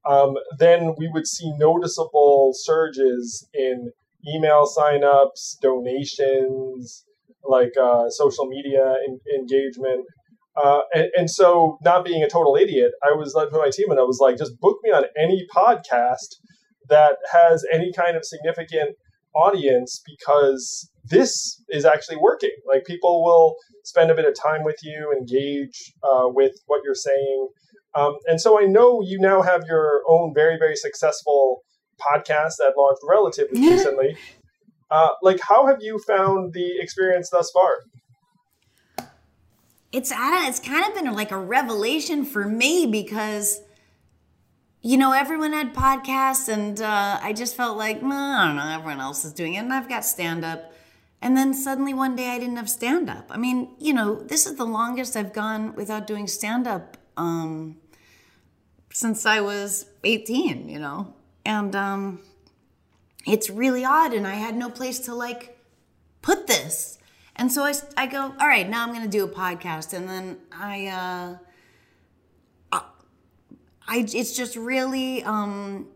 um, 0.09 0.35
then 0.59 0.95
we 0.97 1.09
would 1.11 1.27
see 1.27 1.51
noticeable 1.57 2.51
surges 2.53 3.47
in 3.53 3.91
email 4.27 4.65
signups, 4.65 5.59
donations, 5.61 7.05
like 7.43 7.73
uh, 7.81 8.09
social 8.09 8.45
media 8.45 8.95
en- 9.07 9.19
engagement. 9.37 10.05
Uh, 10.55 10.81
and, 10.93 11.07
and 11.17 11.29
so, 11.29 11.77
not 11.83 12.05
being 12.05 12.23
a 12.23 12.29
total 12.29 12.55
idiot, 12.55 12.91
I 13.03 13.15
was 13.15 13.33
led 13.33 13.47
my 13.51 13.69
team 13.73 13.89
and 13.89 13.99
I 13.99 14.03
was 14.03 14.19
like, 14.21 14.37
just 14.37 14.59
book 14.59 14.77
me 14.83 14.91
on 14.91 15.05
any 15.17 15.47
podcast 15.53 16.35
that 16.89 17.17
has 17.31 17.65
any 17.73 17.91
kind 17.91 18.15
of 18.15 18.23
significant 18.23 18.95
audience 19.35 20.01
because 20.05 20.89
this 21.05 21.61
is 21.69 21.85
actually 21.85 22.17
working. 22.17 22.51
Like 22.67 22.85
people 22.85 23.23
will 23.23 23.55
spend 23.83 24.11
a 24.11 24.15
bit 24.15 24.25
of 24.25 24.33
time 24.39 24.63
with 24.63 24.77
you, 24.83 25.13
engage 25.17 25.93
uh, 26.03 26.27
with 26.27 26.53
what 26.67 26.81
you're 26.83 26.95
saying. 26.95 27.49
Um, 27.95 28.15
and 28.25 28.41
so 28.41 28.59
I 28.59 28.65
know 28.65 29.01
you 29.01 29.19
now 29.19 29.41
have 29.41 29.63
your 29.67 30.01
own 30.07 30.33
very, 30.33 30.57
very 30.57 30.75
successful 30.75 31.63
podcast 31.99 32.53
that 32.57 32.73
launched 32.75 33.01
relatively 33.07 33.61
recently. 33.69 34.17
Uh, 34.89 35.09
like, 35.21 35.39
how 35.41 35.65
have 35.67 35.77
you 35.81 35.99
found 35.99 36.53
the 36.53 36.79
experience 36.79 37.29
thus 37.29 37.51
far? 37.51 39.07
It's 39.91 40.11
it's 40.15 40.59
kind 40.59 40.85
of 40.85 40.95
been 40.95 41.13
like 41.13 41.31
a 41.31 41.37
revelation 41.37 42.25
for 42.25 42.47
me 42.47 42.87
because 42.87 43.61
you 44.85 44.97
know, 44.97 45.13
everyone 45.13 45.53
had 45.53 45.73
podcasts, 45.73 46.49
and 46.49 46.81
uh, 46.81 47.17
I 47.21 47.31
just 47.31 47.55
felt 47.55 47.77
like, 47.77 48.03
I 48.03 48.45
don't 48.45 48.57
know, 48.57 48.67
everyone 48.67 48.99
else 48.99 49.23
is 49.23 49.31
doing 49.31 49.53
it, 49.53 49.59
and 49.59 49.71
I've 49.71 49.87
got 49.87 50.03
stand 50.03 50.43
up. 50.43 50.73
And 51.21 51.37
then 51.37 51.53
suddenly 51.53 51.93
one 51.93 52.17
day 52.17 52.31
I 52.31 52.37
didn't 52.37 52.57
have 52.57 52.69
stand 52.69 53.09
up. 53.09 53.27
I 53.29 53.37
mean, 53.37 53.69
you 53.79 53.93
know, 53.93 54.15
this 54.15 54.45
is 54.45 54.57
the 54.57 54.65
longest 54.65 55.15
I've 55.15 55.31
gone 55.31 55.73
without 55.75 56.05
doing 56.05 56.27
stand 56.27 56.67
up 56.67 56.97
um, 57.15 57.77
since 58.91 59.25
I 59.25 59.39
was 59.39 59.85
18, 60.03 60.67
you 60.67 60.79
know? 60.79 61.13
And 61.45 61.73
um, 61.77 62.19
it's 63.25 63.49
really 63.49 63.85
odd, 63.85 64.13
and 64.13 64.27
I 64.27 64.33
had 64.33 64.57
no 64.57 64.69
place 64.69 64.99
to 64.99 65.15
like 65.15 65.57
put 66.21 66.45
this. 66.47 66.99
And 67.37 67.49
so 67.49 67.63
I, 67.63 67.73
I 67.95 68.05
go, 68.05 68.35
all 68.37 68.47
right, 68.47 68.67
now 68.67 68.83
I'm 68.83 68.89
going 68.89 69.03
to 69.03 69.07
do 69.07 69.23
a 69.23 69.29
podcast. 69.29 69.93
And 69.93 70.09
then 70.09 70.39
I, 70.51 70.87
uh, 70.87 71.37
I 73.87 74.07
it's 74.13 74.35
just 74.35 74.55
really 74.55 75.23
um 75.23 75.87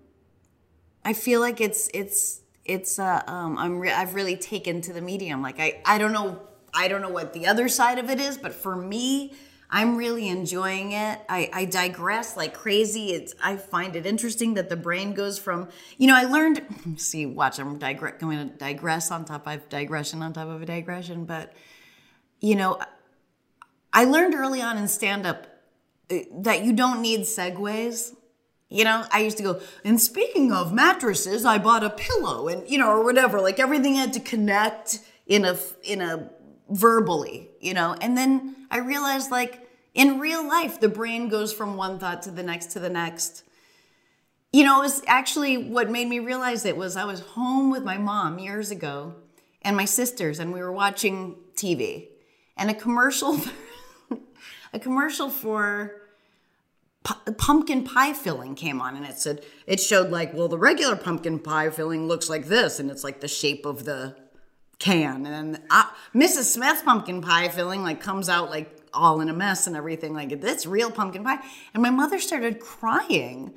I 1.05 1.13
feel 1.13 1.39
like 1.39 1.61
it's 1.61 1.89
it's 1.93 2.41
it's 2.65 2.99
uh 2.99 3.23
um 3.27 3.57
I'm 3.57 3.79
re- 3.79 3.91
I've 3.91 4.15
really 4.15 4.35
taken 4.35 4.81
to 4.81 4.93
the 4.93 5.01
medium 5.01 5.41
like 5.41 5.59
I 5.59 5.81
I 5.85 5.97
don't 5.97 6.13
know 6.13 6.41
I 6.73 6.87
don't 6.87 7.01
know 7.01 7.09
what 7.09 7.33
the 7.33 7.47
other 7.47 7.69
side 7.69 7.97
of 7.97 8.09
it 8.09 8.19
is 8.19 8.37
but 8.37 8.53
for 8.53 8.75
me 8.75 9.33
I'm 9.69 9.97
really 9.97 10.29
enjoying 10.29 10.93
it. 10.93 11.19
I, 11.27 11.49
I 11.51 11.65
digress 11.65 12.37
like 12.37 12.53
crazy. 12.53 13.09
It's 13.11 13.35
I 13.43 13.57
find 13.57 13.97
it 13.97 14.05
interesting 14.05 14.53
that 14.53 14.69
the 14.69 14.77
brain 14.77 15.13
goes 15.13 15.37
from 15.37 15.69
you 15.97 16.07
know 16.07 16.15
I 16.15 16.23
learned 16.23 16.63
see 16.97 17.25
watch 17.25 17.59
I'm 17.59 17.77
digress 17.77 18.15
going 18.19 18.49
to 18.49 18.55
digress 18.55 19.11
on 19.11 19.25
top 19.25 19.47
of 19.47 19.67
digression 19.69 20.21
on 20.21 20.33
top 20.33 20.47
of 20.47 20.61
a 20.61 20.65
digression, 20.65 21.25
but 21.25 21.53
you 22.39 22.55
know 22.55 22.79
I 23.91 24.05
learned 24.05 24.35
early 24.35 24.61
on 24.61 24.77
in 24.77 24.87
stand 24.87 25.25
up 25.25 25.47
that 26.09 26.63
you 26.63 26.73
don't 26.73 27.01
need 27.01 27.21
segues. 27.21 28.15
You 28.69 28.83
know, 28.83 29.05
I 29.11 29.19
used 29.19 29.37
to 29.37 29.43
go, 29.43 29.61
and 29.85 29.99
speaking 29.99 30.51
of 30.51 30.73
mattresses, 30.73 31.45
I 31.45 31.57
bought 31.57 31.83
a 31.83 31.89
pillow 31.89 32.49
and, 32.49 32.67
you 32.69 32.77
know, 32.77 32.89
or 32.89 33.03
whatever. 33.03 33.39
Like 33.39 33.59
everything 33.59 33.95
had 33.95 34.13
to 34.13 34.19
connect 34.19 34.99
in 35.25 35.45
a, 35.45 35.57
in 35.83 36.01
a 36.01 36.29
verbally, 36.69 37.49
you 37.61 37.73
know. 37.73 37.95
And 38.01 38.17
then 38.17 38.55
I 38.69 38.79
realized 38.79 39.31
like 39.31 39.67
in 39.93 40.19
real 40.19 40.47
life, 40.47 40.79
the 40.79 40.89
brain 40.89 41.29
goes 41.29 41.53
from 41.53 41.77
one 41.77 41.97
thought 41.97 42.21
to 42.23 42.31
the 42.31 42.43
next 42.43 42.67
to 42.71 42.79
the 42.79 42.89
next. 42.89 43.43
You 44.53 44.63
know, 44.63 44.79
it 44.79 44.83
was 44.83 45.01
actually 45.07 45.57
what 45.57 45.89
made 45.89 46.07
me 46.07 46.19
realize 46.19 46.65
it 46.65 46.77
was 46.77 46.95
I 46.95 47.05
was 47.05 47.21
home 47.21 47.71
with 47.71 47.83
my 47.83 47.97
mom 47.97 48.39
years 48.39 48.69
ago 48.71 49.15
and 49.61 49.75
my 49.75 49.85
sisters, 49.85 50.39
and 50.39 50.53
we 50.53 50.59
were 50.59 50.71
watching 50.71 51.35
TV. 51.55 52.09
And 52.55 52.69
a 52.69 52.73
commercial 52.73 53.39
a 54.73 54.79
commercial 54.79 55.29
for 55.29 56.01
pu- 57.03 57.31
pumpkin 57.33 57.83
pie 57.83 58.13
filling 58.13 58.55
came 58.55 58.81
on 58.81 58.95
and 58.95 59.05
it 59.05 59.17
said 59.17 59.43
it 59.65 59.79
showed 59.79 60.09
like 60.09 60.33
well 60.33 60.47
the 60.47 60.57
regular 60.57 60.95
pumpkin 60.95 61.39
pie 61.39 61.69
filling 61.69 62.07
looks 62.07 62.29
like 62.29 62.45
this 62.45 62.79
and 62.79 62.91
it's 62.91 63.03
like 63.03 63.21
the 63.21 63.27
shape 63.27 63.65
of 63.65 63.85
the 63.85 64.15
can. 64.79 65.25
And 65.25 65.55
then 65.55 65.63
uh, 65.71 65.85
mrs 66.13 66.43
smith's 66.43 66.83
pumpkin 66.83 67.21
pie 67.21 67.49
filling 67.49 67.83
like 67.83 68.01
comes 68.01 68.29
out 68.29 68.49
like 68.49 68.73
all 68.93 69.21
in 69.21 69.29
a 69.29 69.33
mess 69.33 69.67
and 69.67 69.75
everything 69.75 70.13
like 70.13 70.39
that's 70.41 70.65
real 70.65 70.91
pumpkin 70.91 71.23
pie. 71.23 71.39
And 71.73 71.81
my 71.81 71.89
mother 71.89 72.19
started 72.19 72.59
crying. 72.59 73.53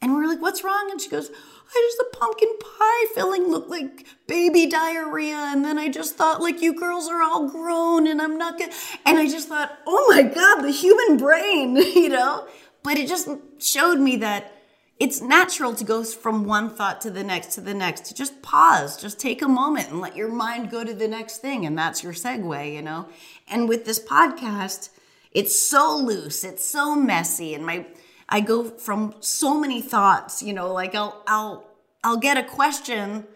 And 0.00 0.14
we 0.14 0.24
are 0.24 0.28
like 0.28 0.40
what's 0.40 0.62
wrong? 0.62 0.88
And 0.90 1.00
she 1.00 1.08
goes 1.08 1.30
I 1.70 1.86
just 1.86 1.98
the 1.98 2.18
pumpkin 2.18 2.48
pie 2.60 3.06
filling 3.14 3.48
looked 3.48 3.68
like 3.68 4.06
baby 4.26 4.66
diarrhea, 4.66 5.36
and 5.36 5.64
then 5.64 5.78
I 5.78 5.88
just 5.88 6.16
thought 6.16 6.40
like 6.40 6.62
you 6.62 6.72
girls 6.72 7.08
are 7.08 7.22
all 7.22 7.48
grown, 7.48 8.06
and 8.06 8.22
I'm 8.22 8.38
not 8.38 8.58
gonna. 8.58 8.72
And 9.04 9.18
I 9.18 9.28
just 9.28 9.48
thought, 9.48 9.78
oh 9.86 10.06
my 10.08 10.22
god, 10.22 10.62
the 10.62 10.70
human 10.70 11.18
brain, 11.18 11.76
you 11.94 12.08
know. 12.08 12.46
But 12.82 12.96
it 12.96 13.08
just 13.08 13.28
showed 13.58 13.98
me 13.98 14.16
that 14.16 14.52
it's 14.98 15.20
natural 15.20 15.74
to 15.74 15.84
go 15.84 16.02
from 16.04 16.44
one 16.44 16.70
thought 16.70 17.00
to 17.02 17.10
the 17.10 17.22
next 17.22 17.54
to 17.54 17.60
the 17.60 17.74
next. 17.74 18.06
To 18.06 18.14
just 18.14 18.40
pause, 18.40 19.00
just 19.00 19.20
take 19.20 19.42
a 19.42 19.48
moment, 19.48 19.90
and 19.90 20.00
let 20.00 20.16
your 20.16 20.32
mind 20.32 20.70
go 20.70 20.84
to 20.84 20.94
the 20.94 21.08
next 21.08 21.38
thing, 21.38 21.66
and 21.66 21.76
that's 21.76 22.02
your 22.02 22.14
segue, 22.14 22.72
you 22.72 22.82
know. 22.82 23.08
And 23.46 23.68
with 23.68 23.84
this 23.84 24.00
podcast, 24.00 24.88
it's 25.32 25.58
so 25.58 25.96
loose, 25.96 26.44
it's 26.44 26.66
so 26.66 26.94
messy, 26.94 27.52
and 27.52 27.66
my 27.66 27.84
I 28.28 28.40
go 28.40 28.64
from 28.64 29.14
so 29.20 29.58
many 29.58 29.80
thoughts, 29.80 30.42
you 30.42 30.52
know, 30.52 30.72
like 30.72 30.94
I'll 30.94 31.22
I'll 31.26 31.66
I'll 32.04 32.18
get 32.18 32.36
a 32.36 32.42
question 32.42 33.26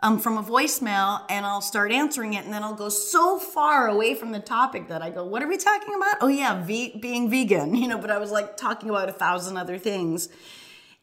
um, 0.00 0.18
from 0.18 0.38
a 0.38 0.42
voicemail 0.42 1.24
and 1.28 1.44
I'll 1.44 1.60
start 1.60 1.92
answering 1.92 2.34
it, 2.34 2.44
and 2.44 2.52
then 2.52 2.62
I'll 2.62 2.74
go 2.74 2.88
so 2.88 3.38
far 3.38 3.88
away 3.88 4.14
from 4.14 4.32
the 4.32 4.40
topic 4.40 4.88
that 4.88 5.02
I 5.02 5.10
go, 5.10 5.24
"What 5.24 5.42
are 5.42 5.48
we 5.48 5.56
talking 5.56 5.94
about?" 5.94 6.16
Oh 6.20 6.28
yeah, 6.28 6.62
ve- 6.62 6.98
being 6.98 7.28
vegan, 7.28 7.74
you 7.82 7.88
know. 7.88 7.98
But 7.98 8.10
I 8.10 8.18
was 8.18 8.30
like 8.30 8.56
talking 8.56 8.88
about 8.90 9.08
a 9.08 9.12
thousand 9.12 9.56
other 9.56 9.76
things, 9.78 10.28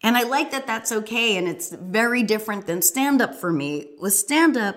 and 0.02 0.18
I 0.18 0.24
like 0.24 0.52
that 0.52 0.66
that's 0.66 0.92
okay, 0.92 1.38
and 1.38 1.48
it's 1.48 1.72
very 1.72 2.24
different 2.24 2.68
than 2.68 2.82
stand 2.82 3.22
up 3.22 3.36
for 3.36 3.52
me. 3.52 3.90
With 4.00 4.14
stand 4.14 4.58
up, 4.58 4.76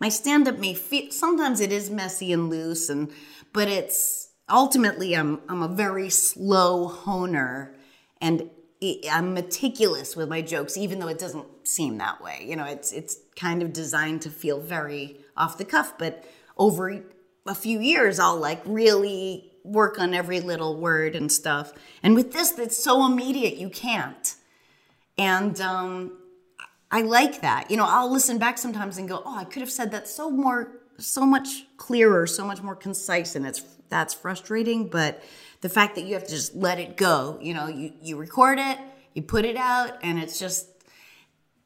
my 0.00 0.08
stand 0.08 0.48
up 0.48 0.58
may 0.58 0.74
feel 0.74 1.10
sometimes 1.10 1.60
it 1.60 1.72
is 1.72 1.90
messy 1.90 2.32
and 2.32 2.48
loose, 2.48 2.88
and 2.88 3.10
but 3.52 3.68
it's 3.68 4.27
ultimately 4.50 5.14
I'm 5.14 5.40
I'm 5.48 5.62
a 5.62 5.68
very 5.68 6.10
slow 6.10 6.88
honer 6.88 7.74
and 8.20 8.50
I'm 9.10 9.34
meticulous 9.34 10.14
with 10.14 10.28
my 10.28 10.40
jokes 10.40 10.76
even 10.76 10.98
though 10.98 11.08
it 11.08 11.18
doesn't 11.18 11.46
seem 11.66 11.98
that 11.98 12.22
way. 12.22 12.44
You 12.46 12.56
know, 12.56 12.64
it's 12.64 12.92
it's 12.92 13.16
kind 13.36 13.62
of 13.62 13.72
designed 13.72 14.22
to 14.22 14.30
feel 14.30 14.60
very 14.60 15.20
off 15.36 15.58
the 15.58 15.64
cuff, 15.64 15.94
but 15.98 16.24
over 16.56 17.02
a 17.46 17.54
few 17.54 17.80
years 17.80 18.18
I'll 18.18 18.38
like 18.38 18.62
really 18.64 19.52
work 19.64 19.98
on 19.98 20.14
every 20.14 20.40
little 20.40 20.76
word 20.76 21.14
and 21.14 21.30
stuff. 21.30 21.72
And 22.02 22.14
with 22.14 22.32
this 22.32 22.52
that's 22.52 22.82
so 22.82 23.04
immediate 23.04 23.56
you 23.56 23.68
can't. 23.68 24.34
And 25.16 25.60
um 25.60 26.12
I 26.90 27.02
like 27.02 27.42
that. 27.42 27.70
You 27.70 27.76
know, 27.76 27.86
I'll 27.86 28.10
listen 28.10 28.38
back 28.38 28.56
sometimes 28.56 28.96
and 28.96 29.06
go, 29.06 29.22
"Oh, 29.26 29.36
I 29.36 29.44
could 29.44 29.60
have 29.60 29.70
said 29.70 29.90
that 29.90 30.08
so 30.08 30.30
more 30.30 30.72
so 30.98 31.26
much 31.26 31.66
clearer, 31.76 32.26
so 32.26 32.44
much 32.44 32.62
more 32.62 32.74
concise 32.74 33.36
and 33.36 33.46
it's 33.46 33.62
that's 33.88 34.14
frustrating. 34.14 34.88
But 34.88 35.22
the 35.60 35.68
fact 35.68 35.94
that 35.96 36.04
you 36.04 36.14
have 36.14 36.24
to 36.24 36.30
just 36.30 36.54
let 36.54 36.78
it 36.78 36.96
go, 36.96 37.38
you 37.40 37.54
know, 37.54 37.66
you, 37.66 37.92
you 38.02 38.16
record 38.16 38.58
it, 38.58 38.78
you 39.14 39.22
put 39.22 39.44
it 39.44 39.56
out, 39.56 39.98
and 40.02 40.18
it's 40.18 40.38
just, 40.38 40.68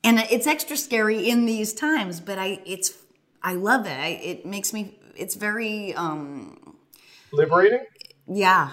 and 0.05 0.19
it's 0.19 0.47
extra 0.47 0.77
scary 0.77 1.29
in 1.29 1.47
these 1.47 1.73
times, 1.73 2.21
but 2.21 2.39
I, 2.39 2.61
it's, 2.65 2.93
I 3.43 3.55
love 3.55 3.87
it. 3.87 3.99
I, 3.99 4.09
it 4.09 4.47
makes 4.47 4.73
me, 4.73 4.99
it's 5.15 5.35
very, 5.35 5.95
um, 5.95 6.77
liberating. 7.33 7.85
Yeah. 8.27 8.71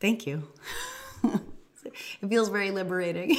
Thank 0.00 0.26
you. 0.26 0.48
it 1.24 2.28
feels 2.28 2.48
very 2.48 2.70
liberating. 2.70 3.36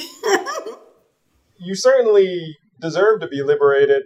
you 1.58 1.74
certainly 1.74 2.56
deserve 2.80 3.20
to 3.20 3.28
be 3.28 3.42
liberated 3.42 4.02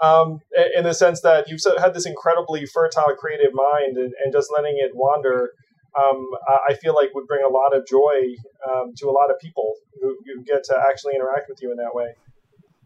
um, 0.00 0.40
in 0.76 0.84
the 0.84 0.94
sense 0.94 1.20
that 1.22 1.48
you've 1.48 1.60
had 1.78 1.94
this 1.94 2.06
incredibly 2.06 2.66
fertile 2.66 3.14
creative 3.16 3.52
mind 3.52 3.96
and, 3.96 4.12
and 4.22 4.32
just 4.32 4.50
letting 4.54 4.76
it 4.78 4.92
wander 4.94 5.50
um, 5.96 6.26
I 6.68 6.74
feel 6.74 6.94
like 6.94 7.14
would 7.14 7.26
bring 7.26 7.44
a 7.44 7.48
lot 7.48 7.76
of 7.76 7.86
joy 7.86 8.34
um, 8.68 8.94
to 8.96 9.06
a 9.06 9.12
lot 9.12 9.30
of 9.30 9.38
people 9.38 9.74
who, 10.00 10.16
who, 10.26 10.42
get 10.42 10.64
to 10.64 10.76
actually 10.88 11.14
interact 11.14 11.48
with 11.48 11.62
you 11.62 11.70
in 11.70 11.76
that 11.76 11.94
way. 11.94 12.14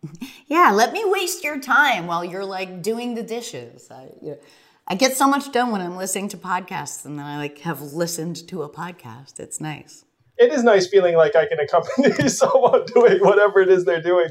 Yeah, 0.47 0.73
let 0.73 0.95
me 0.95 1.03
waste 1.05 1.45
your 1.45 1.61
time 1.61 2.07
while 2.07 2.25
you're 2.25 2.45
like 2.45 2.81
doing 2.81 3.15
the 3.15 3.23
dishes. 3.23 3.91
I, 3.91 4.05
you 4.23 4.31
know, 4.31 4.39
I 4.87 4.95
get 4.95 5.15
so 5.15 5.29
much 5.29 5.53
done 5.53 5.73
when 5.73 5.83
I'm 5.83 5.97
listening 5.97 6.29
to 6.31 6.39
podcasts, 6.39 7.05
and 7.05 7.19
then 7.19 7.27
I 7.27 7.37
like 7.37 7.59
have 7.59 7.83
listened 7.83 8.49
to 8.49 8.63
a 8.63 8.71
podcast. 8.71 9.39
It's 9.39 9.61
nice. 9.61 10.07
It 10.39 10.51
is 10.51 10.63
nice 10.63 10.89
feeling 10.89 11.17
like 11.17 11.37
I 11.37 11.47
can 11.47 11.61
accompany 11.61 12.29
someone 12.31 12.87
doing 12.87 13.19
whatever 13.19 13.61
it 13.61 13.69
is 13.69 13.85
they're 13.85 14.01
doing. 14.01 14.31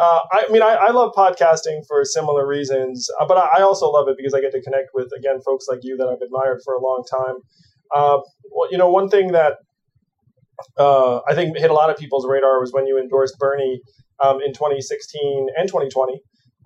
Uh, 0.00 0.20
I 0.30 0.44
mean, 0.50 0.62
I, 0.62 0.74
I, 0.74 0.90
love 0.92 1.12
podcasting 1.16 1.82
for 1.88 2.04
similar 2.04 2.46
reasons, 2.46 3.08
uh, 3.20 3.26
but 3.26 3.36
I, 3.36 3.58
I, 3.58 3.62
also 3.62 3.90
love 3.90 4.06
it 4.06 4.16
because 4.16 4.32
I 4.32 4.40
get 4.40 4.52
to 4.52 4.62
connect 4.62 4.90
with, 4.94 5.08
again, 5.16 5.40
folks 5.44 5.66
like 5.68 5.80
you 5.82 5.96
that 5.96 6.06
I've 6.06 6.22
admired 6.22 6.60
for 6.64 6.74
a 6.74 6.80
long 6.80 7.02
time. 7.10 7.36
Uh, 7.92 8.18
well, 8.52 8.70
you 8.70 8.78
know, 8.78 8.90
one 8.90 9.08
thing 9.08 9.32
that 9.32 9.54
uh, 10.78 11.20
I 11.28 11.34
think 11.34 11.56
hit 11.56 11.70
a 11.70 11.74
lot 11.74 11.90
of 11.90 11.96
people's 11.96 12.26
radar 12.28 12.60
was 12.60 12.72
when 12.72 12.86
you 12.86 12.98
endorsed 12.98 13.38
Bernie 13.38 13.80
um, 14.22 14.40
in 14.40 14.52
2016 14.52 15.48
and 15.56 15.68
2020. 15.68 16.20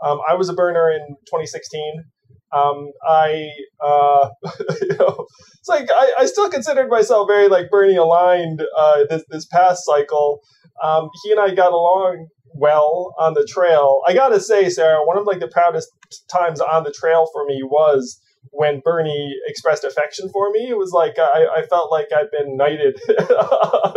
Um, 0.04 0.20
I 0.28 0.34
was 0.34 0.48
a 0.48 0.52
burner 0.52 0.90
in 0.90 1.16
2016. 1.26 2.04
Um, 2.52 2.90
I, 3.06 3.48
uh, 3.82 4.28
you 4.82 4.96
know, 4.98 5.26
it's 5.58 5.68
like 5.68 5.88
I, 5.90 6.12
I, 6.18 6.26
still 6.26 6.50
considered 6.50 6.90
myself 6.90 7.26
very 7.26 7.48
like 7.48 7.70
Bernie 7.70 7.96
aligned 7.96 8.62
uh, 8.76 9.04
this 9.08 9.24
this 9.30 9.46
past 9.46 9.86
cycle. 9.86 10.40
Um, 10.82 11.08
he 11.22 11.30
and 11.30 11.40
I 11.40 11.54
got 11.54 11.72
along 11.72 12.28
well 12.54 13.14
on 13.18 13.34
the 13.34 13.46
trail. 13.46 14.00
I 14.06 14.14
gotta 14.14 14.40
say, 14.40 14.68
Sarah, 14.68 15.04
one 15.04 15.18
of 15.18 15.26
like 15.26 15.40
the 15.40 15.48
proudest 15.48 15.90
times 16.30 16.60
on 16.60 16.84
the 16.84 16.92
trail 16.92 17.28
for 17.32 17.44
me 17.44 17.62
was 17.62 18.20
when 18.50 18.80
Bernie 18.80 19.34
expressed 19.46 19.84
affection 19.84 20.28
for 20.28 20.50
me. 20.50 20.68
It 20.68 20.76
was 20.76 20.92
like 20.92 21.18
I, 21.18 21.46
I 21.58 21.66
felt 21.66 21.90
like 21.90 22.08
I'd 22.14 22.30
been 22.30 22.56
knighted. 22.56 23.00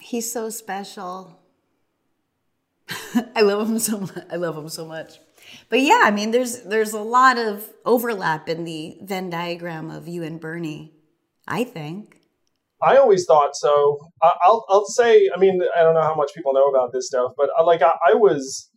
He's 0.00 0.30
so 0.30 0.50
special. 0.50 1.40
I 3.34 3.42
love 3.42 3.68
him 3.68 3.78
so 3.78 4.00
much. 4.00 4.24
I 4.30 4.36
love 4.36 4.56
him 4.56 4.68
so 4.68 4.86
much. 4.86 5.18
But 5.68 5.80
yeah, 5.80 6.02
I 6.04 6.10
mean, 6.10 6.30
there's 6.30 6.62
there's 6.62 6.92
a 6.92 7.00
lot 7.00 7.38
of 7.38 7.68
overlap 7.84 8.48
in 8.48 8.64
the 8.64 8.98
Venn 9.02 9.30
diagram 9.30 9.90
of 9.90 10.08
you 10.08 10.22
and 10.22 10.40
Bernie. 10.40 10.92
I 11.48 11.64
think. 11.64 12.15
I 12.86 12.96
always 12.98 13.24
thought 13.24 13.56
so. 13.56 13.98
I, 14.22 14.32
will 14.46 14.64
I'll 14.68 14.86
say. 14.86 15.28
I 15.34 15.38
mean, 15.38 15.60
I 15.76 15.82
don't 15.82 15.94
know 15.94 16.02
how 16.02 16.14
much 16.14 16.32
people 16.34 16.52
know 16.52 16.66
about 16.68 16.92
this 16.92 17.08
stuff, 17.08 17.32
but 17.36 17.50
uh, 17.58 17.64
like 17.64 17.82
I, 17.82 17.92
I 18.10 18.14
was 18.14 18.70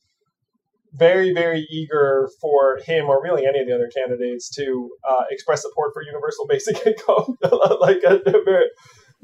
very 0.94 1.32
very 1.32 1.68
eager 1.70 2.28
for 2.42 2.80
him 2.84 3.06
or 3.06 3.22
really 3.22 3.46
any 3.46 3.60
of 3.60 3.68
the 3.68 3.76
other 3.76 3.92
candidates 3.96 4.50
to 4.50 4.90
uh, 5.08 5.24
express 5.30 5.62
support 5.62 5.92
for 5.94 6.02
universal 6.02 6.48
basic 6.50 6.86
income, 6.86 7.38
like 7.80 8.04
at 8.04 8.24
various, 8.26 8.72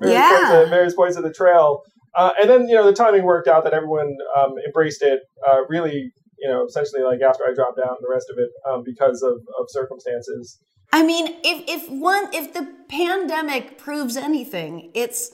yeah. 0.04 0.66
points 0.70 0.96
points 0.96 1.18
of 1.18 1.24
the 1.24 1.34
trail. 1.34 1.82
Uh, 2.14 2.32
and 2.40 2.50
then 2.50 2.68
you 2.68 2.76
know 2.76 2.86
the 2.86 2.94
timing 2.94 3.24
worked 3.24 3.48
out 3.48 3.64
that 3.64 3.74
everyone 3.74 4.16
um, 4.38 4.54
embraced 4.66 5.02
it. 5.02 5.22
Uh, 5.48 5.66
really, 5.68 6.12
you 6.38 6.50
know, 6.50 6.66
essentially 6.66 7.02
like 7.02 7.22
after 7.22 7.44
I 7.44 7.54
dropped 7.54 7.80
out 7.80 7.98
and 7.98 8.04
the 8.04 8.12
rest 8.12 8.28
of 8.30 8.38
it 8.38 8.50
um, 8.70 8.84
because 8.86 9.24
of, 9.24 9.34
of 9.60 9.66
circumstances. 9.68 10.60
I 10.96 11.04
mean, 11.04 11.28
if 11.44 11.66
if 11.68 11.90
one 11.90 12.34
if 12.34 12.54
the 12.54 12.74
pandemic 12.88 13.78
proves 13.78 14.16
anything, 14.16 14.92
it's 14.94 15.32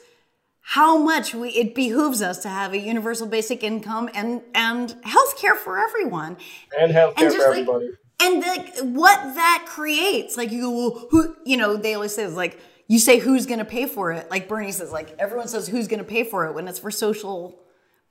how 0.61 0.97
much 0.97 1.35
we 1.35 1.49
it 1.49 1.75
behooves 1.75 2.19
us 2.19 2.39
to 2.39 2.49
have 2.49 2.73
a 2.73 2.79
universal 2.79 3.27
basic 3.27 3.63
income 3.63 4.09
and 4.15 4.41
and 4.55 4.95
health 5.03 5.37
care 5.37 5.53
for 5.53 5.77
everyone. 5.77 6.37
And 6.79 6.91
health 6.91 7.15
care 7.15 7.29
for 7.29 7.37
like, 7.37 7.59
everybody. 7.59 7.91
and 8.23 8.41
like 8.41 8.75
what 8.79 9.35
that 9.35 9.65
creates 9.67 10.35
like 10.35 10.51
you 10.51 10.71
well, 10.71 11.07
who 11.11 11.35
you 11.45 11.57
know 11.57 11.77
they 11.77 11.93
always 11.93 12.15
say 12.15 12.25
like 12.25 12.59
you 12.87 12.97
say 12.97 13.19
who's 13.19 13.45
going 13.45 13.59
to 13.59 13.65
pay 13.65 13.85
for 13.85 14.11
it. 14.11 14.31
Like 14.31 14.47
bernie 14.47 14.71
says 14.71 14.91
like 14.91 15.15
everyone 15.19 15.47
says 15.47 15.67
who's 15.67 15.87
going 15.87 15.99
to 15.99 16.09
pay 16.09 16.23
for 16.23 16.47
it 16.47 16.55
when 16.55 16.67
it's 16.67 16.79
for 16.79 16.89
social 16.89 17.60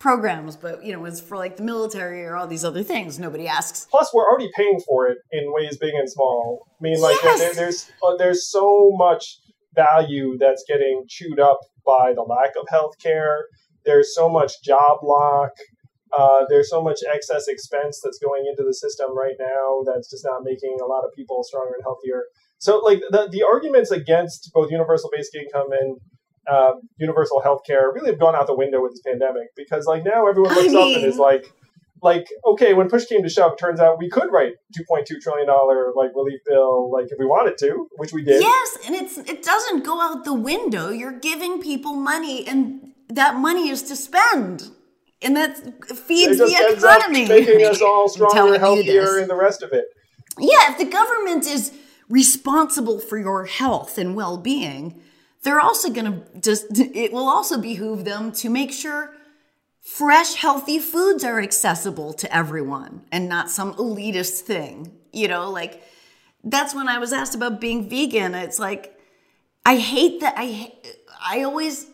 programs 0.00 0.56
but 0.56 0.84
you 0.84 0.92
know 0.92 1.04
it's 1.04 1.20
for 1.20 1.36
like 1.36 1.56
the 1.56 1.62
military 1.62 2.24
or 2.24 2.34
all 2.34 2.46
these 2.46 2.64
other 2.64 2.82
things 2.82 3.18
nobody 3.18 3.46
asks 3.46 3.86
plus 3.90 4.12
we're 4.12 4.28
already 4.28 4.50
paying 4.56 4.80
for 4.88 5.06
it 5.06 5.18
in 5.30 5.52
ways 5.52 5.76
big 5.78 5.94
and 5.94 6.10
small 6.10 6.66
i 6.80 6.82
mean 6.82 7.00
like 7.00 7.16
yes. 7.22 7.38
there, 7.38 7.54
there's 7.54 7.92
uh, 8.02 8.16
there's 8.16 8.50
so 8.50 8.90
much 8.94 9.38
value 9.74 10.36
that's 10.38 10.64
getting 10.66 11.04
chewed 11.08 11.38
up 11.38 11.60
by 11.86 12.12
the 12.14 12.22
lack 12.22 12.52
of 12.60 12.66
health 12.68 12.94
care. 13.02 13.46
There's 13.84 14.14
so 14.14 14.28
much 14.28 14.62
job 14.62 14.98
lock. 15.02 15.52
Uh, 16.16 16.44
there's 16.48 16.68
so 16.68 16.82
much 16.82 16.98
excess 17.12 17.46
expense 17.46 18.00
that's 18.02 18.18
going 18.18 18.44
into 18.48 18.64
the 18.64 18.74
system 18.74 19.16
right 19.16 19.36
now 19.38 19.82
that's 19.86 20.10
just 20.10 20.24
not 20.24 20.42
making 20.42 20.76
a 20.82 20.86
lot 20.86 21.04
of 21.04 21.14
people 21.14 21.44
stronger 21.44 21.74
and 21.74 21.84
healthier. 21.84 22.24
So, 22.58 22.78
like 22.78 23.00
the, 23.10 23.28
the 23.30 23.44
arguments 23.44 23.90
against 23.90 24.50
both 24.52 24.70
universal 24.70 25.08
basic 25.14 25.42
income 25.42 25.68
and 25.70 25.98
um, 26.50 26.80
universal 26.98 27.40
health 27.40 27.62
care 27.66 27.92
really 27.92 28.10
have 28.10 28.20
gone 28.20 28.34
out 28.34 28.46
the 28.46 28.54
window 28.54 28.82
with 28.82 28.92
this 28.92 29.00
pandemic 29.00 29.54
because, 29.56 29.86
like, 29.86 30.04
now 30.04 30.26
everyone 30.26 30.54
looks 30.54 30.68
I 30.68 30.72
mean, 30.72 30.96
up 30.96 30.96
and 30.96 31.06
is 31.06 31.18
like, 31.18 31.52
like 32.02 32.26
okay 32.46 32.74
when 32.74 32.88
push 32.88 33.04
came 33.06 33.22
to 33.22 33.28
shove 33.28 33.52
it 33.52 33.58
turns 33.58 33.80
out 33.80 33.98
we 33.98 34.08
could 34.08 34.32
write 34.32 34.54
2.2 34.78 35.20
trillion 35.20 35.46
dollar 35.46 35.92
like 35.94 36.10
relief 36.14 36.40
bill 36.46 36.90
like 36.90 37.06
if 37.10 37.18
we 37.18 37.26
wanted 37.26 37.58
to 37.58 37.88
which 37.96 38.12
we 38.12 38.22
did. 38.22 38.40
Yes 38.40 38.78
and 38.86 38.94
it's 38.94 39.18
it 39.18 39.42
doesn't 39.42 39.84
go 39.84 40.00
out 40.00 40.24
the 40.24 40.34
window. 40.34 40.90
You're 40.90 41.18
giving 41.18 41.60
people 41.60 41.94
money 41.94 42.46
and 42.46 42.92
that 43.08 43.36
money 43.36 43.68
is 43.68 43.82
to 43.84 43.96
spend 43.96 44.70
and 45.22 45.36
that 45.36 45.56
feeds 45.94 46.38
the 46.38 46.76
economy. 46.78 47.28
making 47.28 47.66
us 47.66 47.82
all 47.82 48.08
stronger 48.08 48.58
healthier 48.58 49.18
and 49.18 49.28
the 49.28 49.36
rest 49.36 49.62
of 49.62 49.72
it. 49.72 49.86
Yeah 50.38 50.72
if 50.72 50.78
the 50.78 50.86
government 50.86 51.46
is 51.46 51.72
responsible 52.08 52.98
for 52.98 53.18
your 53.18 53.44
health 53.44 53.98
and 53.98 54.16
well-being 54.16 55.00
they're 55.42 55.60
also 55.60 55.90
going 55.90 56.06
to 56.12 56.40
just 56.40 56.66
it 56.78 57.12
will 57.12 57.28
also 57.28 57.60
behoove 57.60 58.04
them 58.04 58.32
to 58.32 58.48
make 58.48 58.72
sure 58.72 59.14
fresh, 59.80 60.34
healthy 60.34 60.78
foods 60.78 61.24
are 61.24 61.40
accessible 61.40 62.12
to 62.12 62.34
everyone 62.34 63.02
and 63.10 63.28
not 63.28 63.50
some 63.50 63.74
elitist 63.74 64.40
thing. 64.40 64.92
You 65.12 65.28
know, 65.28 65.50
like 65.50 65.82
that's 66.44 66.74
when 66.74 66.88
I 66.88 66.98
was 66.98 67.12
asked 67.12 67.34
about 67.34 67.60
being 67.60 67.88
vegan. 67.88 68.34
It's 68.34 68.58
like, 68.58 68.98
I 69.66 69.76
hate 69.76 70.20
that. 70.20 70.34
I, 70.36 70.72
I 71.20 71.42
always, 71.42 71.86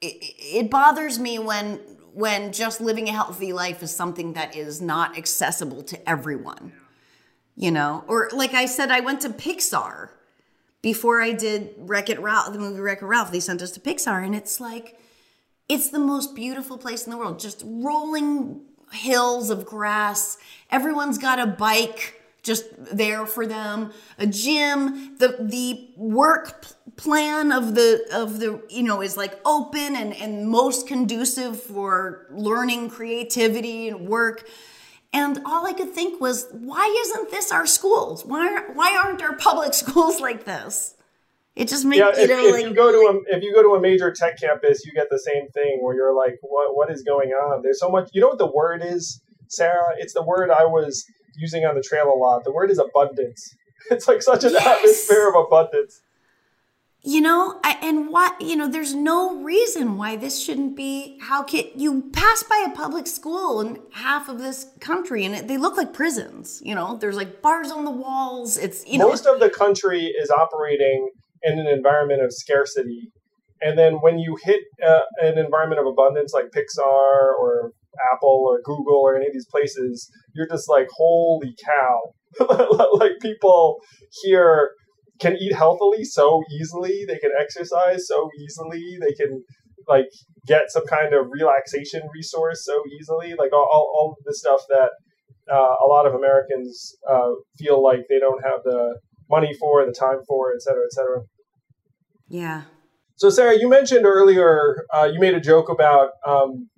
it, 0.00 0.16
it 0.38 0.70
bothers 0.70 1.18
me 1.18 1.38
when, 1.38 1.76
when 2.12 2.52
just 2.52 2.80
living 2.80 3.08
a 3.08 3.12
healthy 3.12 3.52
life 3.52 3.82
is 3.82 3.94
something 3.94 4.34
that 4.34 4.54
is 4.54 4.80
not 4.80 5.16
accessible 5.16 5.82
to 5.84 6.08
everyone. 6.08 6.72
You 7.58 7.70
know, 7.70 8.04
or 8.06 8.28
like 8.34 8.52
I 8.52 8.66
said, 8.66 8.90
I 8.90 9.00
went 9.00 9.22
to 9.22 9.30
Pixar 9.30 10.10
before 10.86 11.20
I 11.20 11.32
did 11.32 11.74
Wreck 11.78 12.10
It 12.10 12.20
Ralph, 12.20 12.52
the 12.52 12.60
movie 12.60 12.78
Wreck 12.78 13.02
It 13.02 13.06
Ralph. 13.06 13.32
They 13.32 13.40
sent 13.40 13.60
us 13.60 13.72
to 13.72 13.80
Pixar, 13.80 14.24
and 14.24 14.36
it's 14.36 14.60
like, 14.60 14.96
it's 15.68 15.90
the 15.90 15.98
most 15.98 16.36
beautiful 16.36 16.78
place 16.78 17.04
in 17.04 17.10
the 17.10 17.18
world. 17.18 17.40
Just 17.40 17.64
rolling 17.66 18.60
hills 18.92 19.50
of 19.50 19.66
grass. 19.66 20.38
Everyone's 20.70 21.18
got 21.18 21.40
a 21.40 21.46
bike 21.48 22.22
just 22.44 22.66
there 22.96 23.26
for 23.26 23.48
them. 23.48 23.92
A 24.20 24.28
gym. 24.28 25.16
The 25.16 25.36
the 25.40 25.88
work 25.96 26.66
plan 26.94 27.50
of 27.50 27.74
the 27.74 28.06
of 28.12 28.38
the 28.38 28.62
you 28.68 28.84
know 28.84 29.02
is 29.02 29.16
like 29.16 29.40
open 29.44 29.96
and 29.96 30.14
and 30.14 30.48
most 30.48 30.86
conducive 30.86 31.60
for 31.60 32.28
learning 32.30 32.90
creativity 32.90 33.88
and 33.88 34.06
work. 34.06 34.48
And 35.16 35.40
all 35.46 35.66
I 35.66 35.72
could 35.72 35.94
think 35.94 36.20
was, 36.20 36.46
why 36.52 36.94
isn't 37.06 37.30
this 37.30 37.50
our 37.50 37.64
schools? 37.64 38.26
Why 38.26 38.64
why 38.74 38.94
aren't 39.02 39.22
our 39.22 39.34
public 39.34 39.72
schools 39.82 40.20
like 40.20 40.44
this? 40.44 40.94
It 41.54 41.68
just 41.68 41.86
makes 41.86 42.00
yeah, 42.00 42.10
if, 42.10 42.28
you 42.28 42.36
know, 42.36 42.46
if 42.48 42.52
like, 42.52 42.64
you 42.66 42.74
go 42.74 42.92
to 42.92 42.98
a 42.98 43.34
if 43.34 43.42
you 43.42 43.54
go 43.54 43.62
to 43.62 43.70
a 43.76 43.80
major 43.80 44.12
tech 44.12 44.38
campus, 44.38 44.84
you 44.84 44.92
get 44.92 45.08
the 45.10 45.18
same 45.18 45.48
thing 45.48 45.78
where 45.80 45.96
you're 45.96 46.14
like, 46.14 46.36
what 46.42 46.76
what 46.76 46.90
is 46.90 47.02
going 47.02 47.30
on? 47.30 47.62
There's 47.62 47.80
so 47.80 47.88
much. 47.88 48.10
You 48.12 48.20
know 48.20 48.28
what 48.28 48.36
the 48.36 48.52
word 48.52 48.82
is, 48.84 49.22
Sarah? 49.48 49.94
It's 49.96 50.12
the 50.12 50.22
word 50.22 50.50
I 50.50 50.66
was 50.66 51.02
using 51.38 51.64
on 51.64 51.74
the 51.74 51.82
trail 51.82 52.12
a 52.12 52.18
lot. 52.18 52.44
The 52.44 52.52
word 52.52 52.70
is 52.70 52.78
abundance. 52.78 53.54
It's 53.88 54.08
like 54.08 54.20
such 54.20 54.42
an 54.42 54.50
yes. 54.50 54.66
atmosphere 54.66 55.28
of 55.28 55.36
abundance. 55.46 56.00
You 57.06 57.20
know, 57.20 57.60
and 57.62 58.08
what 58.08 58.40
you 58.40 58.56
know, 58.56 58.68
there's 58.68 58.92
no 58.92 59.40
reason 59.40 59.96
why 59.96 60.16
this 60.16 60.42
shouldn't 60.42 60.74
be. 60.74 61.18
How 61.20 61.44
can 61.44 61.66
you 61.76 62.10
pass 62.12 62.42
by 62.42 62.66
a 62.66 62.74
public 62.74 63.06
school 63.06 63.60
in 63.60 63.78
half 63.92 64.28
of 64.28 64.40
this 64.40 64.66
country, 64.80 65.24
and 65.24 65.32
it, 65.32 65.46
they 65.46 65.56
look 65.56 65.76
like 65.76 65.92
prisons? 65.92 66.60
You 66.64 66.74
know, 66.74 66.96
there's 66.96 67.14
like 67.14 67.42
bars 67.42 67.70
on 67.70 67.84
the 67.84 67.92
walls. 67.92 68.56
It's 68.56 68.84
you 68.88 68.98
know, 68.98 69.08
most 69.08 69.24
of 69.24 69.38
the 69.38 69.48
country 69.48 70.06
is 70.20 70.30
operating 70.30 71.10
in 71.44 71.60
an 71.60 71.68
environment 71.68 72.22
of 72.22 72.32
scarcity. 72.32 73.12
And 73.62 73.78
then 73.78 73.94
when 74.00 74.18
you 74.18 74.36
hit 74.42 74.62
uh, 74.84 75.02
an 75.18 75.38
environment 75.38 75.80
of 75.80 75.86
abundance 75.86 76.34
like 76.34 76.46
Pixar 76.46 77.38
or 77.38 77.70
Apple 78.12 78.46
or 78.48 78.60
Google 78.64 79.00
or 79.00 79.14
any 79.14 79.28
of 79.28 79.32
these 79.32 79.46
places, 79.46 80.10
you're 80.34 80.48
just 80.48 80.68
like, 80.68 80.88
holy 80.90 81.54
cow. 81.64 82.14
like 82.98 83.12
people 83.22 83.78
here 84.24 84.72
can 85.20 85.36
eat 85.36 85.54
healthily 85.54 86.04
so 86.04 86.42
easily, 86.50 87.04
they 87.06 87.18
can 87.18 87.30
exercise 87.38 88.06
so 88.06 88.30
easily, 88.38 88.98
they 89.00 89.12
can 89.12 89.44
like 89.88 90.06
get 90.46 90.70
some 90.70 90.86
kind 90.86 91.14
of 91.14 91.26
relaxation 91.30 92.02
resource 92.14 92.64
so 92.64 92.82
easily. 92.98 93.34
Like 93.38 93.52
all, 93.52 93.68
all, 93.72 93.92
all 93.94 94.16
the 94.24 94.34
stuff 94.34 94.60
that 94.68 94.90
uh, 95.52 95.74
a 95.84 95.86
lot 95.86 96.06
of 96.06 96.14
Americans 96.14 96.96
uh, 97.08 97.30
feel 97.58 97.82
like 97.82 98.00
they 98.08 98.18
don't 98.18 98.42
have 98.44 98.60
the 98.64 98.98
money 99.30 99.54
for, 99.58 99.84
the 99.86 99.92
time 99.92 100.20
for, 100.26 100.52
et 100.52 100.62
cetera, 100.62 100.84
et 100.84 100.92
cetera. 100.92 101.20
Yeah. 102.28 102.62
So, 103.16 103.30
Sarah, 103.30 103.58
you 103.58 103.68
mentioned 103.68 104.04
earlier, 104.04 104.84
uh, 104.92 105.08
you 105.12 105.18
made 105.20 105.34
a 105.34 105.40
joke 105.40 105.68
about 105.68 106.10
um, 106.26 106.68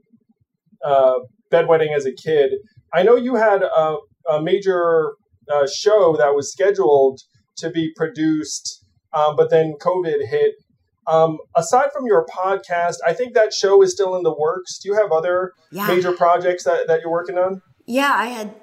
uh, 0.85 1.15
bedwetting 1.51 1.97
as 1.97 2.07
a 2.07 2.13
kid. 2.13 2.53
I 2.93 3.03
know 3.03 3.17
you 3.17 3.35
had 3.35 3.63
a, 3.63 3.97
a 4.31 4.43
major 4.43 5.13
uh, 5.53 5.67
show 5.67 6.17
that 6.17 6.35
was 6.35 6.53
scheduled 6.53 7.21
to 7.59 7.71
be 7.71 7.93
produced, 7.97 8.85
um, 9.13 9.37
but 9.37 9.51
then 9.51 9.75
COVID 9.81 10.27
hit. 10.29 10.55
Um, 11.07 11.39
aside 11.57 11.91
from 11.93 12.07
your 12.07 12.27
podcast, 12.27 12.97
I 13.07 13.15
think 13.15 13.35
that 13.35 13.55
show 13.55 13.83
is 13.83 13.93
still 13.93 14.17
in 14.17 14.23
the 14.23 14.35
works. 14.35 14.79
Do 14.79 14.89
you 14.89 14.95
have 14.95 15.11
other 15.11 15.53
yeah. 15.71 15.87
major 15.87 16.13
projects 16.13 16.65
that, 16.65 16.87
that 16.87 17.01
you're 17.01 17.11
working 17.11 17.39
on? 17.39 17.63
Yeah, 17.87 18.13
I 18.15 18.27
had 18.27 18.55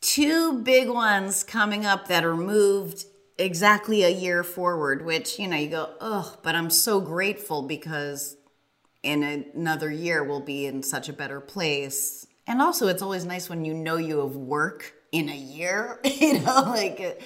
two 0.00 0.62
big 0.62 0.88
ones 0.88 1.42
coming 1.42 1.84
up 1.84 2.06
that 2.06 2.24
are 2.24 2.36
moved 2.36 3.04
exactly 3.36 4.04
a 4.04 4.08
year 4.08 4.44
forward, 4.44 5.04
which, 5.04 5.38
you 5.38 5.48
know, 5.48 5.56
you 5.56 5.68
go, 5.68 5.90
oh, 6.00 6.36
but 6.42 6.54
I'm 6.54 6.70
so 6.70 7.00
grateful 7.00 7.62
because 7.62 8.36
in 9.02 9.22
another 9.22 9.90
year 9.90 10.22
we'll 10.24 10.40
be 10.40 10.66
in 10.66 10.82
such 10.82 11.08
a 11.08 11.12
better 11.12 11.40
place. 11.40 12.26
And 12.46 12.62
also, 12.62 12.88
it's 12.88 13.02
always 13.02 13.24
nice 13.24 13.48
when 13.48 13.64
you 13.64 13.74
know 13.74 13.96
you 13.96 14.20
have 14.20 14.36
work 14.36 14.94
in 15.12 15.28
a 15.28 15.36
year, 15.36 16.00
you 16.04 16.40
know, 16.40 16.62
like 16.66 17.22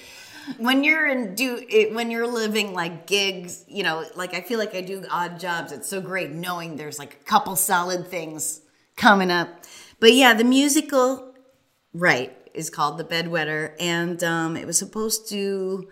when 0.57 0.83
you're 0.83 1.07
in 1.07 1.35
do 1.35 1.63
it, 1.69 1.93
when 1.93 2.11
you're 2.11 2.27
living 2.27 2.73
like 2.73 3.07
gigs, 3.07 3.65
you 3.67 3.83
know, 3.83 4.05
like 4.15 4.33
I 4.33 4.41
feel 4.41 4.59
like 4.59 4.75
I 4.75 4.81
do 4.81 5.05
odd 5.09 5.39
jobs. 5.39 5.71
It's 5.71 5.87
so 5.87 6.01
great 6.01 6.31
knowing 6.31 6.75
there's 6.75 6.99
like 6.99 7.13
a 7.21 7.23
couple 7.25 7.55
solid 7.55 8.07
things 8.07 8.61
coming 8.95 9.31
up. 9.31 9.49
But 9.99 10.13
yeah, 10.13 10.33
the 10.33 10.43
musical, 10.43 11.33
right, 11.93 12.35
is 12.53 12.69
called 12.69 12.97
The 12.97 13.03
Bedwetter, 13.03 13.73
and 13.79 14.23
um, 14.23 14.57
it 14.57 14.67
was 14.67 14.77
supposed 14.77 15.29
to 15.29 15.89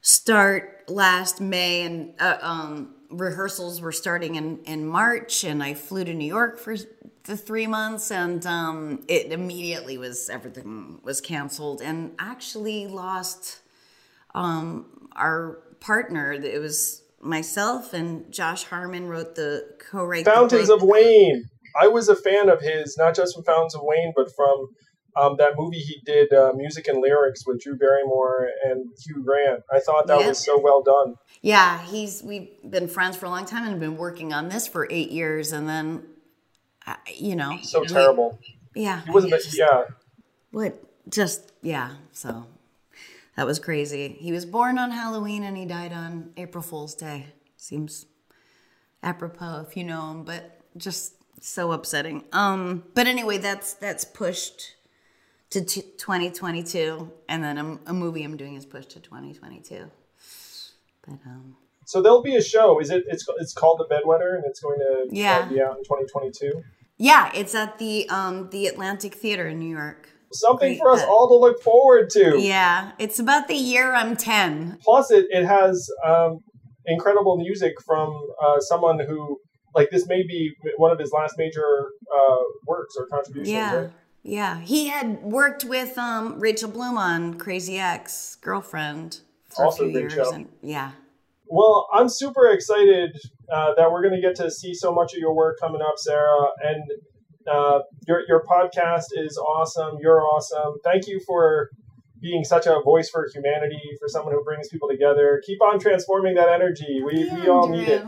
start 0.00 0.84
last 0.88 1.40
May, 1.40 1.82
and 1.82 2.14
uh, 2.20 2.38
um, 2.40 2.94
rehearsals 3.10 3.80
were 3.80 3.92
starting 3.92 4.36
in 4.36 4.60
in 4.64 4.86
March, 4.86 5.44
and 5.44 5.62
I 5.62 5.74
flew 5.74 6.04
to 6.04 6.14
New 6.14 6.26
York 6.26 6.58
for 6.58 6.76
the 7.24 7.36
three 7.36 7.66
months, 7.66 8.10
and 8.10 8.44
um, 8.46 9.04
it 9.08 9.32
immediately 9.32 9.98
was 9.98 10.30
everything 10.30 11.00
was 11.02 11.20
canceled, 11.20 11.82
and 11.82 12.14
actually 12.18 12.86
lost 12.86 13.60
um, 14.34 15.08
our 15.16 15.58
partner. 15.80 16.32
It 16.32 16.60
was 16.60 17.02
myself 17.20 17.92
and 17.92 18.32
Josh 18.32 18.64
Harmon 18.64 19.08
wrote 19.08 19.34
the 19.34 19.74
co-write. 19.78 20.24
Fountains 20.24 20.70
of 20.70 20.82
Wayne. 20.82 21.48
I 21.80 21.86
was 21.86 22.08
a 22.08 22.16
fan 22.16 22.48
of 22.48 22.60
his, 22.60 22.96
not 22.98 23.14
just 23.14 23.34
from 23.34 23.44
Fountains 23.44 23.74
of 23.74 23.82
Wayne, 23.84 24.12
but 24.16 24.34
from 24.34 24.68
um, 25.16 25.36
that 25.38 25.54
movie 25.56 25.78
he 25.78 26.00
did, 26.04 26.32
uh, 26.32 26.52
music 26.54 26.88
and 26.88 27.00
lyrics 27.00 27.46
with 27.46 27.60
Drew 27.60 27.76
Barrymore 27.76 28.48
and 28.64 28.90
Hugh 29.04 29.22
Grant. 29.24 29.62
I 29.72 29.80
thought 29.80 30.06
that 30.06 30.26
was 30.26 30.38
so 30.38 30.58
well 30.58 30.82
done. 30.82 31.14
Yeah, 31.42 31.82
he's 31.82 32.22
we've 32.22 32.50
been 32.68 32.88
friends 32.88 33.16
for 33.16 33.26
a 33.26 33.30
long 33.30 33.46
time 33.46 33.66
and 33.66 33.80
been 33.80 33.96
working 33.96 34.32
on 34.32 34.48
this 34.48 34.66
for 34.68 34.86
eight 34.90 35.10
years, 35.10 35.52
and 35.52 35.68
then 35.68 36.02
you 37.14 37.36
know, 37.36 37.58
so 37.62 37.80
we, 37.80 37.86
terrible. 37.86 38.38
Yeah, 38.74 39.02
he 39.04 39.10
wasn't. 39.10 39.34
Just, 39.34 39.56
yeah, 39.56 39.84
what? 40.50 40.82
Just 41.08 41.52
yeah. 41.62 41.92
So 42.12 42.46
that 43.36 43.46
was 43.46 43.58
crazy. 43.58 44.16
He 44.20 44.32
was 44.32 44.44
born 44.44 44.78
on 44.78 44.90
Halloween 44.90 45.44
and 45.44 45.56
he 45.56 45.64
died 45.64 45.92
on 45.92 46.32
April 46.36 46.62
Fool's 46.62 46.94
Day. 46.94 47.26
Seems 47.56 48.06
apropos 49.02 49.66
if 49.68 49.76
you 49.76 49.84
know 49.84 50.10
him, 50.10 50.24
but 50.24 50.60
just 50.76 51.14
so 51.42 51.72
upsetting. 51.72 52.24
Um, 52.32 52.84
but 52.94 53.06
anyway, 53.06 53.38
that's 53.38 53.74
that's 53.74 54.04
pushed 54.04 54.74
to 55.50 55.64
t- 55.64 55.82
2022, 55.96 57.10
and 57.28 57.42
then 57.42 57.58
a, 57.58 57.78
a, 57.86 57.92
movie 57.92 58.22
I'm 58.22 58.36
doing 58.36 58.54
is 58.54 58.64
pushed 58.64 58.90
to 58.90 59.00
2022. 59.00 59.90
But 61.06 61.18
um, 61.26 61.56
so 61.86 62.00
there'll 62.00 62.22
be 62.22 62.36
a 62.36 62.42
show. 62.42 62.80
Is 62.80 62.90
it? 62.90 63.04
It's 63.08 63.26
it's 63.38 63.52
called 63.52 63.80
The 63.80 63.94
Bedwetter, 63.94 64.34
and 64.34 64.44
it's 64.44 64.60
going 64.60 64.78
to 64.78 65.06
yeah. 65.10 65.46
be 65.46 65.60
out 65.60 65.76
in 65.76 65.84
2022. 65.84 66.62
Yeah, 66.98 67.32
it's 67.34 67.54
at 67.54 67.78
the 67.78 68.08
um 68.10 68.48
the 68.50 68.66
Atlantic 68.66 69.14
Theater 69.14 69.48
in 69.48 69.58
New 69.58 69.74
York. 69.74 70.08
Something 70.32 70.68
Great, 70.74 70.78
for 70.78 70.92
us 70.92 71.02
all 71.02 71.26
to 71.28 71.34
look 71.34 71.60
forward 71.62 72.10
to. 72.10 72.38
Yeah, 72.38 72.92
it's 72.98 73.18
about 73.18 73.48
the 73.48 73.54
year 73.54 73.92
I'm 73.94 74.16
10. 74.16 74.78
Plus, 74.82 75.10
it 75.10 75.26
it 75.30 75.44
has 75.46 75.90
um, 76.06 76.38
incredible 76.86 77.36
music 77.36 77.74
from 77.84 78.16
uh, 78.40 78.60
someone 78.60 79.00
who 79.00 79.40
like 79.74 79.90
this 79.90 80.06
may 80.06 80.22
be 80.22 80.52
one 80.76 80.92
of 80.92 80.98
his 80.98 81.10
last 81.12 81.34
major 81.38 81.88
uh, 82.14 82.36
works 82.66 82.94
or 82.96 83.06
contributions. 83.06 83.50
Yeah. 83.50 83.74
Right? 83.74 83.90
Yeah, 84.22 84.60
he 84.60 84.88
had 84.88 85.22
worked 85.22 85.64
with 85.64 85.96
um, 85.96 86.38
Rachel 86.38 86.68
Bloom 86.68 86.98
on 86.98 87.34
Crazy 87.34 87.78
Ex 87.78 88.36
Girlfriend 88.36 89.20
for 89.54 89.66
also 89.66 89.84
a 89.84 89.90
few 89.90 89.98
years. 89.98 90.12
Show. 90.12 90.32
And, 90.32 90.48
yeah. 90.62 90.92
Well, 91.46 91.88
I'm 91.92 92.08
super 92.08 92.48
excited 92.50 93.18
uh, 93.52 93.74
that 93.76 93.90
we're 93.90 94.02
going 94.02 94.14
to 94.14 94.20
get 94.20 94.36
to 94.36 94.50
see 94.50 94.72
so 94.74 94.92
much 94.92 95.12
of 95.14 95.18
your 95.18 95.34
work 95.34 95.58
coming 95.60 95.82
up, 95.82 95.94
Sarah. 95.96 96.48
And 96.62 96.84
uh, 97.50 97.80
your 98.06 98.22
your 98.28 98.44
podcast 98.44 99.06
is 99.12 99.36
awesome. 99.36 99.98
You're 100.00 100.22
awesome. 100.22 100.74
Thank 100.84 101.08
you 101.08 101.20
for 101.26 101.70
being 102.20 102.44
such 102.44 102.66
a 102.66 102.80
voice 102.84 103.08
for 103.08 103.28
humanity, 103.34 103.80
for 103.98 104.08
someone 104.08 104.34
who 104.34 104.44
brings 104.44 104.68
people 104.68 104.88
together. 104.88 105.42
Keep 105.44 105.62
on 105.62 105.78
transforming 105.80 106.34
that 106.34 106.48
energy. 106.48 107.02
We 107.04 107.24
yeah, 107.24 107.34
we 107.34 107.48
all 107.48 107.68
need 107.68 107.88
it. 107.88 108.04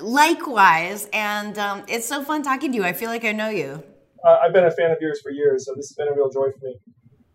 Likewise, 0.00 1.08
and 1.12 1.58
um, 1.58 1.84
it's 1.88 2.06
so 2.06 2.24
fun 2.24 2.42
talking 2.42 2.72
to 2.72 2.78
you. 2.78 2.84
I 2.84 2.94
feel 2.94 3.10
like 3.10 3.24
I 3.24 3.32
know 3.32 3.50
you. 3.50 3.82
Uh, 4.24 4.38
I've 4.42 4.52
been 4.52 4.64
a 4.64 4.70
fan 4.70 4.90
of 4.90 4.98
yours 5.00 5.20
for 5.20 5.30
years, 5.30 5.66
so 5.66 5.74
this 5.74 5.90
has 5.90 5.96
been 5.96 6.08
a 6.08 6.14
real 6.14 6.30
joy 6.30 6.50
for 6.52 6.64
me. 6.64 6.76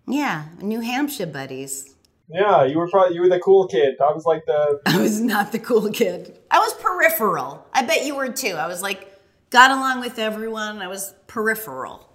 Yeah, 0.07 0.45
New 0.61 0.79
Hampshire 0.79 1.27
buddies. 1.27 1.93
Yeah, 2.29 2.65
you 2.65 2.77
were 2.77 2.89
probably 2.89 3.15
you 3.15 3.21
were 3.21 3.29
the 3.29 3.39
cool 3.39 3.67
kid. 3.67 3.95
I 4.01 4.11
was 4.11 4.25
like 4.25 4.45
the. 4.45 4.81
I 4.85 4.99
was 4.99 5.21
not 5.21 5.51
the 5.51 5.59
cool 5.59 5.89
kid. 5.91 6.37
I 6.51 6.59
was 6.59 6.73
peripheral. 6.73 7.65
I 7.73 7.83
bet 7.83 8.05
you 8.05 8.15
were 8.15 8.29
too. 8.29 8.53
I 8.53 8.67
was 8.67 8.81
like 8.81 9.13
got 9.49 9.71
along 9.71 10.01
with 10.01 10.19
everyone. 10.19 10.81
I 10.81 10.87
was 10.87 11.13
peripheral. 11.27 12.09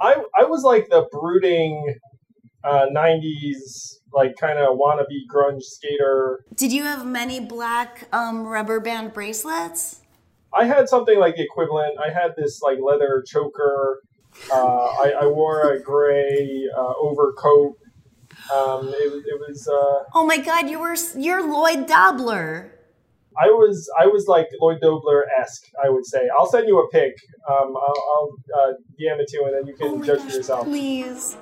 I 0.00 0.22
I 0.36 0.44
was 0.44 0.62
like 0.64 0.88
the 0.88 1.06
brooding 1.12 1.94
uh, 2.64 2.86
'90s 2.92 3.96
like 4.12 4.34
kind 4.36 4.58
of 4.58 4.76
wannabe 4.76 5.26
grunge 5.32 5.62
skater. 5.62 6.44
Did 6.54 6.72
you 6.72 6.82
have 6.82 7.06
many 7.06 7.38
black 7.38 8.08
um, 8.12 8.46
rubber 8.46 8.80
band 8.80 9.12
bracelets? 9.12 10.00
I 10.52 10.64
had 10.64 10.88
something 10.88 11.18
like 11.18 11.36
the 11.36 11.42
equivalent. 11.42 11.98
I 11.98 12.10
had 12.10 12.34
this 12.36 12.62
like 12.62 12.78
leather 12.80 13.22
choker. 13.26 14.00
Uh, 14.50 14.56
I, 14.56 15.14
I, 15.22 15.26
wore 15.26 15.72
a 15.72 15.80
gray 15.80 16.68
uh, 16.76 16.92
overcoat. 17.00 17.76
Um, 18.54 18.88
it, 18.88 19.24
it 19.26 19.40
was. 19.40 19.68
Uh, 19.68 20.04
oh 20.14 20.26
my 20.26 20.38
God! 20.38 20.68
You 20.68 20.80
were 20.80 20.96
you're 21.16 21.42
Lloyd 21.50 21.86
Dobler. 21.86 22.72
I 23.38 23.46
was 23.48 23.90
I 24.00 24.06
was 24.06 24.26
like 24.28 24.46
Lloyd 24.60 24.80
Dobler 24.80 25.24
esque. 25.40 25.64
I 25.84 25.90
would 25.90 26.06
say. 26.06 26.28
I'll 26.38 26.46
send 26.46 26.68
you 26.68 26.78
a 26.78 26.88
pic. 26.90 27.14
Um, 27.48 27.74
I'll, 27.76 28.04
I'll 28.14 28.30
uh, 28.58 28.72
DM 29.00 29.20
it 29.20 29.28
to 29.28 29.36
you, 29.36 29.44
and 29.46 29.54
then 29.54 29.66
you 29.66 29.74
can 29.74 30.00
oh 30.00 30.04
judge 30.04 30.18
gosh, 30.18 30.30
for 30.30 30.36
yourself. 30.36 30.64
Please. 30.64 31.36